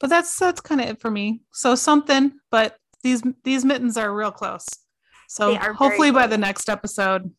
But 0.00 0.10
that's 0.10 0.36
that's 0.36 0.60
kind 0.60 0.80
of 0.80 0.88
it 0.88 1.00
for 1.00 1.10
me. 1.10 1.42
So 1.52 1.74
something, 1.74 2.32
but 2.50 2.76
these 3.02 3.22
these 3.44 3.64
mittens 3.64 3.96
are 3.96 4.12
real 4.12 4.32
close. 4.32 4.66
So 5.28 5.54
hopefully 5.54 6.10
by 6.10 6.26
the 6.26 6.38
next 6.38 6.68
episode, 6.68 7.30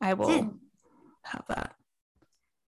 I 0.00 0.14
will 0.14 0.54
have 1.22 1.44
that. 1.48 1.74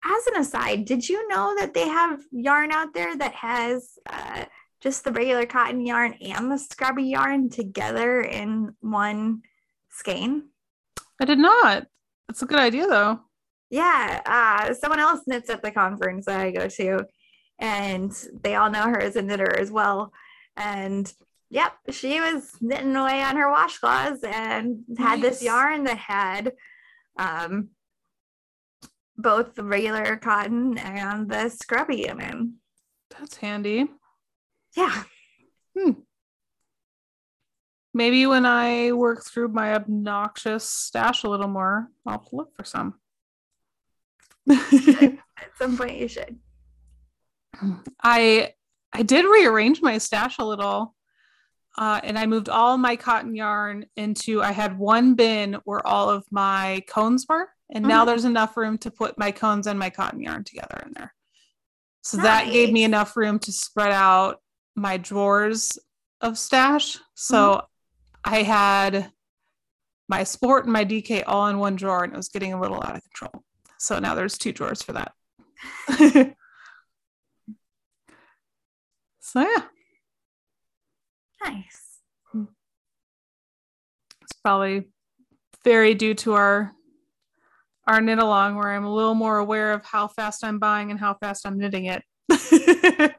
as 0.06 0.28
an 0.28 0.42
aside, 0.42 0.86
did 0.86 1.08
you 1.08 1.28
know 1.28 1.54
that 1.60 1.74
they 1.74 1.88
have 1.88 2.22
yarn 2.32 2.72
out 2.72 2.94
there 2.94 3.16
that 3.18 3.34
has 3.34 3.98
uh, 4.10 4.46
just 4.80 5.04
the 5.04 5.12
regular 5.12 5.46
cotton 5.46 5.86
yarn 5.86 6.14
and 6.22 6.52
the 6.52 6.58
scrubby 6.58 7.04
yarn 7.04 7.50
together 7.50 8.22
in 8.22 8.74
one 8.80 9.42
skein? 9.90 10.50
I 11.20 11.26
did 11.26 11.40
not. 11.40 11.88
That's 12.28 12.42
a 12.42 12.46
good 12.46 12.60
idea, 12.60 12.88
though. 12.88 13.20
Yeah, 13.70 14.22
uh, 14.26 14.74
someone 14.74 15.00
else 15.00 15.22
knits 15.26 15.50
at 15.50 15.64
the 15.64 15.72
conference 15.72 16.26
that 16.26 16.40
I 16.40 16.52
go 16.52 16.68
to, 16.68 17.06
and 17.60 18.12
they 18.44 18.56
all 18.56 18.70
know 18.70 18.84
her 18.84 19.02
as 19.02 19.16
a 19.16 19.22
knitter 19.22 19.58
as 19.58 19.72
well. 19.72 20.12
And 20.56 21.12
yep, 21.50 21.74
she 21.90 22.20
was 22.20 22.52
knitting 22.62 22.96
away 22.96 23.24
on 23.24 23.36
her 23.36 23.52
washcloths 23.52 24.24
and 24.24 24.84
had 24.98 25.20
nice. 25.20 25.22
this 25.22 25.44
yarn 25.44 25.86
that 25.86 25.98
had 25.98 26.54
um, 27.18 27.70
both 29.18 29.56
the 29.56 29.64
regular 29.64 30.18
cotton 30.18 30.78
and 30.78 31.30
the 31.30 31.50
scrubby 31.50 32.08
in 32.08 32.22
it. 32.22 32.36
That's 33.18 33.38
handy. 33.38 33.88
Yeah. 34.76 35.04
Hmm. 35.78 35.92
Maybe 37.94 38.26
when 38.26 38.46
I 38.46 38.92
work 38.92 39.24
through 39.24 39.50
my 39.50 39.76
obnoxious 39.76 40.68
stash 40.68 41.24
a 41.24 41.30
little 41.30 41.48
more, 41.48 41.90
I'll 42.06 42.28
look 42.32 42.56
for 42.56 42.64
some. 42.64 42.96
At 44.50 45.58
some 45.58 45.78
point, 45.78 46.00
you 46.00 46.08
should. 46.08 46.38
I 48.02 48.54
I 48.92 49.04
did 49.04 49.26
rearrange 49.26 49.82
my 49.82 49.98
stash 50.00 50.38
a 50.40 50.46
little, 50.46 50.96
uh, 51.78 52.02
and 52.04 52.18
I 52.18 52.26
moved 52.26 52.50
all 52.50 52.78
my 52.78 52.96
cotton 52.96 53.36
yarn 53.36 53.86
into. 53.96 54.42
I 54.42 54.52
had 54.52 54.78
one 54.78 55.14
bin 55.14 55.58
where 55.64 55.86
all 55.86 56.10
of 56.10 56.26
my 56.32 56.84
cones 56.88 57.26
were, 57.30 57.48
and 57.72 57.84
mm-hmm. 57.84 57.90
now 57.90 58.06
there's 58.06 58.26
enough 58.26 58.58
room 58.58 58.78
to 58.80 58.92
put 58.92 59.18
my 59.18 59.32
cones 59.32 59.68
and 59.68 59.78
my 59.78 59.90
cotton 59.92 60.22
yarn 60.22 60.44
together 60.44 60.82
in 60.86 60.94
there. 60.96 61.14
So 62.02 62.18
nice. 62.18 62.26
that 62.26 62.52
gave 62.52 62.72
me 62.72 62.84
enough 62.84 63.16
room 63.16 63.40
to 63.40 63.52
spread 63.52 63.92
out 63.92 64.42
my 64.76 64.98
drawers 64.98 65.78
of 66.22 66.38
stash. 66.38 66.98
So 67.14 67.36
mm-hmm. 67.36 67.66
I 68.24 68.44
had 68.44 69.12
my 70.08 70.24
sport 70.24 70.66
and 70.66 70.74
my 70.74 70.86
DK 70.86 71.24
all 71.26 71.48
in 71.48 71.58
one 71.60 71.76
drawer, 71.76 72.04
and 72.04 72.14
it 72.14 72.18
was 72.18 72.30
getting 72.30 72.54
a 72.54 72.62
little 72.62 72.78
out 72.78 72.96
of 72.96 73.04
control. 73.04 73.44
So 73.78 74.00
now 74.00 74.16
there's 74.16 74.38
two 74.38 74.52
drawers 74.52 74.82
for 74.82 74.94
that. 74.94 75.14
so 79.20 79.42
yeah. 79.42 79.64
Nice. 81.44 82.00
It's 84.22 84.34
probably 84.42 84.88
very 85.64 85.94
due 85.94 86.14
to 86.16 86.34
our 86.34 86.72
our 87.86 88.00
knit 88.00 88.20
along 88.20 88.56
where 88.56 88.72
I'm 88.72 88.86
a 88.86 88.94
little 88.94 89.16
more 89.16 89.38
aware 89.38 89.74
of 89.74 89.84
how 89.84 90.08
fast 90.08 90.44
I'm 90.44 90.60
buying 90.60 90.90
and 90.92 91.00
how 91.00 91.16
fast 91.16 91.46
I'm 91.46 91.58
knitting 91.58 91.86
it. 91.86 92.04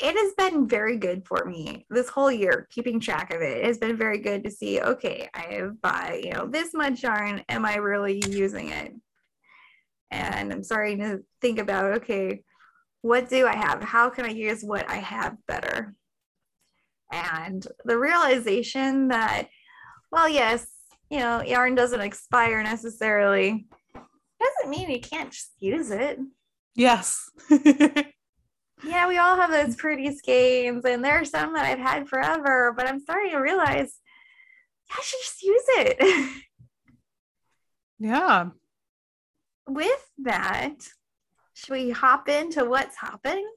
it 0.00 0.16
has 0.16 0.32
been 0.34 0.66
very 0.66 0.96
good 0.96 1.26
for 1.26 1.44
me 1.44 1.84
this 1.90 2.08
whole 2.08 2.32
year 2.32 2.66
keeping 2.70 2.98
track 2.98 3.32
of 3.32 3.42
it. 3.42 3.58
it 3.58 3.64
has 3.66 3.78
been 3.78 3.96
very 3.96 4.18
good 4.18 4.42
to 4.42 4.50
see 4.50 4.80
okay 4.80 5.28
i 5.34 5.42
have 5.52 5.80
bought 5.82 6.22
you 6.22 6.32
know 6.32 6.46
this 6.46 6.72
much 6.74 7.02
yarn. 7.02 7.42
Am 7.48 7.64
i 7.64 7.76
really 7.76 8.22
using 8.28 8.70
it? 8.70 8.94
And 10.10 10.52
i'm 10.52 10.64
starting 10.64 10.98
to 10.98 11.20
think 11.40 11.58
about 11.58 11.92
okay 11.98 12.42
what 13.02 13.30
do 13.30 13.46
i 13.46 13.54
have? 13.54 13.82
How 13.82 14.10
can 14.10 14.24
i 14.24 14.30
use 14.30 14.62
what 14.62 14.88
i 14.88 14.96
have 14.96 15.36
better? 15.46 15.94
And 17.12 17.66
the 17.84 17.98
realization 17.98 19.08
that 19.08 19.48
well 20.10 20.28
yes 20.28 20.66
you 21.10 21.18
know 21.18 21.42
yarn 21.42 21.74
doesn't 21.74 22.00
expire 22.00 22.62
necessarily 22.62 23.66
doesn't 23.94 24.70
mean 24.70 24.90
you 24.90 25.00
can't 25.00 25.30
just 25.30 25.52
use 25.58 25.90
it. 25.90 26.18
Yes 26.74 27.28
yeah 28.84 29.06
we 29.08 29.18
all 29.18 29.36
have 29.36 29.50
those 29.50 29.76
pretty 29.76 30.14
skeins 30.16 30.84
and 30.84 31.04
there 31.04 31.20
are 31.20 31.24
some 31.24 31.52
that 31.54 31.66
i've 31.66 31.78
had 31.78 32.08
forever 32.08 32.72
but 32.76 32.86
i'm 32.86 33.00
starting 33.00 33.32
to 33.32 33.38
realize 33.38 33.98
yeah, 34.88 34.96
i 34.98 35.02
should 35.02 35.20
just 35.20 35.42
use 35.42 35.64
it 35.68 36.42
yeah 37.98 38.48
with 39.70 40.10
that, 40.18 40.74
should 41.54 41.72
we 41.72 41.90
hop 41.90 42.28
into 42.28 42.64
what's 42.64 42.96
hopping? 42.96 43.48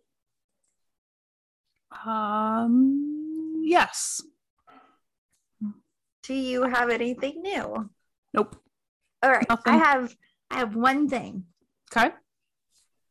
Um, 2.06 3.62
yes. 3.64 4.22
Do 6.24 6.34
you 6.34 6.64
have 6.64 6.90
anything 6.90 7.42
new? 7.42 7.90
Nope. 8.34 8.56
All 9.22 9.32
right. 9.32 9.48
Nothing. 9.50 9.74
I 9.74 9.78
have 9.78 10.16
I 10.50 10.60
have 10.60 10.76
one 10.76 11.10
thing. 11.10 11.46
Okay. 11.92 12.12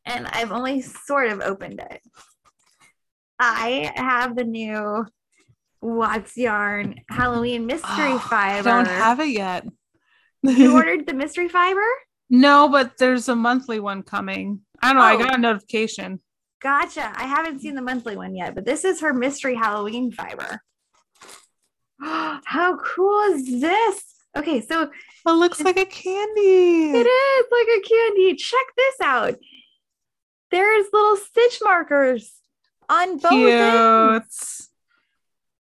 And 0.04 0.26
I've 0.26 0.52
only 0.52 0.82
sort 0.82 1.28
of 1.28 1.40
opened 1.40 1.80
it. 1.80 2.00
I 3.38 3.92
have 3.96 4.36
the 4.36 4.44
new 4.44 5.06
Watts 5.80 6.36
Yarn 6.36 6.96
Halloween 7.08 7.66
mystery 7.66 8.18
fiber. 8.18 8.68
I 8.68 8.72
don't 8.72 8.86
have 8.86 9.20
it 9.20 9.30
yet. 9.30 9.66
you 10.42 10.72
ordered 10.76 11.06
the 11.06 11.14
mystery 11.14 11.48
fiber? 11.48 11.86
No, 12.30 12.68
but 12.68 12.98
there's 12.98 13.28
a 13.28 13.36
monthly 13.36 13.80
one 13.80 14.02
coming. 14.02 14.60
I 14.80 14.88
don't 14.92 14.96
know. 14.96 15.02
Oh. 15.02 15.06
I 15.06 15.16
got 15.16 15.34
a 15.34 15.38
notification. 15.38 16.20
Gotcha. 16.60 17.12
I 17.14 17.24
haven't 17.24 17.60
seen 17.60 17.74
the 17.74 17.82
monthly 17.82 18.16
one 18.16 18.34
yet, 18.36 18.54
but 18.54 18.64
this 18.64 18.84
is 18.84 19.00
her 19.00 19.12
mystery 19.12 19.56
Halloween 19.56 20.12
fiber. 20.12 20.60
How 22.00 22.76
cool 22.78 23.34
is 23.34 23.60
this? 23.60 24.04
Okay, 24.36 24.60
so 24.60 24.82
it 24.82 25.30
looks 25.30 25.60
like 25.60 25.76
a 25.76 25.84
candy. 25.84 26.92
It 26.96 27.06
is 27.06 27.46
like 27.50 27.68
a 27.78 27.80
candy. 27.86 28.34
Check 28.36 28.66
this 28.76 28.94
out. 29.02 29.34
There's 30.52 30.86
little 30.92 31.16
stitch 31.16 31.60
markers 31.64 32.30
on 32.88 33.16
both 33.18 33.30
Cute. 33.32 33.50
ends. 33.50 34.68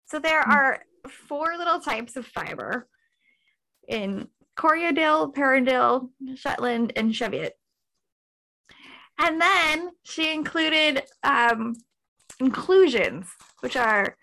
So 0.04 0.18
there 0.18 0.40
are 0.42 0.82
four 1.08 1.56
little 1.56 1.80
types 1.80 2.14
of 2.16 2.26
fiber 2.26 2.86
in 3.88 4.28
Corriedale, 4.56 5.34
Perendale, 5.34 6.10
Shetland, 6.36 6.92
and 6.94 7.14
Cheviot. 7.14 7.54
And 9.18 9.40
then 9.40 9.90
she 10.02 10.32
included 10.32 11.02
um, 11.24 11.74
inclusions, 12.38 13.26
which 13.60 13.76
are 13.76 14.16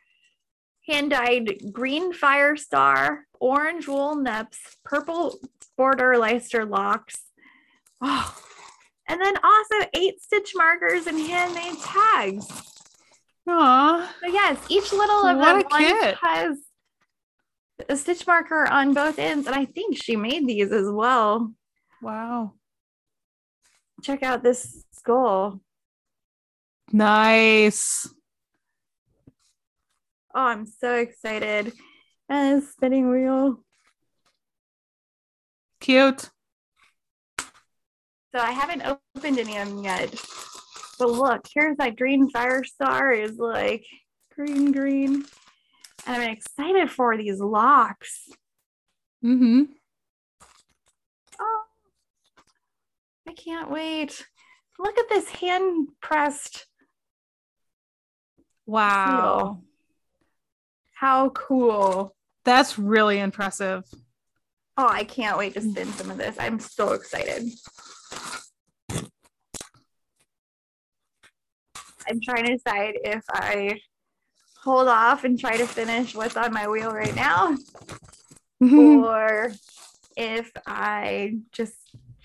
hand 0.87 1.11
dyed 1.11 1.73
green 1.73 2.13
fire 2.13 2.55
star, 2.55 3.25
orange 3.39 3.87
wool 3.87 4.15
neps, 4.15 4.57
purple 4.85 5.39
border 5.75 6.15
Leicester 6.17 6.63
locks. 6.63 7.23
Oh. 8.01 8.42
And 9.13 9.21
then 9.21 9.35
also 9.43 9.87
eight 9.93 10.19
stitch 10.23 10.53
markers 10.55 11.05
and 11.05 11.19
handmade 11.19 11.79
tags. 11.83 12.47
Aww. 13.47 14.07
So 14.21 14.27
yes, 14.27 14.57
each 14.69 14.91
little 14.91 15.27
of 15.27 15.37
what 15.37 15.69
them 15.69 16.15
has 16.19 16.57
a 17.87 17.95
stitch 17.95 18.25
marker 18.25 18.65
on 18.65 18.95
both 18.95 19.19
ends. 19.19 19.45
And 19.45 19.55
I 19.55 19.65
think 19.65 19.97
she 19.97 20.15
made 20.15 20.47
these 20.47 20.71
as 20.71 20.89
well. 20.89 21.53
Wow. 22.01 22.53
Check 24.01 24.23
out 24.23 24.41
this 24.41 24.83
skull. 24.93 25.61
Nice. 26.91 28.11
Oh, 30.33 30.41
I'm 30.41 30.65
so 30.65 30.95
excited. 30.95 31.71
And 32.29 32.63
a 32.63 32.65
spinning 32.65 33.11
wheel. 33.11 33.63
Cute. 35.79 36.31
So 38.33 38.41
I 38.41 38.51
haven't 38.51 38.83
opened 38.83 39.37
any 39.37 39.57
of 39.57 39.69
them 39.69 39.83
yet. 39.83 40.09
But 40.97 41.09
look, 41.11 41.45
here's 41.53 41.77
that 41.77 41.97
green 41.97 42.29
fire 42.31 42.63
star 42.63 43.11
is 43.11 43.37
like 43.37 43.85
green, 44.35 44.71
green. 44.71 45.25
And 46.05 46.21
I'm 46.21 46.31
excited 46.31 46.89
for 46.89 47.15
these 47.15 47.39
locks. 47.39 48.29
Mm-hmm. 49.23 49.63
Oh, 51.39 51.61
I 53.27 53.33
can't 53.33 53.69
wait. 53.69 54.25
Look 54.79 54.97
at 54.97 55.09
this 55.09 55.29
hand 55.29 55.89
pressed. 56.01 56.65
Wow. 58.65 59.59
Seal. 59.61 59.63
How 60.93 61.29
cool. 61.29 62.15
That's 62.45 62.79
really 62.79 63.19
impressive. 63.19 63.83
Oh, 64.75 64.87
I 64.87 65.03
can't 65.03 65.37
wait 65.37 65.53
to 65.53 65.61
spin 65.61 65.87
some 65.93 66.09
of 66.09 66.17
this. 66.17 66.35
I'm 66.39 66.59
so 66.59 66.93
excited. 66.93 67.51
I'm 72.07 72.19
trying 72.21 72.45
to 72.45 72.57
decide 72.57 72.95
if 73.03 73.23
I 73.29 73.79
hold 74.61 74.87
off 74.87 75.23
and 75.23 75.39
try 75.39 75.57
to 75.57 75.67
finish 75.67 76.15
what's 76.15 76.37
on 76.37 76.53
my 76.53 76.67
wheel 76.67 76.91
right 76.91 77.15
now, 77.15 77.55
or 78.61 79.51
if 80.15 80.51
I 80.65 81.37
just 81.51 81.75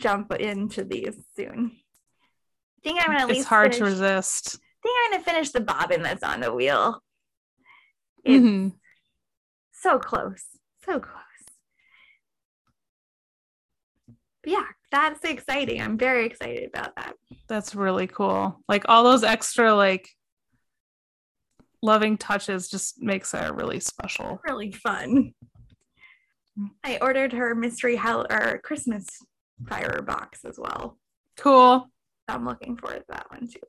jump 0.00 0.32
into 0.34 0.84
these 0.84 1.16
soon. 1.36 1.72
I 1.74 2.80
think 2.82 3.00
I'm 3.00 3.06
gonna 3.08 3.22
at 3.22 3.28
least. 3.28 3.40
It's 3.40 3.48
hard 3.48 3.74
finish, 3.74 3.78
to 3.78 3.84
resist. 3.84 4.56
I 4.56 4.82
think 4.82 4.96
I'm 5.04 5.12
gonna 5.12 5.24
finish 5.24 5.50
the 5.50 5.60
bobbin 5.60 6.02
that's 6.02 6.22
on 6.22 6.40
the 6.40 6.52
wheel. 6.52 7.02
It's 8.24 8.44
mm-hmm. 8.44 8.68
so 9.72 9.98
close, 9.98 10.44
so 10.84 11.00
close. 11.00 11.14
yeah, 14.48 14.64
that's 14.90 15.24
exciting. 15.24 15.80
I'm 15.80 15.98
very 15.98 16.26
excited 16.26 16.68
about 16.68 16.96
that. 16.96 17.14
That's 17.48 17.74
really 17.74 18.06
cool. 18.06 18.60
Like 18.68 18.84
all 18.88 19.04
those 19.04 19.22
extra 19.22 19.74
like 19.74 20.08
loving 21.82 22.16
touches 22.16 22.68
just 22.68 23.00
makes 23.00 23.34
it 23.34 23.54
really 23.54 23.80
special. 23.80 24.40
Really 24.46 24.72
fun. 24.72 25.32
I 26.82 26.98
ordered 27.00 27.32
her 27.32 27.54
mystery 27.54 27.96
hell 27.96 28.26
or 28.30 28.60
Christmas 28.64 29.06
fire 29.68 30.02
box 30.02 30.40
as 30.44 30.58
well. 30.58 30.98
Cool. 31.36 31.88
I'm 32.26 32.44
looking 32.44 32.76
forward 32.76 33.00
to 33.00 33.04
that 33.10 33.30
one 33.30 33.48
too. 33.48 33.60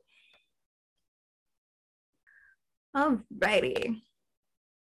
Alrighty. 2.96 4.02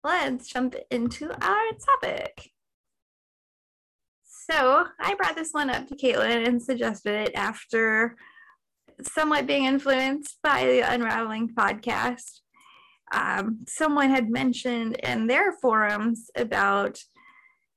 Let's 0.02 0.48
jump 0.48 0.74
into 0.90 1.30
our 1.30 1.72
topic. 2.02 2.50
So 4.50 4.84
I 5.00 5.14
brought 5.14 5.36
this 5.36 5.52
one 5.52 5.70
up 5.70 5.86
to 5.88 5.96
Caitlin 5.96 6.46
and 6.46 6.62
suggested 6.62 7.14
it 7.14 7.34
after 7.34 8.14
somewhat 9.00 9.46
being 9.46 9.64
influenced 9.64 10.38
by 10.42 10.66
the 10.66 10.80
Unraveling 10.80 11.54
podcast. 11.54 12.40
Um, 13.14 13.60
someone 13.66 14.10
had 14.10 14.28
mentioned 14.28 14.96
in 14.96 15.28
their 15.28 15.52
forums 15.52 16.30
about 16.36 16.98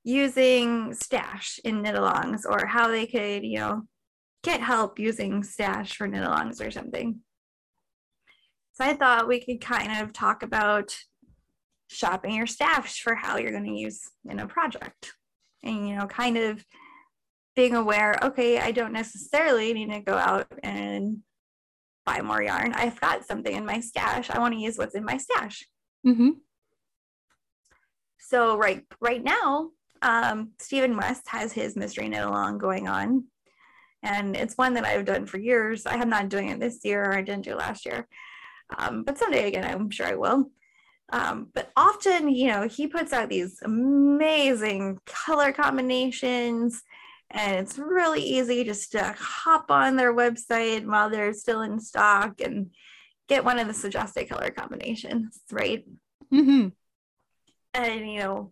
using 0.03 0.93
stash 0.93 1.57
in 1.63 1.81
knit-alongs 1.81 2.41
or 2.45 2.65
how 2.65 2.89
they 2.89 3.05
could, 3.05 3.45
you 3.45 3.59
know, 3.59 3.83
get 4.43 4.59
help 4.59 4.99
using 4.99 5.43
stash 5.43 5.95
for 5.95 6.05
knit-alongs 6.05 6.65
or 6.65 6.69
something. 6.69 7.21
So 8.73 8.83
I 8.83 8.93
thought 8.93 9.29
we 9.29 9.39
could 9.39 9.61
kind 9.61 10.01
of 10.01 10.11
talk 10.11 10.43
about 10.43 10.93
shopping 11.87 12.35
your 12.35 12.45
stash 12.45 13.01
for 13.01 13.15
how 13.15 13.37
you're 13.37 13.51
going 13.51 13.63
to 13.63 13.79
use 13.79 14.01
in 14.29 14.39
a 14.39 14.47
project 14.47 15.13
and 15.63 15.87
you 15.87 15.95
know 15.95 16.07
kind 16.07 16.37
of 16.37 16.63
being 17.55 17.75
aware 17.75 18.15
okay 18.21 18.59
i 18.59 18.71
don't 18.71 18.93
necessarily 18.93 19.73
need 19.73 19.91
to 19.91 19.99
go 19.99 20.13
out 20.13 20.47
and 20.63 21.19
buy 22.07 22.21
more 22.21 22.41
yarn. 22.41 22.73
I've 22.73 22.99
got 23.01 23.25
something 23.25 23.53
in 23.53 23.65
my 23.65 23.81
stash. 23.81 24.31
I 24.31 24.39
want 24.39 24.53
to 24.53 24.59
use 24.59 24.77
what's 24.77 24.95
in 24.95 25.03
my 25.03 25.17
stash. 25.17 25.67
Mm-hmm. 26.05 26.29
so 28.19 28.55
right 28.55 28.85
right 29.01 29.21
now 29.21 29.71
um, 30.03 30.51
stephen 30.59 30.95
west 30.95 31.23
has 31.27 31.51
his 31.51 31.75
mystery 31.75 32.07
knit 32.07 32.23
along 32.23 32.59
going 32.59 32.87
on. 32.87 33.25
And 34.03 34.35
it's 34.37 34.57
one 34.57 34.73
that 34.75 34.85
i've 34.85 35.05
done 35.05 35.25
for 35.25 35.37
years. 35.37 35.85
I 35.85 35.95
am 35.95 36.09
not 36.09 36.29
doing 36.29 36.49
it 36.49 36.59
this 36.59 36.79
year. 36.85 37.03
Or 37.03 37.15
i 37.15 37.21
didn't 37.21 37.43
do 37.43 37.51
it 37.51 37.57
last 37.57 37.85
year. 37.85 38.07
Um, 38.77 39.03
but 39.03 39.17
someday 39.17 39.47
again 39.47 39.65
i'm 39.65 39.89
sure 39.89 40.07
i 40.07 40.15
will 40.15 40.45
um, 41.09 41.47
but 41.53 41.71
often, 41.75 42.29
you 42.29 42.47
know, 42.47 42.67
he 42.67 42.87
puts 42.87 43.13
out 43.13 43.29
these 43.29 43.59
amazing 43.63 44.99
color 45.05 45.53
combinations, 45.53 46.83
and 47.31 47.57
it's 47.57 47.77
really 47.77 48.21
easy 48.21 48.63
just 48.63 48.91
to 48.91 49.15
hop 49.17 49.71
on 49.71 49.95
their 49.95 50.13
website 50.13 50.85
while 50.85 51.09
they're 51.09 51.33
still 51.33 51.61
in 51.61 51.79
stock 51.79 52.41
and 52.41 52.71
get 53.29 53.45
one 53.45 53.59
of 53.59 53.67
the 53.67 53.73
suggested 53.73 54.27
color 54.27 54.49
combinations, 54.49 55.39
right? 55.51 55.85
Mm-hmm. 56.33 56.69
And 57.73 58.11
you 58.11 58.19
know, 58.19 58.51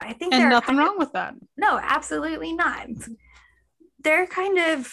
I 0.00 0.14
think 0.14 0.32
and 0.32 0.48
nothing 0.48 0.76
wrong 0.76 0.98
with 0.98 1.12
that. 1.12 1.34
No, 1.56 1.78
absolutely 1.82 2.54
not. 2.54 2.88
They're 4.02 4.26
kind 4.26 4.58
of, 4.58 4.90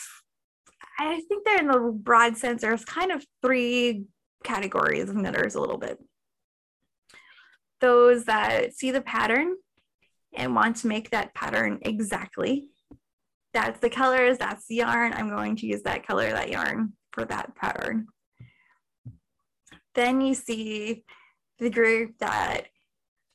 I 0.99 1.21
think 1.21 1.45
they're 1.45 1.59
in 1.59 1.67
the 1.67 1.79
broad 1.93 2.35
sense. 2.35 2.61
There's 2.61 2.83
kind 2.83 3.11
of 3.11 3.25
three 3.41 4.05
categories 4.43 5.09
of 5.09 5.15
knitters 5.15 5.55
a 5.55 5.61
little 5.61 5.77
bit 5.77 5.97
those 7.79 8.25
that 8.25 8.73
see 8.73 8.91
the 8.91 9.01
pattern 9.01 9.55
and 10.33 10.55
want 10.55 10.77
to 10.77 10.87
make 10.87 11.09
that 11.11 11.33
pattern 11.33 11.79
exactly. 11.81 12.67
That's 13.53 13.79
the 13.79 13.89
colors, 13.89 14.37
that's 14.37 14.67
the 14.67 14.75
yarn. 14.75 15.13
I'm 15.13 15.29
going 15.29 15.55
to 15.57 15.65
use 15.65 15.81
that 15.83 16.05
color, 16.05 16.29
that 16.29 16.49
yarn 16.49 16.93
for 17.11 17.25
that 17.25 17.55
pattern. 17.55 18.07
Then 19.95 20.21
you 20.21 20.35
see 20.35 21.03
the 21.57 21.69
group 21.69 22.17
that, 22.19 22.67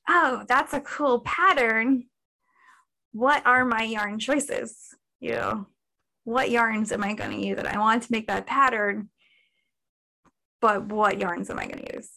oh, 0.08 0.44
that's 0.46 0.74
a 0.74 0.80
cool 0.80 1.20
pattern. 1.20 2.04
What 3.12 3.44
are 3.46 3.64
my 3.64 3.82
yarn 3.82 4.18
choices? 4.20 4.94
You 5.18 5.32
know, 5.32 5.66
what 6.24 6.50
yarns 6.50 6.92
am 6.92 7.02
I 7.02 7.14
going 7.14 7.32
to 7.32 7.46
use? 7.46 7.58
And 7.58 7.66
I 7.66 7.78
want 7.78 8.04
to 8.04 8.12
make 8.12 8.28
that 8.28 8.46
pattern, 8.46 9.10
but 10.60 10.84
what 10.84 11.18
yarns 11.18 11.50
am 11.50 11.58
I 11.58 11.66
going 11.66 11.84
to 11.84 11.96
use? 11.96 12.10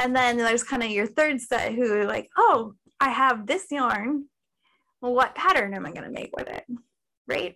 And 0.00 0.16
then 0.16 0.38
there's 0.38 0.64
kind 0.64 0.82
of 0.82 0.90
your 0.90 1.06
third 1.06 1.42
set 1.42 1.74
who 1.74 2.04
like, 2.04 2.30
oh, 2.36 2.74
I 2.98 3.10
have 3.10 3.46
this 3.46 3.66
yarn. 3.70 4.24
Well, 5.02 5.14
what 5.14 5.34
pattern 5.34 5.74
am 5.74 5.84
I 5.84 5.92
going 5.92 6.04
to 6.04 6.10
make 6.10 6.34
with 6.34 6.48
it? 6.48 6.64
Right? 7.28 7.54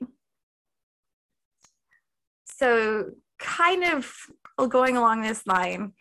So 2.45 3.12
kind 3.38 3.82
of 3.84 4.14
going 4.68 4.99
along 4.99 5.22
this 5.22 5.47
line 5.47 5.92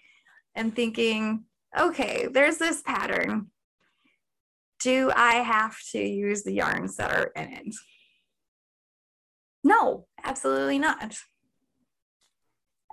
and 0.53 0.75
thinking, 0.75 1.45
okay, 1.77 2.27
there's 2.29 2.57
this 2.57 2.81
pattern. 2.81 3.47
Do 4.81 5.11
I 5.15 5.35
have 5.35 5.77
to 5.93 5.99
use 5.99 6.43
the 6.43 6.53
yarns 6.53 6.97
that 6.97 7.11
are 7.11 7.31
in 7.35 7.53
it? 7.53 7.75
No, 9.63 10.07
absolutely 10.23 10.77
not. 10.77 11.17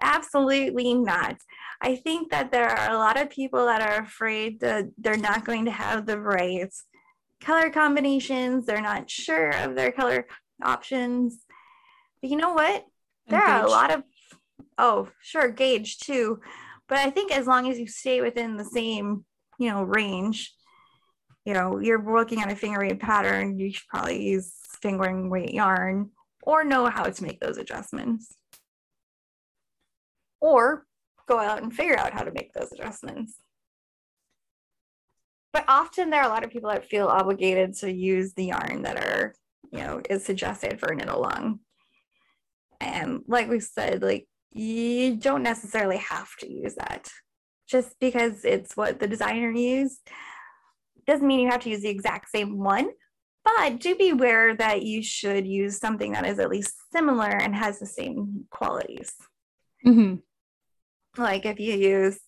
Absolutely 0.01 0.95
not. 0.95 1.37
I 1.81 1.97
think 1.97 2.31
that 2.31 2.53
there 2.53 2.69
are 2.69 2.93
a 2.93 2.99
lot 2.99 3.21
of 3.21 3.31
people 3.31 3.67
that 3.67 3.81
are 3.81 4.03
afraid 4.03 4.61
that 4.61 4.91
they're 4.99 5.17
not 5.17 5.45
going 5.45 5.65
to 5.65 5.71
have 5.71 6.05
the 6.05 6.21
right 6.21 6.73
color 7.41 7.71
combinations. 7.71 8.67
They're 8.67 8.83
not 8.83 9.11
sure 9.11 9.51
of 9.51 9.75
their 9.75 9.91
color 9.91 10.27
options. 10.63 11.47
But 12.21 12.31
you 12.31 12.37
know 12.37 12.53
what? 12.53 12.85
There 13.29 13.43
are 13.43 13.65
a 13.65 13.69
lot 13.69 13.93
of, 13.93 14.03
oh, 14.77 15.09
sure, 15.23 15.49
gauge 15.49 15.99
too. 15.99 16.41
But 16.89 16.99
I 16.99 17.11
think 17.11 17.33
as 17.33 17.47
long 17.47 17.71
as 17.71 17.79
you 17.79 17.87
stay 17.87 18.21
within 18.21 18.57
the 18.57 18.65
same, 18.65 19.25
you 19.59 19.71
know, 19.71 19.83
range, 19.83 20.53
you 21.45 21.55
know, 21.55 21.79
you're 21.79 22.03
working 22.03 22.43
on 22.43 22.51
a 22.51 22.57
fingering 22.57 22.91
weight 22.91 23.01
pattern, 23.01 23.59
you 23.59 23.73
should 23.73 23.87
probably 23.89 24.23
use 24.23 24.53
fingering 24.83 25.31
weight 25.31 25.55
yarn 25.55 26.11
or 26.43 26.65
know 26.65 26.87
how 26.87 27.05
to 27.05 27.23
make 27.23 27.41
those 27.41 27.57
adjustments 27.59 28.35
or 30.41 30.87
go 31.31 31.39
out 31.39 31.63
and 31.63 31.73
figure 31.73 31.99
out 31.99 32.13
how 32.13 32.25
to 32.25 32.33
make 32.33 32.53
those 32.53 32.73
adjustments. 32.73 33.37
But 35.53 35.65
often 35.69 36.11
there 36.11 36.21
are 36.21 36.27
a 36.27 36.33
lot 36.33 36.45
of 36.45 36.51
people 36.51 36.71
that 36.71 36.89
feel 36.89 37.07
obligated 37.07 37.75
to 37.79 37.93
use 37.93 38.35
the 38.35 38.47
yarn 38.47 38.83
that 38.83 38.97
are, 38.97 39.35
you 39.73 39.79
know, 39.79 40.01
is 40.11 40.25
suggested 40.25 40.81
for 40.81 40.93
a 40.93 40.97
knit 40.97 41.09
along. 41.09 41.61
And 42.81 43.23
like 43.27 43.49
we 43.49 43.61
said, 43.61 44.03
like 44.03 44.27
you 44.53 45.17
don't 45.17 45.43
necessarily 45.43 45.99
have 45.99 46.29
to 46.41 46.51
use 46.51 46.75
that. 46.77 47.09
Just 47.69 47.95
because 48.01 48.45
it's 48.45 48.77
what 48.77 48.99
the 48.99 49.07
designer 49.07 49.51
used 49.51 50.01
doesn't 51.07 51.27
mean 51.27 51.41
you 51.41 51.51
have 51.51 51.63
to 51.63 51.71
use 51.71 51.83
the 51.83 51.89
exact 51.89 52.31
same 52.31 52.59
one. 52.59 52.91
But 53.45 53.81
do 53.81 53.97
be 53.97 54.11
aware 54.11 54.55
that 54.57 54.83
you 54.83 55.03
should 55.03 55.47
use 55.47 55.79
something 55.79 56.13
that 56.13 56.27
is 56.27 56.39
at 56.39 56.51
least 56.51 56.75
similar 56.93 57.29
and 57.29 57.55
has 57.55 57.79
the 57.79 57.87
same 57.87 58.47
qualities. 58.51 59.15
Mm-hmm. 59.87 60.17
Like 61.17 61.45
if 61.45 61.59
you 61.59 61.75
use 61.75 62.19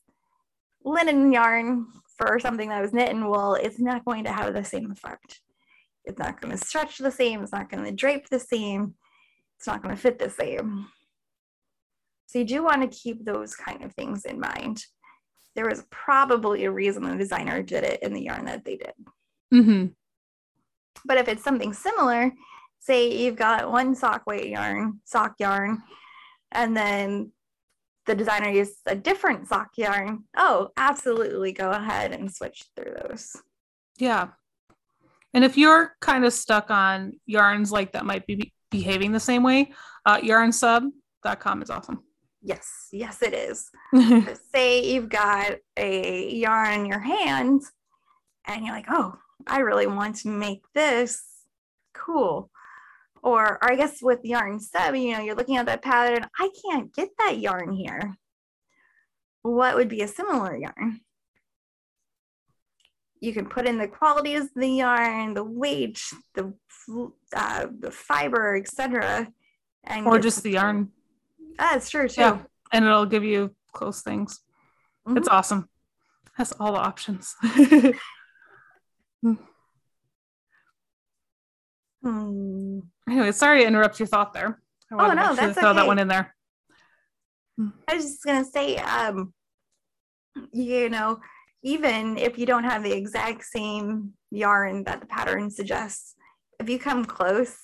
linen 0.85 1.33
yarn 1.33 1.87
for 2.17 2.39
something 2.41 2.69
that 2.69 2.83
was 2.83 2.93
knit 2.93 3.11
in 3.11 3.29
wool, 3.29 3.55
it's 3.55 3.79
not 3.79 4.05
going 4.05 4.25
to 4.25 4.33
have 4.33 4.55
the 4.55 4.65
same 4.65 4.91
effect. 4.91 5.41
It's 6.05 6.19
not 6.19 6.41
going 6.41 6.57
to 6.57 6.65
stretch 6.65 6.99
the 6.99 7.11
same. 7.11 7.43
It's 7.43 7.53
not 7.53 7.71
going 7.71 7.85
to 7.85 7.93
drape 7.93 8.29
the 8.29 8.41
same. 8.41 8.95
It's 9.57 9.67
not 9.67 9.83
going 9.83 9.95
to 9.95 10.01
fit 10.01 10.19
the 10.19 10.31
same. 10.31 10.89
So 12.27 12.41
you 12.41 12.45
do 12.45 12.65
want 12.65 12.83
to 12.83 12.99
keep 12.99 13.25
those 13.25 13.55
kind 13.55 13.85
of 13.85 13.93
things 13.95 14.25
in 14.25 14.41
mind. 14.41 14.85
There 15.55 15.69
was 15.69 15.85
probably 15.91 16.65
a 16.65 16.71
reason 16.73 17.03
the 17.03 17.17
designer 17.17 17.63
did 17.63 17.85
it 17.85 18.03
in 18.03 18.15
the 18.15 18.23
yarn 18.23 18.47
that 18.47 18.65
they 18.65 18.77
did. 18.77 18.95
Mm-hmm. 19.53 19.87
But 21.05 21.19
if 21.19 21.29
it's 21.29 21.45
something 21.45 21.73
similar, 21.73 22.33
say 22.81 23.17
you've 23.17 23.37
got 23.37 23.71
one 23.71 23.95
sock 23.95 24.27
weight 24.27 24.49
yarn, 24.49 25.01
sock 25.05 25.35
yarn, 25.39 25.83
and 26.51 26.77
then 26.77 27.33
the 28.07 28.15
designer 28.15 28.51
used 28.51 28.79
a 28.87 28.95
different 28.95 29.49
sock 29.49 29.71
yarn, 29.77 30.25
oh, 30.37 30.71
absolutely 30.77 31.53
go 31.53 31.71
ahead 31.71 32.13
and 32.13 32.33
switch 32.33 32.65
through 32.75 32.95
those. 33.03 33.37
Yeah. 33.99 34.29
And 35.35 35.45
if 35.45 35.57
you're 35.57 35.95
kind 36.01 36.25
of 36.25 36.33
stuck 36.33 36.71
on 36.71 37.13
yarns 37.27 37.73
like 37.73 37.93
that 37.93 38.05
might 38.05 38.27
be 38.27 38.53
behaving 38.71 39.13
the 39.13 39.21
same 39.21 39.43
way, 39.43 39.73
uh, 40.05 40.19
yarnsub.com 40.19 41.63
is 41.63 41.71
awesome. 41.71 42.03
Yes, 42.43 42.89
yes, 42.91 43.23
it 43.23 43.35
is. 43.35 43.71
Say 44.53 44.93
you've 44.93 45.09
got 45.09 45.59
a 45.77 46.29
yarn 46.35 46.81
in 46.81 46.87
your 46.87 46.99
hand 46.99 47.63
and 48.47 48.65
you're 48.65 48.75
like, 48.75 48.87
oh, 48.89 49.15
I 49.47 49.61
really 49.61 49.87
want 49.87 50.17
to 50.17 50.29
make 50.29 50.63
this 50.75 51.23
cool 51.95 52.51
or, 53.23 53.53
or 53.63 53.73
I 53.73 53.77
guess 53.77 54.03
with 54.03 54.25
yarn 54.25 54.61
sub, 54.61 54.95
you 54.95 55.13
know, 55.13 55.21
you're 55.21 55.37
looking 55.37 55.57
at 55.57 55.67
that 55.67 55.83
pattern, 55.83 56.27
I 56.39 56.51
can't 56.65 56.95
get 56.95 57.11
that 57.19 57.39
yarn 57.39 57.73
here. 57.73 58.17
What 59.43 59.77
would 59.77 59.89
be 59.89 60.03
a 60.03 60.09
similar 60.09 60.57
yarn? 60.57 61.01
you 63.23 63.33
can 63.33 63.47
put 63.47 63.67
in 63.69 63.79
the 63.79 63.87
qualities 63.87 64.43
of 64.43 64.51
the 64.57 64.69
yarn, 64.69 65.33
the 65.35 65.45
weight, 65.45 66.03
the 66.35 66.53
uh, 67.35 67.67
the 67.79 67.91
fiber, 67.93 68.57
etc. 68.57 69.29
And 69.85 70.07
or 70.07 70.19
just 70.19 70.43
the 70.43 70.51
yarn. 70.51 70.91
That's 71.57 71.89
true 71.89 72.09
too. 72.09 72.21
Yeah, 72.21 72.41
and 72.73 72.85
it'll 72.85 73.07
give 73.07 73.23
you 73.23 73.55
close 73.73 74.03
things. 74.03 74.41
Mm-hmm. 75.07 75.19
It's 75.19 75.29
awesome. 75.29 75.69
Has 76.35 76.53
all 76.59 76.73
the 76.73 76.81
options. 76.81 77.37
hmm. 82.03 82.81
Anyway, 83.09 83.33
sorry 83.33 83.61
to 83.61 83.67
interrupt 83.67 83.99
your 83.99 84.07
thought 84.07 84.33
there. 84.33 84.61
I 84.93 85.11
oh 85.11 85.15
no, 85.15 85.35
that's 85.35 85.59
throw 85.59 85.71
okay. 85.71 85.81
that 85.81 85.87
one 85.87 85.99
in 85.99 86.09
there. 86.09 86.35
I 87.89 87.95
was 87.95 88.05
just 88.05 88.25
gonna 88.25 88.45
say, 88.45 88.77
um, 88.77 89.33
you 90.53 90.89
know, 90.89 91.21
even 91.63 92.17
if 92.17 92.39
you 92.39 92.47
don't 92.47 92.65
have 92.65 92.83
the 92.83 92.93
exact 92.93 93.45
same 93.45 94.13
yarn 94.31 94.85
that 94.85 95.01
the 95.01 95.07
pattern 95.07 95.51
suggests, 95.51 96.15
if 96.59 96.69
you 96.69 96.79
come 96.79 97.05
close, 97.05 97.57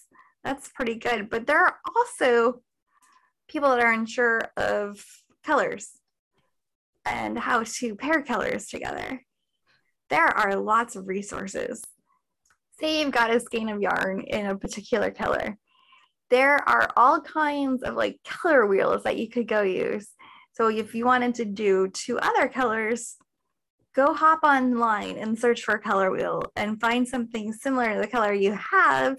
that's 0.44 0.68
pretty 0.68 0.94
good. 0.94 1.30
But 1.30 1.46
there 1.46 1.64
are 1.64 1.78
also 1.96 2.62
people 3.48 3.70
that 3.70 3.80
are 3.80 3.92
unsure 3.92 4.42
of 4.56 5.04
colors 5.44 5.90
and 7.04 7.38
how 7.38 7.64
to 7.64 7.94
pair 7.96 8.22
colors 8.22 8.68
together. 8.68 9.22
There 10.10 10.26
are 10.26 10.56
lots 10.56 10.96
of 10.96 11.08
resources. 11.08 11.82
Say 12.80 13.00
you've 13.00 13.12
got 13.12 13.34
a 13.34 13.40
skein 13.40 13.68
of 13.68 13.80
yarn 13.80 14.20
in 14.20 14.46
a 14.46 14.56
particular 14.56 15.10
color. 15.10 15.56
There 16.30 16.56
are 16.68 16.88
all 16.96 17.20
kinds 17.20 17.82
of 17.82 17.94
like 17.94 18.20
color 18.24 18.66
wheels 18.66 19.02
that 19.02 19.18
you 19.18 19.28
could 19.28 19.48
go 19.48 19.62
use. 19.62 20.10
So 20.52 20.68
if 20.68 20.94
you 20.94 21.04
wanted 21.04 21.34
to 21.36 21.44
do 21.44 21.88
two 21.88 22.18
other 22.18 22.48
colors, 22.48 23.16
go 23.96 24.12
hop 24.12 24.40
online 24.44 25.16
and 25.16 25.36
search 25.36 25.62
for 25.62 25.74
a 25.74 25.80
color 25.80 26.12
wheel 26.12 26.52
and 26.54 26.80
find 26.80 27.08
something 27.08 27.52
similar 27.52 27.94
to 27.94 28.00
the 28.00 28.06
color 28.06 28.32
you 28.32 28.52
have. 28.52 29.16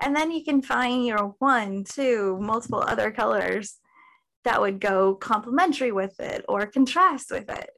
And 0.00 0.14
then 0.14 0.30
you 0.30 0.44
can 0.44 0.62
find 0.62 1.04
your 1.04 1.34
one, 1.40 1.82
two, 1.82 2.38
multiple 2.40 2.84
other 2.86 3.10
colors 3.10 3.78
that 4.44 4.60
would 4.60 4.78
go 4.78 5.16
complementary 5.16 5.90
with 5.90 6.20
it 6.20 6.44
or 6.48 6.66
contrast 6.66 7.32
with 7.32 7.50
it. 7.50 7.70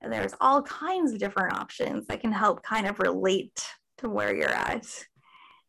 And 0.00 0.10
there's 0.10 0.34
all 0.40 0.62
kinds 0.62 1.12
of 1.12 1.18
different 1.18 1.54
options 1.54 2.06
that 2.06 2.20
can 2.20 2.32
help 2.32 2.62
kind 2.62 2.86
of 2.86 3.00
relate 3.00 3.62
to 3.98 4.08
where 4.08 4.34
you're 4.34 4.48
at 4.48 4.86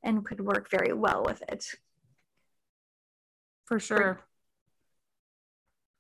and 0.04 0.26
could 0.26 0.42
work 0.42 0.70
very 0.70 0.94
well 0.94 1.24
with 1.26 1.42
it. 1.50 1.66
For 3.66 3.80
sure 3.80 4.20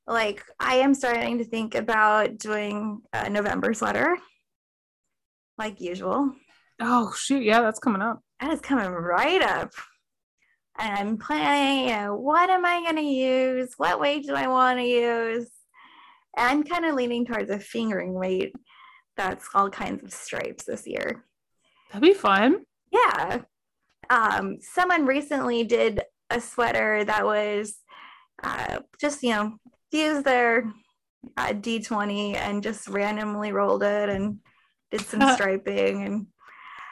like 0.08 0.44
I 0.60 0.76
am 0.76 0.94
starting 0.94 1.40
to 1.40 1.44
think 1.44 1.76
about 1.76 2.38
doing 2.38 3.02
a 3.14 3.30
November 3.30 3.74
sweater, 3.74 4.18
like 5.58 5.82
usual. 5.82 6.32
Oh 6.80 7.14
shoot, 7.18 7.44
yeah, 7.44 7.62
that's 7.62 7.80
coming 7.80 8.02
up. 8.02 8.22
That 8.40 8.52
is 8.52 8.62
coming 8.62 8.90
right 8.90 9.42
up. 9.42 9.72
And 10.78 10.94
I'm 10.94 11.18
planning, 11.18 11.90
you 11.90 11.96
know, 11.96 12.16
what 12.16 12.50
am 12.50 12.66
I 12.66 12.84
gonna 12.84 13.02
use? 13.02 13.74
What 13.78 14.00
weight 14.00 14.26
do 14.26 14.36
I 14.36 14.48
want 14.48 14.80
to 14.80 14.86
use? 14.86 15.50
And 16.38 16.48
I'm 16.48 16.64
kind 16.64 16.86
of 16.86 16.96
leaning 16.96 17.26
towards 17.26 17.50
a 17.50 17.60
fingering 17.60 18.14
weight 18.14 18.54
that's 19.16 19.48
all 19.54 19.70
kinds 19.70 20.04
of 20.04 20.12
stripes 20.12 20.66
this 20.66 20.86
year. 20.86 21.24
That'd 21.92 22.02
be 22.02 22.14
fun. 22.14 22.64
Yeah. 22.92 23.42
Um, 24.10 24.58
someone 24.62 25.06
recently 25.06 25.64
did 25.64 26.02
a 26.30 26.42
sweater 26.42 27.04
that 27.04 27.26
was 27.26 27.78
uh, 28.44 28.80
just 29.00 29.24
you 29.24 29.32
know 29.32 29.58
used 29.92 30.26
their 30.26 30.72
uh, 31.38 31.54
D20 31.54 32.36
and 32.36 32.62
just 32.62 32.88
randomly 32.88 33.52
rolled 33.52 33.84
it 33.84 34.10
and 34.10 34.40
did 34.92 35.02
some 35.02 35.22
striping 35.34 36.04
and 36.04 36.28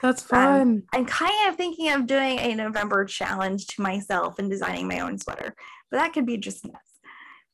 that's 0.02 0.24
um, 0.24 0.28
fun. 0.28 0.62
Um, 0.62 0.84
I'm 0.94 1.06
kind 1.06 1.50
of 1.50 1.56
thinking 1.56 1.92
of 1.92 2.06
doing 2.06 2.38
a 2.40 2.54
November 2.56 3.06
challenge 3.06 3.68
to 3.68 3.82
myself 3.82 4.38
and 4.38 4.50
designing 4.50 4.88
my 4.88 5.00
own 5.00 5.18
sweater, 5.18 5.56
but 5.90 5.98
that 5.98 6.14
could 6.14 6.26
be 6.26 6.38
just 6.38 6.66
nuts. 6.66 6.78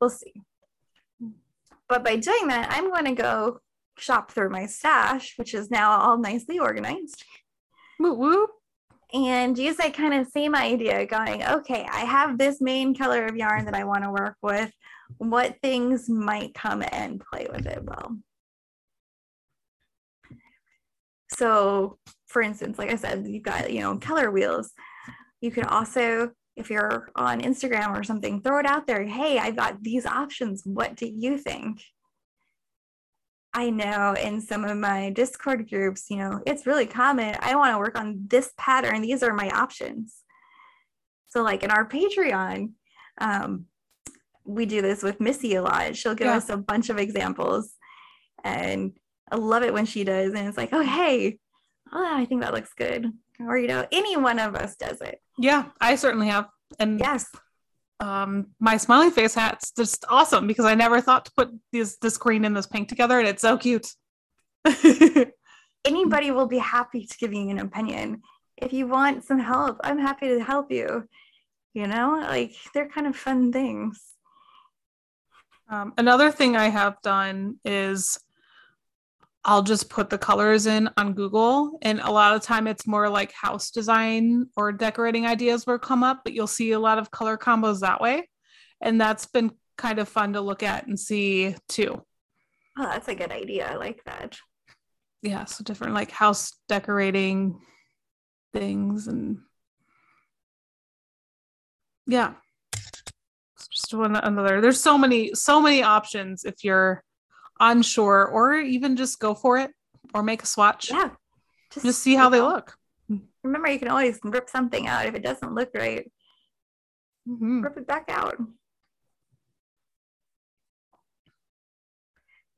We'll 0.02 0.10
see. 0.10 0.34
But 1.88 2.04
by 2.04 2.16
doing 2.16 2.48
that, 2.48 2.72
I'm 2.72 2.90
going 2.90 3.06
to 3.06 3.14
go 3.14 3.60
shop 4.00 4.32
through 4.32 4.50
my 4.50 4.66
stash, 4.66 5.34
which 5.38 5.54
is 5.54 5.70
now 5.70 5.92
all 5.92 6.18
nicely 6.18 6.60
organized. 6.60 7.24
Woo 8.00 8.14
woo. 8.14 8.48
And 9.12 9.58
use 9.58 9.78
that 9.78 9.96
kind 9.96 10.14
of 10.14 10.28
same 10.28 10.54
idea 10.54 11.06
going, 11.06 11.44
okay, 11.44 11.88
I 11.92 12.02
have 12.02 12.38
this 12.38 12.62
main 12.62 12.96
color 12.96 13.26
of 13.26 13.36
yarn 13.36 13.66
that 13.66 13.74
I 13.74 13.84
want 13.84 14.04
to 14.04 14.12
work 14.12 14.36
with 14.44 14.72
what 15.18 15.58
things 15.64 16.08
might 16.08 16.54
come 16.54 16.84
and 16.92 17.20
play 17.20 17.48
with 17.52 17.66
it 17.66 17.84
well. 17.84 18.18
So, 21.34 21.98
for 22.28 22.42
instance, 22.42 22.78
like 22.78 22.92
I 22.92 22.96
said, 22.96 23.26
you've 23.28 23.44
got, 23.44 23.72
you 23.72 23.82
know, 23.82 23.98
color 23.98 24.30
wheels. 24.30 24.72
You 25.42 25.52
could 25.52 25.66
also, 25.66 26.32
if 26.56 26.70
you're 26.70 27.10
on 27.16 27.42
Instagram 27.42 27.98
or 27.98 28.04
something, 28.04 28.42
throw 28.42 28.60
it 28.60 28.66
out 28.66 28.86
there. 28.86 29.04
Hey, 29.04 29.40
I've 29.40 29.56
got 29.56 29.82
these 29.82 30.06
options. 30.06 30.62
What 30.66 30.96
do 30.96 31.08
you 31.08 31.38
think? 31.38 31.82
I 33.54 33.70
know 33.70 34.14
in 34.14 34.42
some 34.42 34.64
of 34.64 34.78
my 34.78 35.10
Discord 35.10 35.70
groups, 35.70 36.06
you 36.10 36.18
know, 36.18 36.42
it's 36.46 36.68
really 36.68 36.86
common. 36.86 37.36
I 37.40 37.56
want 37.56 37.74
to 37.74 37.80
work 37.80 37.98
on 37.98 38.26
this 38.28 38.52
pattern. 38.58 39.02
These 39.02 39.24
are 39.24 39.34
my 39.34 39.50
options. 39.50 40.16
So, 41.30 41.42
like 41.42 41.64
in 41.64 41.72
our 41.72 41.88
Patreon, 41.88 42.72
um, 43.20 43.66
we 44.46 44.66
do 44.66 44.82
this 44.82 45.04
with 45.04 45.20
Missy 45.20 45.56
a 45.56 45.62
lot. 45.62 45.96
She'll 45.96 46.16
give 46.16 46.28
yeah. 46.28 46.38
us 46.38 46.50
a 46.50 46.58
bunch 46.58 46.90
of 46.90 46.98
examples. 46.98 47.74
And 48.44 48.94
I 49.32 49.36
love 49.36 49.64
it 49.64 49.74
when 49.74 49.86
she 49.86 50.04
does. 50.04 50.34
And 50.34 50.48
it's 50.48 50.58
like, 50.58 50.70
oh, 50.72 50.82
hey, 50.82 51.38
oh, 51.92 52.16
I 52.16 52.26
think 52.26 52.42
that 52.42 52.54
looks 52.54 52.74
good. 52.76 53.12
Or, 53.40 53.58
you 53.58 53.68
know, 53.68 53.86
any 53.92 54.18
one 54.18 54.40
of 54.40 54.56
us 54.56 54.76
does 54.76 55.02
it. 55.02 55.22
Yeah, 55.38 55.66
I 55.80 55.96
certainly 55.96 56.28
have. 56.28 56.48
And 56.80 57.00
yes. 57.00 57.26
Um, 58.00 58.48
my 58.60 58.78
smiley 58.78 59.12
face 59.12 59.34
hat's 59.34 59.72
just 59.72 60.06
awesome 60.10 60.48
because 60.48 60.66
I 60.66 60.76
never 60.76 61.02
thought 61.02 61.26
to 61.26 61.32
put 61.36 61.50
this 61.74 61.98
this 61.98 62.18
green 62.18 62.46
and 62.46 62.56
this 62.56 62.68
pink 62.68 62.88
together, 62.88 63.20
and 63.20 63.28
it's 63.28 63.42
so 63.42 63.58
cute. 63.58 63.88
Anybody 65.86 66.32
will 66.32 66.48
be 66.48 66.58
happy 66.58 67.06
to 67.06 67.18
give 67.18 67.34
you 67.34 67.50
an 67.50 67.60
opinion. 67.60 68.22
If 68.58 68.74
you 68.74 68.88
want 68.88 69.24
some 69.24 69.40
help, 69.40 69.80
I'm 69.84 70.00
happy 70.00 70.30
to 70.30 70.44
help 70.44 70.72
you. 70.72 71.08
You 71.74 71.88
know, 71.88 72.20
like 72.22 72.56
they're 72.74 72.90
kind 72.90 73.08
of 73.08 73.16
fun 73.16 73.52
things. 73.52 74.02
Um, 75.70 75.94
another 75.98 76.32
thing 76.32 76.56
I 76.56 76.70
have 76.70 77.02
done 77.02 77.60
is 77.64 78.20
I'll 79.46 79.64
just 79.64 79.90
put 79.90 80.10
the 80.10 80.18
colors 80.18 80.66
in 80.66 80.90
on 80.98 81.14
Google, 81.14 81.80
and 81.82 82.00
a 82.00 82.12
lot 82.12 82.36
of 82.36 82.42
time 82.42 82.68
it's 82.68 82.86
more 82.86 83.10
like 83.10 83.32
house 83.32 83.72
design 83.72 84.48
or 84.58 84.72
decorating 84.72 85.26
ideas 85.26 85.66
will 85.66 85.80
come 85.80 86.04
up, 86.04 86.22
but 86.24 86.34
you'll 86.34 86.48
see 86.48 86.72
a 86.72 86.80
lot 86.80 86.98
of 86.98 87.12
color 87.12 87.38
combos 87.38 87.80
that 87.80 88.02
way, 88.02 88.28
and 88.82 89.00
that's 89.00 89.26
been 89.26 89.52
kind 89.78 90.00
of 90.00 90.10
fun 90.10 90.34
to 90.34 90.42
look 90.42 90.62
at 90.62 90.88
and 90.88 91.00
see 91.00 91.56
too. 91.70 92.04
Oh, 92.78 92.84
that's 92.84 93.08
a 93.08 93.16
good 93.16 93.32
idea. 93.32 93.68
I 93.68 93.76
like 93.76 94.04
that. 94.06 94.38
Yeah, 95.22 95.46
so 95.46 95.64
different 95.64 95.94
like 95.94 96.12
house 96.12 96.54
decorating 96.68 97.60
things 98.54 99.08
and 99.08 99.38
yeah 102.08 102.34
just 103.72 103.94
one 103.94 104.16
another. 104.16 104.62
There's 104.62 104.82
so 104.82 104.98
many, 104.98 105.34
so 105.34 105.62
many 105.62 105.84
options 105.84 106.44
if 106.44 106.64
you're 106.64 107.04
unsure, 107.60 108.26
or 108.26 108.56
even 108.56 108.96
just 108.96 109.20
go 109.20 109.34
for 109.34 109.58
it 109.58 109.72
or 110.14 110.24
make 110.24 110.44
a 110.44 110.46
swatch. 110.46 110.90
Yeah. 110.90 111.12
Just, 111.72 111.86
just 111.86 112.02
see 112.02 112.16
how 112.16 112.30
they 112.30 112.42
look. 112.42 112.76
Remember, 113.44 113.70
you 113.70 113.80
can 113.80 113.88
always 113.88 114.20
rip 114.24 114.50
something 114.50 114.88
out 114.88 115.06
if 115.06 115.16
it 115.16 115.24
doesn't 115.24 115.54
look 115.54 115.70
right. 115.74 116.12
Mm-hmm. 117.28 117.62
Rip 117.62 117.78
it 117.78 117.88
back 117.88 118.06
out. 118.10 118.38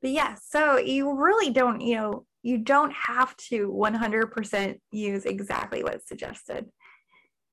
But 0.00 0.10
yeah, 0.10 0.34
so 0.34 0.78
you 0.78 1.14
really 1.14 1.50
don't, 1.50 1.80
you 1.80 1.96
know, 1.96 2.26
you 2.42 2.58
don't 2.58 2.92
have 2.92 3.36
to 3.36 3.70
100% 3.70 4.80
use 4.90 5.24
exactly 5.24 5.84
what's 5.84 6.08
suggested. 6.08 6.66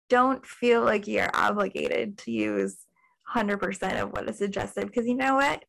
Don't 0.10 0.44
feel 0.44 0.84
like 0.84 1.08
you're 1.08 1.30
obligated 1.32 2.18
to 2.20 2.32
use 2.32 2.78
100% 3.36 4.02
of 4.02 4.12
what 4.12 4.28
is 4.28 4.40
suggested 4.40 4.88
because 4.88 5.06
you 5.06 5.16
know 5.16 5.36
what? 5.36 5.64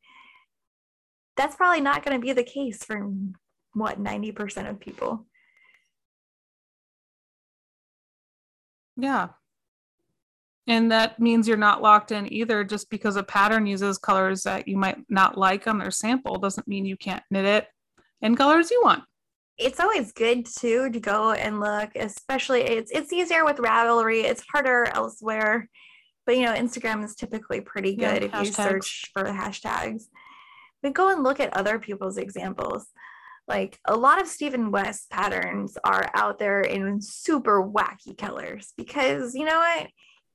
That's 1.41 1.57
probably 1.57 1.81
not 1.81 2.05
going 2.05 2.21
to 2.21 2.21
be 2.21 2.35
the 2.35 2.45
case 2.45 2.85
for 2.85 3.11
what 3.73 3.99
90% 3.99 4.69
of 4.69 4.79
people. 4.79 5.25
Yeah. 8.99 9.29
And 10.67 10.93
that 10.93 11.19
means 11.19 11.49
you're 11.49 11.57
not 11.57 11.81
locked 11.81 12.13
in 12.13 12.31
either. 12.31 12.63
Just 12.63 12.91
because 12.91 13.17
a 13.17 13.23
pattern 13.23 13.67
uses 13.67 13.97
colors 13.97 14.43
that 14.43 14.69
you 14.69 14.77
might 14.77 14.99
not 15.09 15.39
like 15.39 15.67
on 15.67 15.79
their 15.79 15.91
sample 15.91 16.37
doesn't 16.37 16.69
mean 16.69 16.85
you 16.85 16.99
can't 16.99 17.23
knit 17.31 17.47
it 17.47 17.69
in 18.21 18.37
colors 18.37 18.71
you 18.71 18.83
want. 18.85 19.03
It's 19.57 19.81
always 19.81 20.13
good 20.13 20.45
too 20.45 20.91
to 20.91 21.01
go 21.01 21.33
and 21.33 21.59
look, 21.59 21.93
especially 21.97 22.61
it's 22.61 22.91
it's 22.91 23.15
easier 23.15 23.47
with 23.47 23.57
Ravelry. 23.57 24.25
It's 24.25 24.45
harder 24.53 24.89
elsewhere 24.93 25.71
but 26.31 26.37
you 26.37 26.45
know, 26.45 26.55
Instagram 26.55 27.05
is 27.05 27.17
typically 27.17 27.61
pretty 27.61 27.97
good 27.97 28.23
yeah, 28.23 28.27
if 28.27 28.31
hashtags. 28.31 28.45
you 28.45 28.53
search 28.53 29.11
for 29.13 29.25
hashtags. 29.25 30.05
But 30.83 30.95
go 30.95 31.13
and 31.13 31.23
look 31.23 31.41
at 31.41 31.57
other 31.57 31.79
people's 31.79 32.17
examples. 32.17 32.87
like 33.49 33.79
a 33.87 33.97
lot 33.97 34.21
of 34.21 34.29
Stephen 34.29 34.71
West 34.71 35.11
patterns 35.11 35.77
are 35.85 36.09
out 36.15 36.39
there 36.39 36.61
in 36.61 37.01
super 37.03 37.63
wacky 37.63 38.17
colors 38.17 38.73
because 38.77 39.35
you 39.35 39.45
know 39.45 39.59
what? 39.59 39.89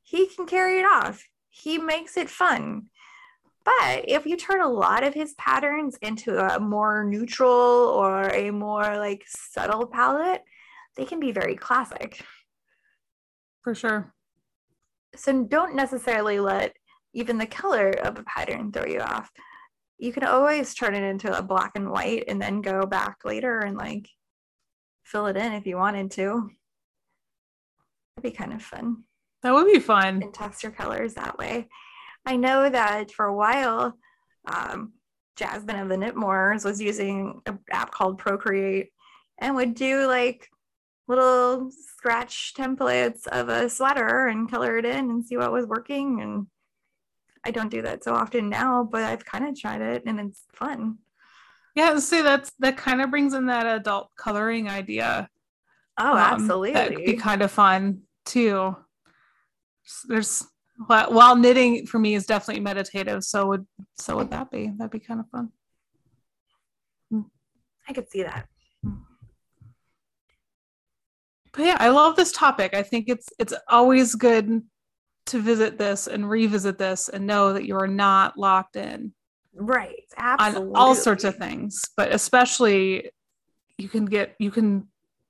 He 0.03 0.27
can 0.27 0.45
carry 0.45 0.79
it 0.79 0.85
off. 0.85 1.23
He 1.49 1.77
makes 1.77 2.17
it 2.17 2.29
fun. 2.29 2.87
But 3.63 4.07
if 4.07 4.25
you 4.27 4.37
turn 4.37 4.61
a 4.61 4.69
lot 4.69 5.03
of 5.03 5.15
his 5.15 5.33
patterns 5.35 5.97
into 6.01 6.37
a 6.37 6.59
more 6.59 7.03
neutral 7.03 7.49
or 7.51 8.29
a 8.29 8.51
more 8.51 8.97
like 8.97 9.23
subtle 9.27 9.87
palette, 9.87 10.43
they 10.95 11.05
can 11.05 11.19
be 11.19 11.31
very 11.31 11.55
classic. 11.55 12.23
For 13.63 13.73
sure. 13.73 14.13
So 15.15 15.43
don't 15.43 15.75
necessarily 15.75 16.39
let 16.39 16.75
even 17.13 17.37
the 17.37 17.47
color 17.47 17.89
of 17.89 18.19
a 18.19 18.23
pattern 18.23 18.71
throw 18.71 18.85
you 18.85 18.99
off. 18.99 19.31
You 19.97 20.11
can 20.11 20.23
always 20.23 20.73
turn 20.73 20.93
it 20.93 21.03
into 21.03 21.37
a 21.37 21.41
black 21.41 21.71
and 21.75 21.89
white 21.89 22.25
and 22.27 22.41
then 22.41 22.61
go 22.61 22.85
back 22.85 23.19
later 23.23 23.59
and 23.59 23.77
like 23.77 24.09
fill 25.03 25.27
it 25.27 25.37
in 25.37 25.53
if 25.53 25.65
you 25.65 25.77
wanted 25.77 26.11
to. 26.11 26.49
That'd 28.15 28.31
be 28.31 28.35
kind 28.35 28.53
of 28.53 28.61
fun. 28.61 29.03
That 29.43 29.53
would 29.53 29.71
be 29.71 29.79
fun. 29.79 30.23
And 30.23 30.33
test 30.33 30.63
your 30.63 30.71
colors 30.71 31.13
that 31.13 31.37
way. 31.37 31.67
I 32.25 32.35
know 32.35 32.69
that 32.69 33.11
for 33.11 33.25
a 33.25 33.35
while, 33.35 33.97
um, 34.45 34.93
Jasmine 35.35 35.79
of 35.79 35.89
the 35.89 35.95
Knitmores 35.95 36.65
was 36.65 36.81
using 36.81 37.41
an 37.45 37.59
app 37.71 37.91
called 37.91 38.17
Procreate 38.17 38.89
and 39.37 39.55
would 39.55 39.75
do 39.75 40.07
like 40.07 40.49
little 41.07 41.69
scratch 41.71 42.53
templates 42.57 43.27
of 43.27 43.49
a 43.49 43.69
sweater 43.69 44.27
and 44.27 44.49
color 44.49 44.77
it 44.77 44.85
in 44.85 45.09
and 45.09 45.25
see 45.25 45.37
what 45.37 45.51
was 45.51 45.65
working. 45.65 46.21
And 46.21 46.47
I 47.45 47.51
don't 47.51 47.69
do 47.69 47.83
that 47.83 48.03
so 48.03 48.13
often 48.13 48.49
now, 48.49 48.83
but 48.83 49.03
I've 49.03 49.23
kind 49.23 49.47
of 49.47 49.59
tried 49.59 49.81
it 49.81 50.03
and 50.05 50.19
it's 50.19 50.43
fun. 50.51 50.97
Yeah, 51.75 51.97
see 51.99 52.21
that's 52.21 52.51
that 52.59 52.77
kind 52.77 53.01
of 53.01 53.11
brings 53.11 53.33
in 53.33 53.45
that 53.47 53.67
adult 53.67 54.09
coloring 54.17 54.69
idea. 54.69 55.29
Oh, 55.97 56.13
um, 56.13 56.17
absolutely. 56.17 56.73
That 56.73 56.93
would 56.93 57.05
be 57.05 57.13
kind 57.13 57.41
of 57.41 57.51
fun 57.51 58.01
too. 58.25 58.75
There's 60.07 60.45
while 60.87 61.35
knitting 61.35 61.85
for 61.85 61.99
me 61.99 62.15
is 62.15 62.25
definitely 62.25 62.63
meditative, 62.63 63.23
so 63.23 63.47
would 63.47 63.65
so 63.97 64.15
would 64.17 64.31
that 64.31 64.49
be? 64.51 64.71
That'd 64.77 64.91
be 64.91 64.99
kind 64.99 65.19
of 65.19 65.29
fun. 65.29 65.51
I 67.87 67.93
could 67.93 68.09
see 68.09 68.23
that. 68.23 68.47
But 71.51 71.65
yeah, 71.65 71.77
I 71.79 71.89
love 71.89 72.15
this 72.15 72.31
topic. 72.31 72.73
I 72.73 72.83
think 72.83 73.07
it's 73.07 73.29
it's 73.39 73.53
always 73.69 74.15
good 74.15 74.63
to 75.27 75.39
visit 75.39 75.77
this 75.77 76.07
and 76.07 76.29
revisit 76.29 76.77
this 76.77 77.09
and 77.09 77.25
know 77.25 77.53
that 77.53 77.65
you 77.65 77.75
are 77.75 77.87
not 77.87 78.37
locked 78.37 78.75
in. 78.75 79.13
Right. 79.53 80.03
Absolutely. 80.17 80.69
On 80.69 80.75
all 80.75 80.95
sorts 80.95 81.23
of 81.23 81.37
things, 81.37 81.81
but 81.95 82.13
especially 82.13 83.11
you 83.77 83.89
can 83.89 84.05
get 84.05 84.35
you 84.39 84.51
can 84.51 84.87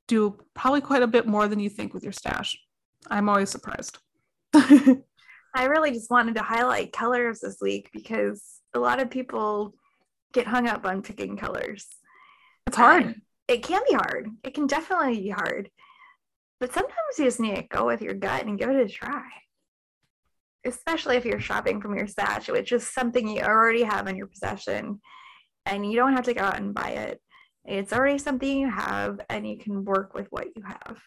do 0.07 0.37
probably 0.53 0.81
quite 0.81 1.01
a 1.01 1.07
bit 1.07 1.27
more 1.27 1.47
than 1.47 1.59
you 1.59 1.69
think 1.69 1.93
with 1.93 2.03
your 2.03 2.11
stash. 2.11 2.57
I'm 3.09 3.29
always 3.29 3.49
surprised. 3.49 3.97
I 4.53 5.65
really 5.65 5.91
just 5.91 6.11
wanted 6.11 6.35
to 6.35 6.43
highlight 6.43 6.91
colors 6.91 7.39
this 7.39 7.57
week 7.61 7.89
because 7.93 8.43
a 8.73 8.79
lot 8.79 8.99
of 8.99 9.09
people 9.09 9.73
get 10.33 10.47
hung 10.47 10.67
up 10.67 10.85
on 10.85 11.01
picking 11.01 11.37
colors. 11.37 11.87
It's 12.67 12.77
hard. 12.77 13.03
And 13.03 13.21
it 13.47 13.63
can 13.63 13.81
be 13.87 13.95
hard. 13.95 14.29
It 14.43 14.53
can 14.53 14.67
definitely 14.67 15.21
be 15.21 15.29
hard. 15.29 15.69
But 16.59 16.73
sometimes 16.73 16.95
you 17.17 17.25
just 17.25 17.39
need 17.39 17.55
to 17.55 17.63
go 17.63 17.85
with 17.85 18.01
your 18.01 18.13
gut 18.13 18.45
and 18.45 18.57
give 18.57 18.69
it 18.69 18.75
a 18.75 18.89
try. 18.89 19.23
Especially 20.65 21.15
if 21.15 21.25
you're 21.25 21.39
shopping 21.39 21.79
from 21.79 21.95
your 21.95 22.07
stash, 22.07 22.49
which 22.49 22.71
is 22.71 22.87
something 22.87 23.27
you 23.27 23.41
already 23.41 23.83
have 23.83 24.07
in 24.07 24.15
your 24.15 24.27
possession 24.27 24.99
and 25.65 25.89
you 25.89 25.95
don't 25.95 26.13
have 26.13 26.25
to 26.25 26.33
go 26.33 26.41
out 26.41 26.59
and 26.59 26.73
buy 26.73 26.89
it. 26.89 27.21
It's 27.65 27.93
already 27.93 28.17
something 28.17 28.59
you 28.59 28.69
have 28.69 29.19
and 29.29 29.47
you 29.47 29.57
can 29.57 29.85
work 29.85 30.13
with 30.13 30.27
what 30.29 30.47
you 30.55 30.63
have. 30.63 30.99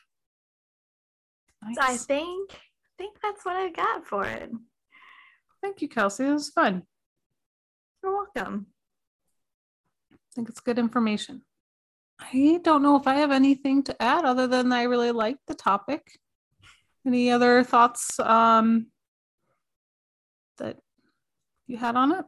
Nice. 1.62 1.76
So 1.76 1.82
I 1.82 1.96
think 1.96 2.60
think 2.98 3.16
that's 3.22 3.44
what 3.44 3.56
I 3.56 3.70
got 3.70 4.06
for 4.06 4.24
it. 4.24 4.50
Thank 5.62 5.80
you, 5.82 5.88
Kelsey. 5.88 6.24
It 6.24 6.32
was 6.32 6.50
fun. 6.50 6.82
You're 8.02 8.12
welcome. 8.12 8.66
I 10.12 10.16
think 10.34 10.48
it's 10.48 10.60
good 10.60 10.78
information. 10.78 11.42
I 12.20 12.60
don't 12.62 12.82
know 12.82 12.96
if 12.96 13.06
I 13.06 13.14
have 13.14 13.30
anything 13.30 13.84
to 13.84 14.02
add 14.02 14.24
other 14.24 14.46
than 14.46 14.72
I 14.72 14.82
really 14.82 15.12
like 15.12 15.36
the 15.46 15.54
topic. 15.54 16.18
Any 17.06 17.30
other 17.30 17.62
thoughts 17.62 18.18
um, 18.20 18.88
you 21.68 21.76
had 21.76 21.94
on 21.94 22.12
it? 22.12 22.24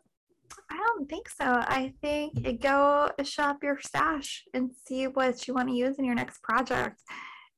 I 0.70 0.76
don't 0.76 1.08
think 1.08 1.28
so. 1.28 1.44
I 1.44 1.94
think 2.00 2.60
go 2.60 3.10
shop 3.24 3.58
your 3.62 3.78
stash 3.80 4.44
and 4.54 4.70
see 4.86 5.06
what 5.06 5.48
you 5.48 5.54
want 5.54 5.68
to 5.68 5.74
use 5.74 5.98
in 5.98 6.04
your 6.04 6.14
next 6.14 6.42
project. 6.42 7.00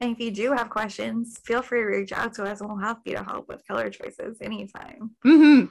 And 0.00 0.12
if 0.12 0.18
you 0.18 0.30
do 0.30 0.52
have 0.52 0.70
questions, 0.70 1.38
feel 1.44 1.62
free 1.62 1.80
to 1.80 1.86
reach 1.86 2.12
out 2.12 2.34
to 2.34 2.44
us 2.44 2.60
and 2.60 2.68
we'll 2.68 2.78
happy 2.78 3.12
to 3.12 3.22
help 3.22 3.48
with 3.48 3.66
color 3.66 3.90
choices 3.90 4.38
anytime. 4.40 5.10
Mm-hmm. 5.24 5.66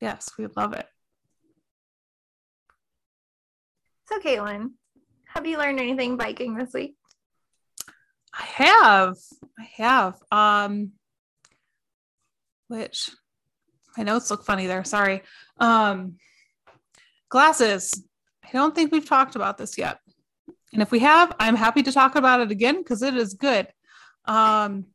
Yes, 0.00 0.30
we 0.38 0.46
love 0.56 0.74
it. 0.74 0.86
So, 4.08 4.18
Caitlin, 4.18 4.72
have 5.34 5.46
you 5.46 5.58
learned 5.58 5.80
anything 5.80 6.16
biking 6.16 6.56
this 6.56 6.72
week? 6.74 6.94
I 8.38 8.44
have. 8.44 9.16
I 9.58 9.68
have. 9.76 10.14
Um, 10.30 10.92
which 12.68 13.10
my 13.96 14.04
notes 14.04 14.30
look 14.30 14.44
funny 14.44 14.66
there. 14.66 14.84
Sorry. 14.84 15.22
Um, 15.58 16.16
glasses. 17.28 18.02
I 18.44 18.48
don't 18.52 18.74
think 18.74 18.92
we've 18.92 19.08
talked 19.08 19.36
about 19.36 19.58
this 19.58 19.78
yet. 19.78 19.98
And 20.72 20.82
if 20.82 20.90
we 20.90 20.98
have, 21.00 21.34
I'm 21.38 21.56
happy 21.56 21.82
to 21.84 21.92
talk 21.92 22.16
about 22.16 22.40
it 22.40 22.50
again 22.50 22.78
because 22.78 23.02
it 23.02 23.16
is 23.16 23.34
good. 23.34 23.68
Um, 24.24 24.86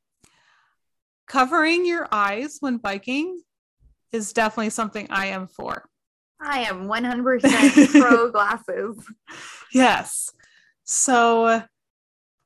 covering 1.28 1.86
your 1.86 2.08
eyes 2.12 2.58
when 2.60 2.78
biking 2.78 3.42
is 4.12 4.34
definitely 4.34 4.72
something 4.72 5.08
I 5.10 5.28
am 5.28 5.48
for. 5.48 5.86
I 6.42 6.62
am 6.62 6.88
100% 6.88 8.00
pro 8.00 8.32
glasses. 8.32 8.98
Yes. 9.74 10.32
So, 10.84 11.64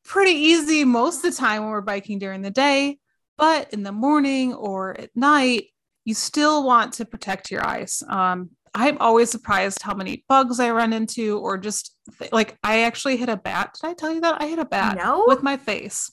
pretty 0.03 0.31
easy 0.31 0.83
most 0.83 1.23
of 1.23 1.31
the 1.31 1.37
time 1.37 1.63
when 1.63 1.71
we're 1.71 1.81
biking 1.81 2.19
during 2.19 2.41
the 2.41 2.51
day, 2.51 2.99
but 3.37 3.71
in 3.73 3.83
the 3.83 3.91
morning 3.91 4.53
or 4.53 4.99
at 4.99 5.15
night, 5.15 5.67
you 6.05 6.13
still 6.13 6.65
want 6.65 6.93
to 6.93 7.05
protect 7.05 7.51
your 7.51 7.65
eyes. 7.65 8.03
Um, 8.09 8.51
I'm 8.75 8.97
always 8.99 9.29
surprised 9.29 9.81
how 9.81 9.93
many 9.93 10.25
bugs 10.27 10.59
I 10.59 10.71
run 10.71 10.93
into, 10.93 11.37
or 11.39 11.57
just 11.57 11.95
th- 12.17 12.31
like 12.31 12.57
I 12.63 12.81
actually 12.83 13.17
hit 13.17 13.29
a 13.29 13.37
bat. 13.37 13.77
Did 13.79 13.87
I 13.87 13.93
tell 13.93 14.11
you 14.11 14.21
that 14.21 14.41
I 14.41 14.47
hit 14.47 14.59
a 14.59 14.65
bat 14.65 14.97
no? 14.97 15.25
with 15.27 15.43
my 15.43 15.57
face? 15.57 16.11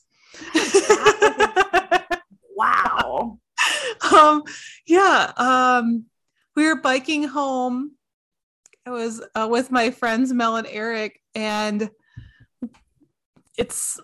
wow. 2.56 3.38
Um, 4.12 4.44
yeah. 4.86 5.32
Um, 5.36 6.04
we 6.54 6.66
were 6.66 6.80
biking 6.80 7.24
home. 7.24 7.92
I 8.86 8.90
was 8.90 9.24
uh, 9.34 9.48
with 9.50 9.70
my 9.70 9.90
friends 9.90 10.32
Mel 10.32 10.56
and 10.56 10.66
Eric, 10.66 11.18
and 11.34 11.90
it's 13.56 13.98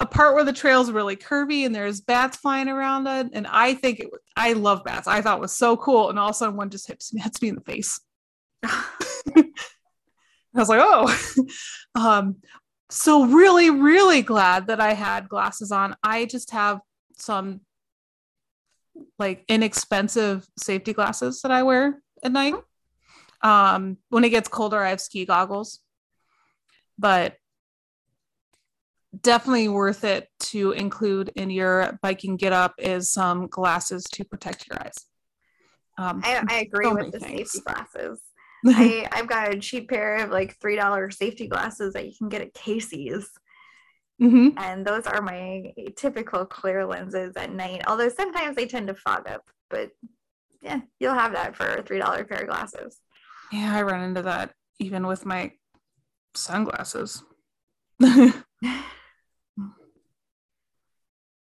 a 0.00 0.06
part 0.06 0.34
where 0.34 0.44
the 0.44 0.52
trail's 0.52 0.90
really 0.90 1.16
curvy 1.16 1.64
and 1.64 1.74
there's 1.74 2.00
bats 2.00 2.36
flying 2.36 2.68
around 2.68 3.06
it. 3.06 3.30
And 3.32 3.46
I 3.46 3.74
think 3.74 4.00
it 4.00 4.10
I 4.36 4.52
love 4.52 4.84
bats. 4.84 5.08
I 5.08 5.22
thought 5.22 5.38
it 5.38 5.40
was 5.40 5.56
so 5.56 5.76
cool. 5.76 6.10
And 6.10 6.18
all 6.18 6.28
of 6.28 6.32
a 6.32 6.34
sudden 6.34 6.56
one 6.56 6.70
just 6.70 6.86
hits 6.86 7.12
me, 7.14 7.20
hits 7.24 7.40
me 7.40 7.48
in 7.48 7.54
the 7.54 7.60
face. 7.62 8.00
I 8.62 9.44
was 10.54 10.68
like, 10.68 10.80
oh. 10.82 11.44
um, 11.94 12.36
so 12.90 13.24
really, 13.26 13.70
really 13.70 14.22
glad 14.22 14.68
that 14.68 14.80
I 14.80 14.92
had 14.92 15.28
glasses 15.28 15.72
on. 15.72 15.96
I 16.02 16.24
just 16.26 16.50
have 16.52 16.80
some 17.18 17.60
like 19.18 19.44
inexpensive 19.48 20.46
safety 20.58 20.92
glasses 20.92 21.42
that 21.42 21.50
I 21.50 21.62
wear 21.62 22.02
at 22.22 22.32
night. 22.32 22.54
Um, 23.42 23.98
when 24.08 24.24
it 24.24 24.30
gets 24.30 24.48
colder, 24.48 24.82
I 24.82 24.90
have 24.90 25.00
ski 25.00 25.24
goggles. 25.24 25.80
But 26.98 27.36
definitely 29.22 29.68
worth 29.68 30.04
it 30.04 30.28
to 30.38 30.72
include 30.72 31.30
in 31.36 31.50
your 31.50 31.98
biking 32.02 32.36
get 32.36 32.52
up 32.52 32.74
is 32.78 33.12
some 33.12 33.46
glasses 33.46 34.04
to 34.12 34.24
protect 34.24 34.66
your 34.68 34.82
eyes. 34.82 35.06
Um, 35.98 36.20
I, 36.24 36.42
I, 36.48 36.58
agree 36.60 36.88
with 36.88 37.12
the 37.12 37.20
things. 37.20 37.52
safety 37.52 37.60
glasses. 37.60 38.20
I, 38.66 39.08
I've 39.12 39.28
got 39.28 39.54
a 39.54 39.58
cheap 39.58 39.88
pair 39.88 40.16
of 40.16 40.30
like 40.30 40.58
three 40.60 40.76
dollar 40.76 41.10
safety 41.10 41.46
glasses 41.46 41.94
that 41.94 42.06
you 42.06 42.12
can 42.16 42.28
get 42.28 42.42
at 42.42 42.54
Casey's. 42.54 43.28
Mm-hmm. 44.20 44.58
And 44.58 44.84
those 44.84 45.06
are 45.06 45.22
my 45.22 45.72
typical 45.96 46.44
clear 46.46 46.84
lenses 46.84 47.36
at 47.36 47.52
night. 47.52 47.82
Although 47.86 48.08
sometimes 48.08 48.56
they 48.56 48.66
tend 48.66 48.88
to 48.88 48.94
fog 48.94 49.28
up, 49.28 49.42
but 49.70 49.90
yeah, 50.62 50.80
you'll 50.98 51.14
have 51.14 51.32
that 51.32 51.54
for 51.54 51.66
a 51.66 51.82
three 51.82 51.98
dollar 51.98 52.24
pair 52.24 52.42
of 52.42 52.48
glasses. 52.48 52.98
Yeah, 53.52 53.74
I 53.74 53.82
run 53.82 54.02
into 54.02 54.22
that 54.22 54.52
even 54.78 55.06
with 55.06 55.24
my 55.24 55.52
sunglasses. 56.34 57.22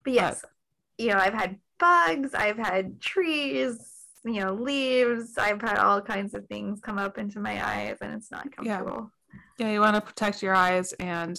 But 0.05 0.13
yes, 0.13 0.45
you 0.97 1.09
know, 1.09 1.17
I've 1.17 1.33
had 1.33 1.59
bugs, 1.79 2.33
I've 2.33 2.57
had 2.57 3.01
trees, 3.01 3.77
you 4.23 4.39
know, 4.39 4.53
leaves. 4.53 5.37
I've 5.37 5.61
had 5.61 5.77
all 5.77 6.01
kinds 6.01 6.33
of 6.33 6.47
things 6.47 6.79
come 6.79 6.97
up 6.97 7.17
into 7.17 7.39
my 7.39 7.65
eyes 7.65 7.97
and 8.01 8.13
it's 8.13 8.31
not 8.31 8.55
comfortable. 8.55 9.11
Yeah, 9.59 9.67
yeah 9.67 9.73
you 9.73 9.81
want 9.81 9.95
to 9.95 10.01
protect 10.01 10.41
your 10.41 10.55
eyes 10.55 10.93
and 10.93 11.37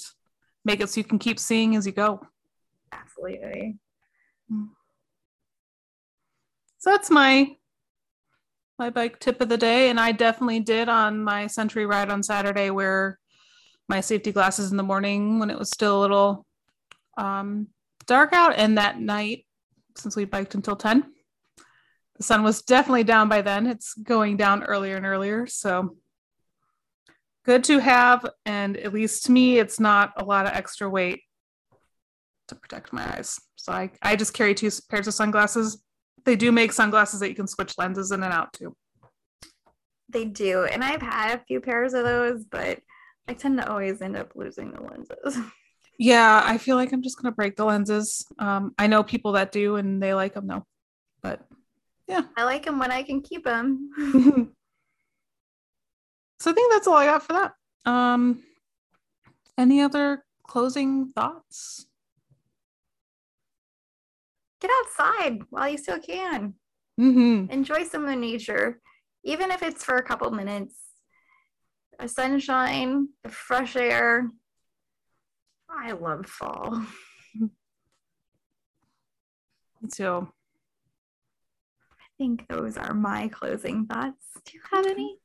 make 0.65 0.81
it 0.81 0.91
so 0.91 1.01
you 1.01 1.05
can 1.05 1.19
keep 1.19 1.39
seeing 1.39 1.77
as 1.77 1.87
you 1.87 1.93
go. 1.93 2.21
Absolutely. 2.93 3.79
Hmm. 4.51 4.65
So 6.79 6.91
that's 6.91 7.11
my 7.11 7.57
my 8.79 8.91
bike 8.91 9.19
tip 9.19 9.41
of 9.41 9.49
the 9.49 9.57
day. 9.57 9.89
And 9.89 9.99
I 9.99 10.13
definitely 10.13 10.61
did 10.61 10.89
on 10.89 11.25
my 11.25 11.47
century 11.47 11.87
ride 11.87 12.11
on 12.11 12.23
Saturday 12.23 12.71
wear 12.71 13.19
my 13.89 14.01
safety 14.01 14.33
glasses 14.33 14.71
in 14.71 14.77
the 14.77 14.83
morning 14.83 15.39
when 15.39 15.51
it 15.51 15.59
was 15.59 15.71
still 15.71 15.99
a 15.99 16.03
little 16.03 16.47
um, 17.17 17.69
dark 18.07 18.33
out. 18.33 18.55
And 18.57 18.79
that 18.79 19.01
night, 19.01 19.47
since 19.97 20.17
we 20.17 20.25
biked 20.25 20.55
until 20.55 20.77
10, 20.77 21.05
the 22.17 22.23
sun 22.23 22.43
was 22.43 22.63
definitely 22.63 23.05
down 23.05 23.29
by 23.29 23.43
then. 23.43 23.67
It's 23.67 23.95
going 23.95 24.37
down 24.37 24.65
earlier 24.65 24.97
and 24.97 25.07
earlier. 25.07 25.47
So 25.47 25.97
good 27.45 27.65
to 27.65 27.79
have. 27.79 28.27
And 28.45 28.77
at 28.77 28.93
least 28.93 29.27
to 29.27 29.33
me, 29.33 29.59
it's 29.59 29.79
not 29.79 30.13
a 30.17 30.25
lot 30.25 30.47
of 30.47 30.53
extra 30.53 30.89
weight 30.89 31.23
to 32.49 32.55
protect 32.55 32.93
my 32.93 33.17
eyes. 33.17 33.39
So 33.57 33.73
I, 33.73 33.91
I 34.03 34.17
just 34.17 34.35
carry 34.35 34.55
two 34.55 34.71
pairs 34.89 35.09
of 35.09 35.15
sunglasses 35.15 35.83
they 36.27 36.37
do 36.37 36.53
make 36.53 36.73
sunglasses 36.73 37.21
that 37.21 37.29
you 37.31 37.35
can 37.35 37.47
switch 37.47 37.79
lenses 37.79 38.11
in 38.11 38.23
and 38.23 38.33
out 38.33 38.53
to. 38.55 38.77
They 40.09 40.25
do. 40.25 40.65
And 40.65 40.85
I've 40.85 41.01
had 41.01 41.39
a 41.39 41.45
few 41.45 41.61
pairs 41.61 41.95
of 41.95 42.05
those, 42.05 42.45
but 42.45 42.81
I 43.27 43.35
tend 43.35 43.59
to 43.59 43.71
always 43.71 44.03
end 44.03 44.17
up 44.17 44.33
losing 44.35 44.73
the 44.73 44.83
lenses. 44.83 45.39
Yeah, 45.99 46.43
I 46.45 46.59
feel 46.59 46.77
like 46.77 46.93
I'm 46.93 47.03
just 47.03 47.21
going 47.21 47.33
to 47.33 47.37
break 47.37 47.57
the 47.57 47.65
lenses. 47.65 48.27
Um, 48.39 48.75
I 48.79 48.87
know 48.87 49.03
people 49.03 49.33
that 49.33 49.53
do 49.53 49.77
and 49.77 50.03
they 50.03 50.15
like 50.15 50.35
them 50.35 50.47
though. 50.47 50.67
But 51.23 51.47
yeah. 52.07 52.23
I 52.37 52.45
like 52.45 52.65
them 52.65 52.79
when 52.79 52.91
I 52.91 53.03
can 53.03 53.23
keep 53.23 53.45
them. 53.45 53.91
so 56.41 56.51
I 56.51 56.55
think 56.55 56.73
that's 56.73 56.87
all 56.87 56.97
I 56.97 57.07
got 57.07 57.23
for 57.23 57.33
that. 57.33 57.53
Um, 57.91 58.43
any 59.57 59.81
other 59.81 60.25
closing 60.47 61.09
thoughts? 61.09 61.87
get 64.61 64.71
outside 64.83 65.41
while 65.51 65.69
you 65.69 65.79
still 65.79 66.01
can. 66.01 66.55
Mm-hmm. 67.01 67.51
Enjoy 67.51 67.85
some 67.85 68.03
of 68.03 68.09
the 68.09 68.17
nature, 68.17 68.81
even 69.25 69.51
if 69.51 69.63
it's 69.63 69.85
for 69.85 69.97
a 69.97 70.03
couple 70.03 70.31
minutes. 70.31 70.75
A 71.99 72.09
sunshine, 72.09 73.09
the 73.23 73.31
fresh 73.31 73.77
air. 73.77 74.31
I 75.71 75.93
love 75.93 76.27
fall. 76.27 76.85
so. 79.89 80.29
I 81.93 82.05
think 82.19 82.49
those 82.49 82.77
are 82.77 82.95
my 82.95 83.29
closing 83.29 83.87
thoughts. 83.87 84.25
Do 84.45 84.53
you 84.55 84.61
have 84.73 84.87
any? 84.87 85.19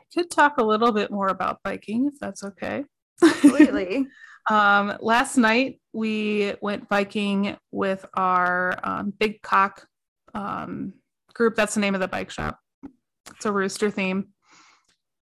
I 0.00 0.04
could 0.12 0.30
talk 0.30 0.58
a 0.58 0.64
little 0.64 0.92
bit 0.92 1.10
more 1.10 1.28
about 1.28 1.62
biking 1.62 2.06
if 2.06 2.18
that's 2.20 2.42
okay. 2.42 2.84
Absolutely. 3.22 4.06
Um, 4.50 4.98
last 5.00 5.38
night 5.38 5.80
we 5.94 6.54
went 6.60 6.88
biking 6.88 7.56
with 7.70 8.04
our 8.12 8.78
um, 8.84 9.12
Big 9.18 9.40
Cock 9.40 9.86
um, 10.34 10.92
group. 11.32 11.54
That's 11.54 11.74
the 11.74 11.80
name 11.80 11.94
of 11.94 12.02
the 12.02 12.08
bike 12.08 12.30
shop. 12.30 12.58
It's 13.30 13.46
a 13.46 13.52
rooster 13.52 13.90
theme. 13.90 14.28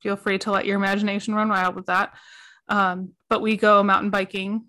Feel 0.03 0.15
free 0.15 0.38
to 0.40 0.52
let 0.52 0.65
your 0.65 0.76
imagination 0.76 1.34
run 1.34 1.49
wild 1.49 1.76
with 1.76 1.88
that. 1.88 2.14
Um, 2.69 3.13
but 3.29 3.41
we 3.41 3.57
go 3.57 3.83
mountain 3.83 4.09
biking, 4.09 4.65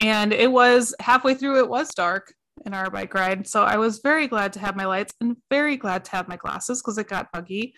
and 0.00 0.32
it 0.32 0.50
was 0.50 0.94
halfway 1.00 1.34
through. 1.34 1.58
It 1.58 1.68
was 1.68 1.88
dark 1.94 2.32
in 2.66 2.74
our 2.74 2.90
bike 2.90 3.14
ride, 3.14 3.46
so 3.46 3.62
I 3.62 3.76
was 3.76 4.00
very 4.00 4.26
glad 4.26 4.52
to 4.54 4.60
have 4.60 4.76
my 4.76 4.84
lights 4.84 5.14
and 5.20 5.36
very 5.50 5.76
glad 5.76 6.04
to 6.06 6.10
have 6.12 6.28
my 6.28 6.36
glasses 6.36 6.80
because 6.80 6.98
it 6.98 7.08
got 7.08 7.32
buggy. 7.32 7.74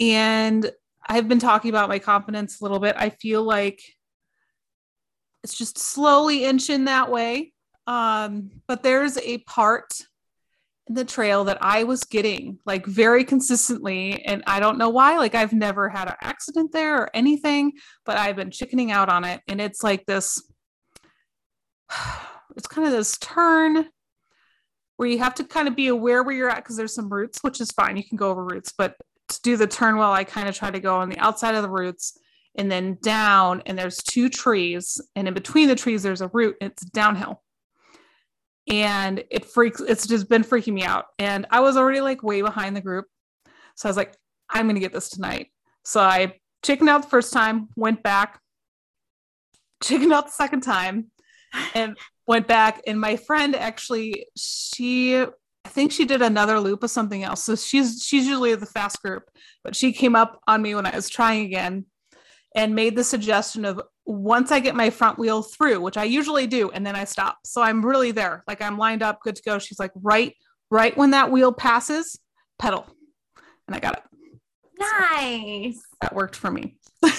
And 0.00 0.70
I've 1.08 1.28
been 1.28 1.38
talking 1.38 1.70
about 1.70 1.88
my 1.88 1.98
confidence 1.98 2.60
a 2.60 2.64
little 2.64 2.80
bit. 2.80 2.96
I 2.98 3.10
feel 3.10 3.42
like 3.42 3.80
it's 5.44 5.56
just 5.56 5.78
slowly 5.78 6.44
inching 6.44 6.86
that 6.86 7.10
way. 7.10 7.52
Um, 7.86 8.50
but 8.66 8.82
there's 8.82 9.16
a 9.18 9.38
part 9.38 9.92
the 10.88 11.04
trail 11.04 11.44
that 11.44 11.58
I 11.60 11.84
was 11.84 12.04
getting 12.04 12.58
like 12.64 12.86
very 12.86 13.24
consistently. 13.24 14.24
And 14.24 14.44
I 14.46 14.60
don't 14.60 14.78
know 14.78 14.88
why. 14.88 15.16
Like 15.16 15.34
I've 15.34 15.52
never 15.52 15.88
had 15.88 16.08
an 16.08 16.14
accident 16.22 16.72
there 16.72 16.96
or 17.02 17.10
anything, 17.14 17.72
but 18.04 18.16
I've 18.16 18.36
been 18.36 18.50
chickening 18.50 18.92
out 18.92 19.08
on 19.08 19.24
it. 19.24 19.40
And 19.48 19.60
it's 19.60 19.82
like 19.82 20.06
this, 20.06 20.42
it's 22.56 22.68
kind 22.68 22.86
of 22.86 22.92
this 22.92 23.18
turn 23.18 23.86
where 24.96 25.08
you 25.08 25.18
have 25.18 25.34
to 25.34 25.44
kind 25.44 25.68
of 25.68 25.76
be 25.76 25.88
aware 25.88 26.22
where 26.22 26.34
you're 26.34 26.50
at 26.50 26.56
because 26.56 26.76
there's 26.76 26.94
some 26.94 27.12
roots, 27.12 27.40
which 27.42 27.60
is 27.60 27.70
fine. 27.72 27.96
You 27.96 28.04
can 28.04 28.16
go 28.16 28.30
over 28.30 28.44
roots, 28.44 28.72
but 28.76 28.96
to 29.28 29.40
do 29.42 29.56
the 29.56 29.66
turn 29.66 29.96
well, 29.96 30.12
I 30.12 30.24
kind 30.24 30.48
of 30.48 30.54
try 30.54 30.70
to 30.70 30.80
go 30.80 30.96
on 30.96 31.10
the 31.10 31.18
outside 31.18 31.54
of 31.54 31.62
the 31.62 31.68
roots 31.68 32.16
and 32.56 32.70
then 32.70 32.98
down 33.02 33.62
and 33.66 33.78
there's 33.78 33.98
two 33.98 34.28
trees 34.28 35.00
and 35.14 35.28
in 35.28 35.34
between 35.34 35.68
the 35.68 35.74
trees 35.74 36.02
there's 36.02 36.20
a 36.20 36.30
root 36.32 36.56
it's 36.60 36.84
downhill 36.86 37.42
and 38.68 39.22
it 39.30 39.44
freaks 39.44 39.80
it's 39.80 40.06
just 40.06 40.28
been 40.28 40.42
freaking 40.42 40.74
me 40.74 40.84
out. 40.84 41.06
And 41.18 41.46
i 41.50 41.60
was 41.60 41.76
already 41.76 42.00
like 42.00 42.22
way 42.22 42.42
behind 42.42 42.76
the 42.76 42.80
group. 42.80 43.06
So 43.74 43.88
i 43.88 43.90
was 43.90 43.96
like 43.96 44.14
i'm 44.50 44.66
gonna 44.66 44.80
get 44.80 44.92
this 44.92 45.08
tonight. 45.08 45.48
So 45.84 46.00
i 46.00 46.34
chickened 46.62 46.88
out 46.88 47.02
the 47.02 47.08
first 47.08 47.32
time 47.32 47.68
went 47.76 48.02
back 48.02 48.40
chickened 49.82 50.12
out 50.12 50.26
the 50.26 50.32
second 50.32 50.62
time 50.62 51.10
and 51.74 51.96
went 52.26 52.46
back. 52.46 52.82
And 52.86 53.00
my 53.00 53.16
friend 53.16 53.54
actually 53.54 54.26
she 54.36 55.16
I 55.16 55.68
think 55.68 55.90
she 55.90 56.04
did 56.04 56.22
another 56.22 56.60
loop 56.60 56.84
of 56.84 56.90
something 56.90 57.24
else. 57.24 57.44
So 57.44 57.56
she's 57.56 58.02
she's 58.04 58.26
usually 58.26 58.54
the 58.54 58.66
fast 58.66 59.02
group, 59.02 59.24
but 59.64 59.74
she 59.74 59.92
came 59.92 60.14
up 60.14 60.40
on 60.46 60.62
me 60.62 60.74
when 60.74 60.86
I 60.86 60.94
was 60.94 61.08
trying 61.08 61.44
again 61.44 61.86
and 62.54 62.74
made 62.74 62.96
the 62.96 63.04
suggestion 63.04 63.64
of 63.64 63.80
once 64.06 64.52
I 64.52 64.60
get 64.60 64.76
my 64.76 64.88
front 64.88 65.18
wheel 65.18 65.42
through, 65.42 65.80
which 65.80 65.96
I 65.96 66.04
usually 66.04 66.46
do, 66.46 66.70
and 66.70 66.86
then 66.86 66.94
I 66.94 67.04
stop. 67.04 67.38
So 67.44 67.60
I'm 67.60 67.84
really 67.84 68.12
there. 68.12 68.44
Like 68.46 68.62
I'm 68.62 68.78
lined 68.78 69.02
up, 69.02 69.20
good 69.20 69.34
to 69.36 69.42
go. 69.42 69.58
She's 69.58 69.80
like, 69.80 69.90
right, 69.96 70.34
right 70.70 70.96
when 70.96 71.10
that 71.10 71.30
wheel 71.30 71.52
passes, 71.52 72.18
pedal. 72.58 72.86
And 73.66 73.74
I 73.74 73.80
got 73.80 73.98
it. 73.98 74.04
Nice. 74.78 75.74
So 75.74 75.96
that 76.02 76.14
worked 76.14 76.36
for 76.36 76.52
me. 76.52 76.76
now 77.02 77.10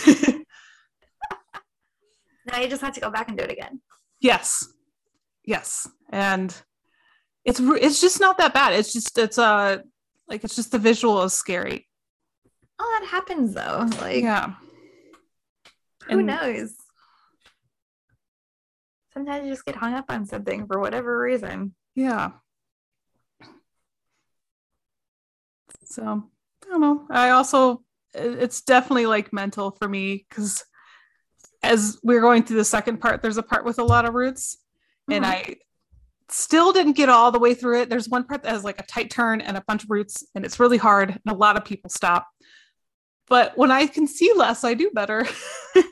you 2.62 2.70
just 2.70 2.82
have 2.82 2.94
to 2.94 3.02
go 3.02 3.10
back 3.10 3.28
and 3.28 3.38
do 3.38 3.44
it 3.44 3.52
again. 3.52 3.82
Yes. 4.22 4.66
Yes. 5.44 5.90
And 6.10 6.56
it's 7.44 7.60
it's 7.60 8.00
just 8.00 8.22
not 8.22 8.38
that 8.38 8.54
bad. 8.54 8.74
It's 8.74 8.94
just 8.94 9.18
it's 9.18 9.38
uh 9.38 9.80
like 10.30 10.44
it's 10.44 10.56
just 10.56 10.72
the 10.72 10.80
visual 10.80 11.22
is 11.24 11.34
scary. 11.34 11.88
Oh, 12.80 12.98
that 13.00 13.08
happens 13.10 13.54
though. 13.54 13.88
Like 14.00 14.22
yeah 14.22 14.54
who 16.10 16.20
and, 16.20 16.28
knows? 16.28 16.74
Sometimes 19.14 19.46
you 19.46 19.52
just 19.52 19.66
get 19.66 19.76
hung 19.76 19.94
up 19.94 20.06
on 20.10 20.26
something 20.26 20.68
for 20.68 20.80
whatever 20.80 21.20
reason. 21.20 21.74
Yeah. 21.96 22.32
So 25.86 26.24
I 26.66 26.70
don't 26.70 26.82
know. 26.82 27.08
I 27.10 27.30
also 27.30 27.84
it's 28.14 28.62
definitely 28.62 29.06
like 29.06 29.34
mental 29.34 29.72
for 29.72 29.88
me 29.88 30.26
because 30.30 30.64
as 31.64 32.00
we're 32.04 32.22
going 32.22 32.44
through 32.44 32.58
the 32.58 32.66
second 32.66 33.00
part, 33.00 33.22
there's 33.22 33.38
a 33.38 33.44
part 33.44 33.66
with 33.66 33.80
a 33.80 33.84
lot 33.84 34.06
of 34.06 34.14
roots, 34.14 34.58
mm-hmm. 35.10 35.14
and 35.14 35.26
I 35.26 35.56
still 36.30 36.72
didn't 36.72 36.94
get 36.94 37.10
all 37.10 37.32
the 37.32 37.40
way 37.40 37.54
through 37.54 37.82
it. 37.82 37.90
There's 37.90 38.10
one 38.10 38.26
part 38.26 38.44
that 38.44 38.52
has 38.52 38.64
like 38.64 38.80
a 38.80 38.86
tight 38.86 39.10
turn 39.10 39.42
and 39.42 39.58
a 39.58 39.64
bunch 39.68 39.84
of 39.84 39.90
roots, 39.90 40.24
and 40.36 40.46
it's 40.46 40.60
really 40.60 40.78
hard, 40.78 41.10
and 41.10 41.34
a 41.34 41.38
lot 41.38 41.58
of 41.58 41.66
people 41.66 41.90
stop 41.90 42.28
but 43.28 43.58
when 43.58 43.72
I 43.72 43.88
can 43.88 44.08
see 44.08 44.32
less, 44.36 44.64
I 44.64 44.74
do 44.74 44.90
better. 44.92 45.26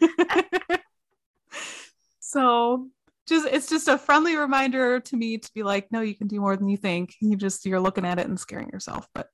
so 2.20 2.88
just 3.28 3.48
it's 3.48 3.68
just 3.68 3.88
a 3.88 3.98
friendly 3.98 4.36
reminder 4.36 5.00
to 5.00 5.18
me 5.18 5.38
to 5.38 5.52
be 5.54 5.64
like, 5.64 5.92
no, 5.92 6.02
you 6.02 6.16
can 6.16 6.28
do 6.28 6.40
more 6.40 6.56
than 6.56 6.70
you 6.70 6.78
think. 6.78 7.16
You 7.20 7.36
just 7.36 7.66
you're 7.66 7.80
looking 7.80 8.06
at 8.06 8.20
it 8.20 8.28
and 8.28 8.40
scaring 8.40 8.70
yourself. 8.70 9.08
But 9.14 9.30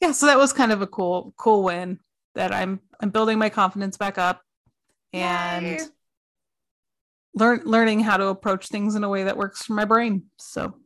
yeah, 0.00 0.12
so 0.12 0.26
that 0.26 0.38
was 0.38 0.52
kind 0.52 0.72
of 0.72 0.82
a 0.82 0.86
cool, 0.86 1.34
cool 1.36 1.62
win 1.62 2.00
that 2.34 2.52
I'm 2.52 2.80
I'm 3.00 3.10
building 3.10 3.38
my 3.38 3.48
confidence 3.48 3.96
back 3.96 4.18
up 4.18 4.42
and 5.12 5.66
Yay. 5.66 5.80
learn 7.34 7.62
learning 7.64 8.00
how 8.00 8.16
to 8.16 8.26
approach 8.26 8.68
things 8.68 8.94
in 8.94 9.04
a 9.04 9.08
way 9.08 9.24
that 9.24 9.36
works 9.36 9.64
for 9.64 9.72
my 9.72 9.84
brain. 9.84 10.24
So 10.38 10.76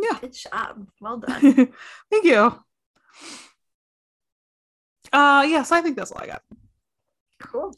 yeah. 0.00 0.18
Good 0.20 0.34
job. 0.34 0.88
Well 1.00 1.18
done. 1.26 1.72
Thank 2.10 2.24
you. 2.24 2.58
Uh 5.14 5.46
yes, 5.46 5.70
I 5.70 5.80
think 5.80 5.96
that's 5.96 6.10
all 6.10 6.20
I 6.20 6.26
got. 6.26 6.42
Cool. 7.40 7.74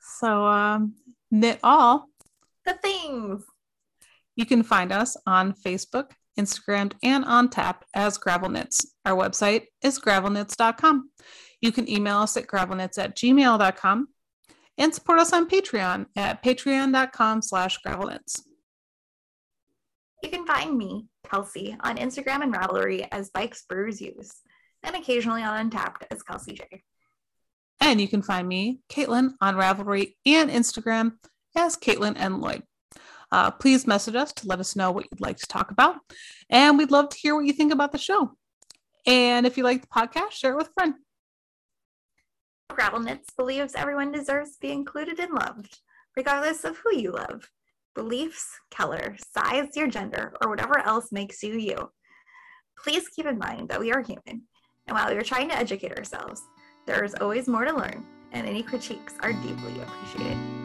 So 0.00 0.46
um 0.46 0.94
knit 1.30 1.60
all 1.62 2.08
the 2.64 2.74
things. 2.74 3.44
You 4.34 4.46
can 4.46 4.62
find 4.62 4.90
us 4.90 5.16
on 5.26 5.52
Facebook, 5.52 6.12
Instagram, 6.38 6.92
and 7.02 7.24
Untappd 7.26 7.82
as 7.94 8.16
Gravel 8.16 8.48
Knits. 8.48 8.94
Our 9.04 9.14
website 9.14 9.66
is 9.82 10.00
gravelknits.com. 10.00 11.10
You 11.60 11.72
can 11.72 11.88
email 11.90 12.18
us 12.18 12.38
at 12.38 12.46
gravelknits 12.46 12.98
at 12.98 13.16
gmail.com 13.16 14.08
and 14.78 14.94
support 14.94 15.18
us 15.18 15.34
on 15.34 15.48
Patreon 15.48 16.06
at 16.16 16.42
patreon.com 16.42 17.42
slash 17.42 17.78
gravelknits. 17.86 18.40
You 20.22 20.30
can 20.30 20.46
find 20.46 20.76
me, 20.76 21.06
Kelsey 21.28 21.76
on 21.80 21.96
Instagram 21.96 22.42
and 22.42 22.54
Ravelry 22.54 23.06
as 23.12 23.30
Bikes 23.30 23.64
Brews 23.68 24.00
Use, 24.00 24.40
and 24.82 24.96
occasionally 24.96 25.42
on 25.42 25.70
Untappd 25.70 26.04
as 26.10 26.22
Kelsey 26.22 26.54
J. 26.54 26.82
And 27.80 28.00
you 28.00 28.08
can 28.08 28.22
find 28.22 28.46
me, 28.46 28.80
Caitlin, 28.90 29.32
on 29.40 29.56
Ravelry 29.56 30.14
and 30.26 30.50
Instagram 30.50 31.12
as 31.56 31.76
Caitlin 31.76 32.14
and 32.16 32.40
Lloyd. 32.40 32.62
Uh, 33.32 33.50
please 33.50 33.86
message 33.86 34.16
us 34.16 34.32
to 34.32 34.46
let 34.48 34.60
us 34.60 34.76
know 34.76 34.90
what 34.90 35.06
you'd 35.10 35.20
like 35.20 35.38
to 35.38 35.46
talk 35.46 35.70
about. 35.70 35.96
And 36.48 36.76
we'd 36.76 36.90
love 36.90 37.08
to 37.10 37.16
hear 37.16 37.34
what 37.34 37.46
you 37.46 37.52
think 37.52 37.72
about 37.72 37.92
the 37.92 37.98
show. 37.98 38.32
And 39.06 39.46
if 39.46 39.56
you 39.56 39.62
like 39.62 39.82
the 39.82 39.86
podcast, 39.86 40.32
share 40.32 40.52
it 40.52 40.56
with 40.56 40.68
a 40.68 40.72
friend. 40.72 40.94
Gravel 42.68 43.00
Knits 43.00 43.30
believes 43.36 43.74
everyone 43.74 44.12
deserves 44.12 44.52
to 44.52 44.60
be 44.60 44.72
included 44.72 45.18
and 45.18 45.32
loved, 45.32 45.78
regardless 46.16 46.64
of 46.64 46.78
who 46.78 46.96
you 46.96 47.12
love, 47.12 47.48
beliefs, 47.94 48.48
color, 48.70 49.16
size, 49.34 49.68
your 49.74 49.88
gender, 49.88 50.32
or 50.42 50.48
whatever 50.48 50.78
else 50.78 51.10
makes 51.10 51.42
you 51.42 51.54
you. 51.54 51.90
Please 52.82 53.08
keep 53.08 53.26
in 53.26 53.38
mind 53.38 53.68
that 53.68 53.80
we 53.80 53.92
are 53.92 54.02
human, 54.02 54.42
and 54.90 54.98
while 54.98 55.08
we 55.08 55.16
are 55.16 55.22
trying 55.22 55.48
to 55.48 55.56
educate 55.56 55.96
ourselves, 55.96 56.48
there 56.84 57.04
is 57.04 57.14
always 57.20 57.46
more 57.46 57.64
to 57.64 57.72
learn, 57.72 58.04
and 58.32 58.44
any 58.44 58.60
critiques 58.60 59.14
are 59.20 59.32
deeply 59.32 59.80
appreciated. 59.80 60.59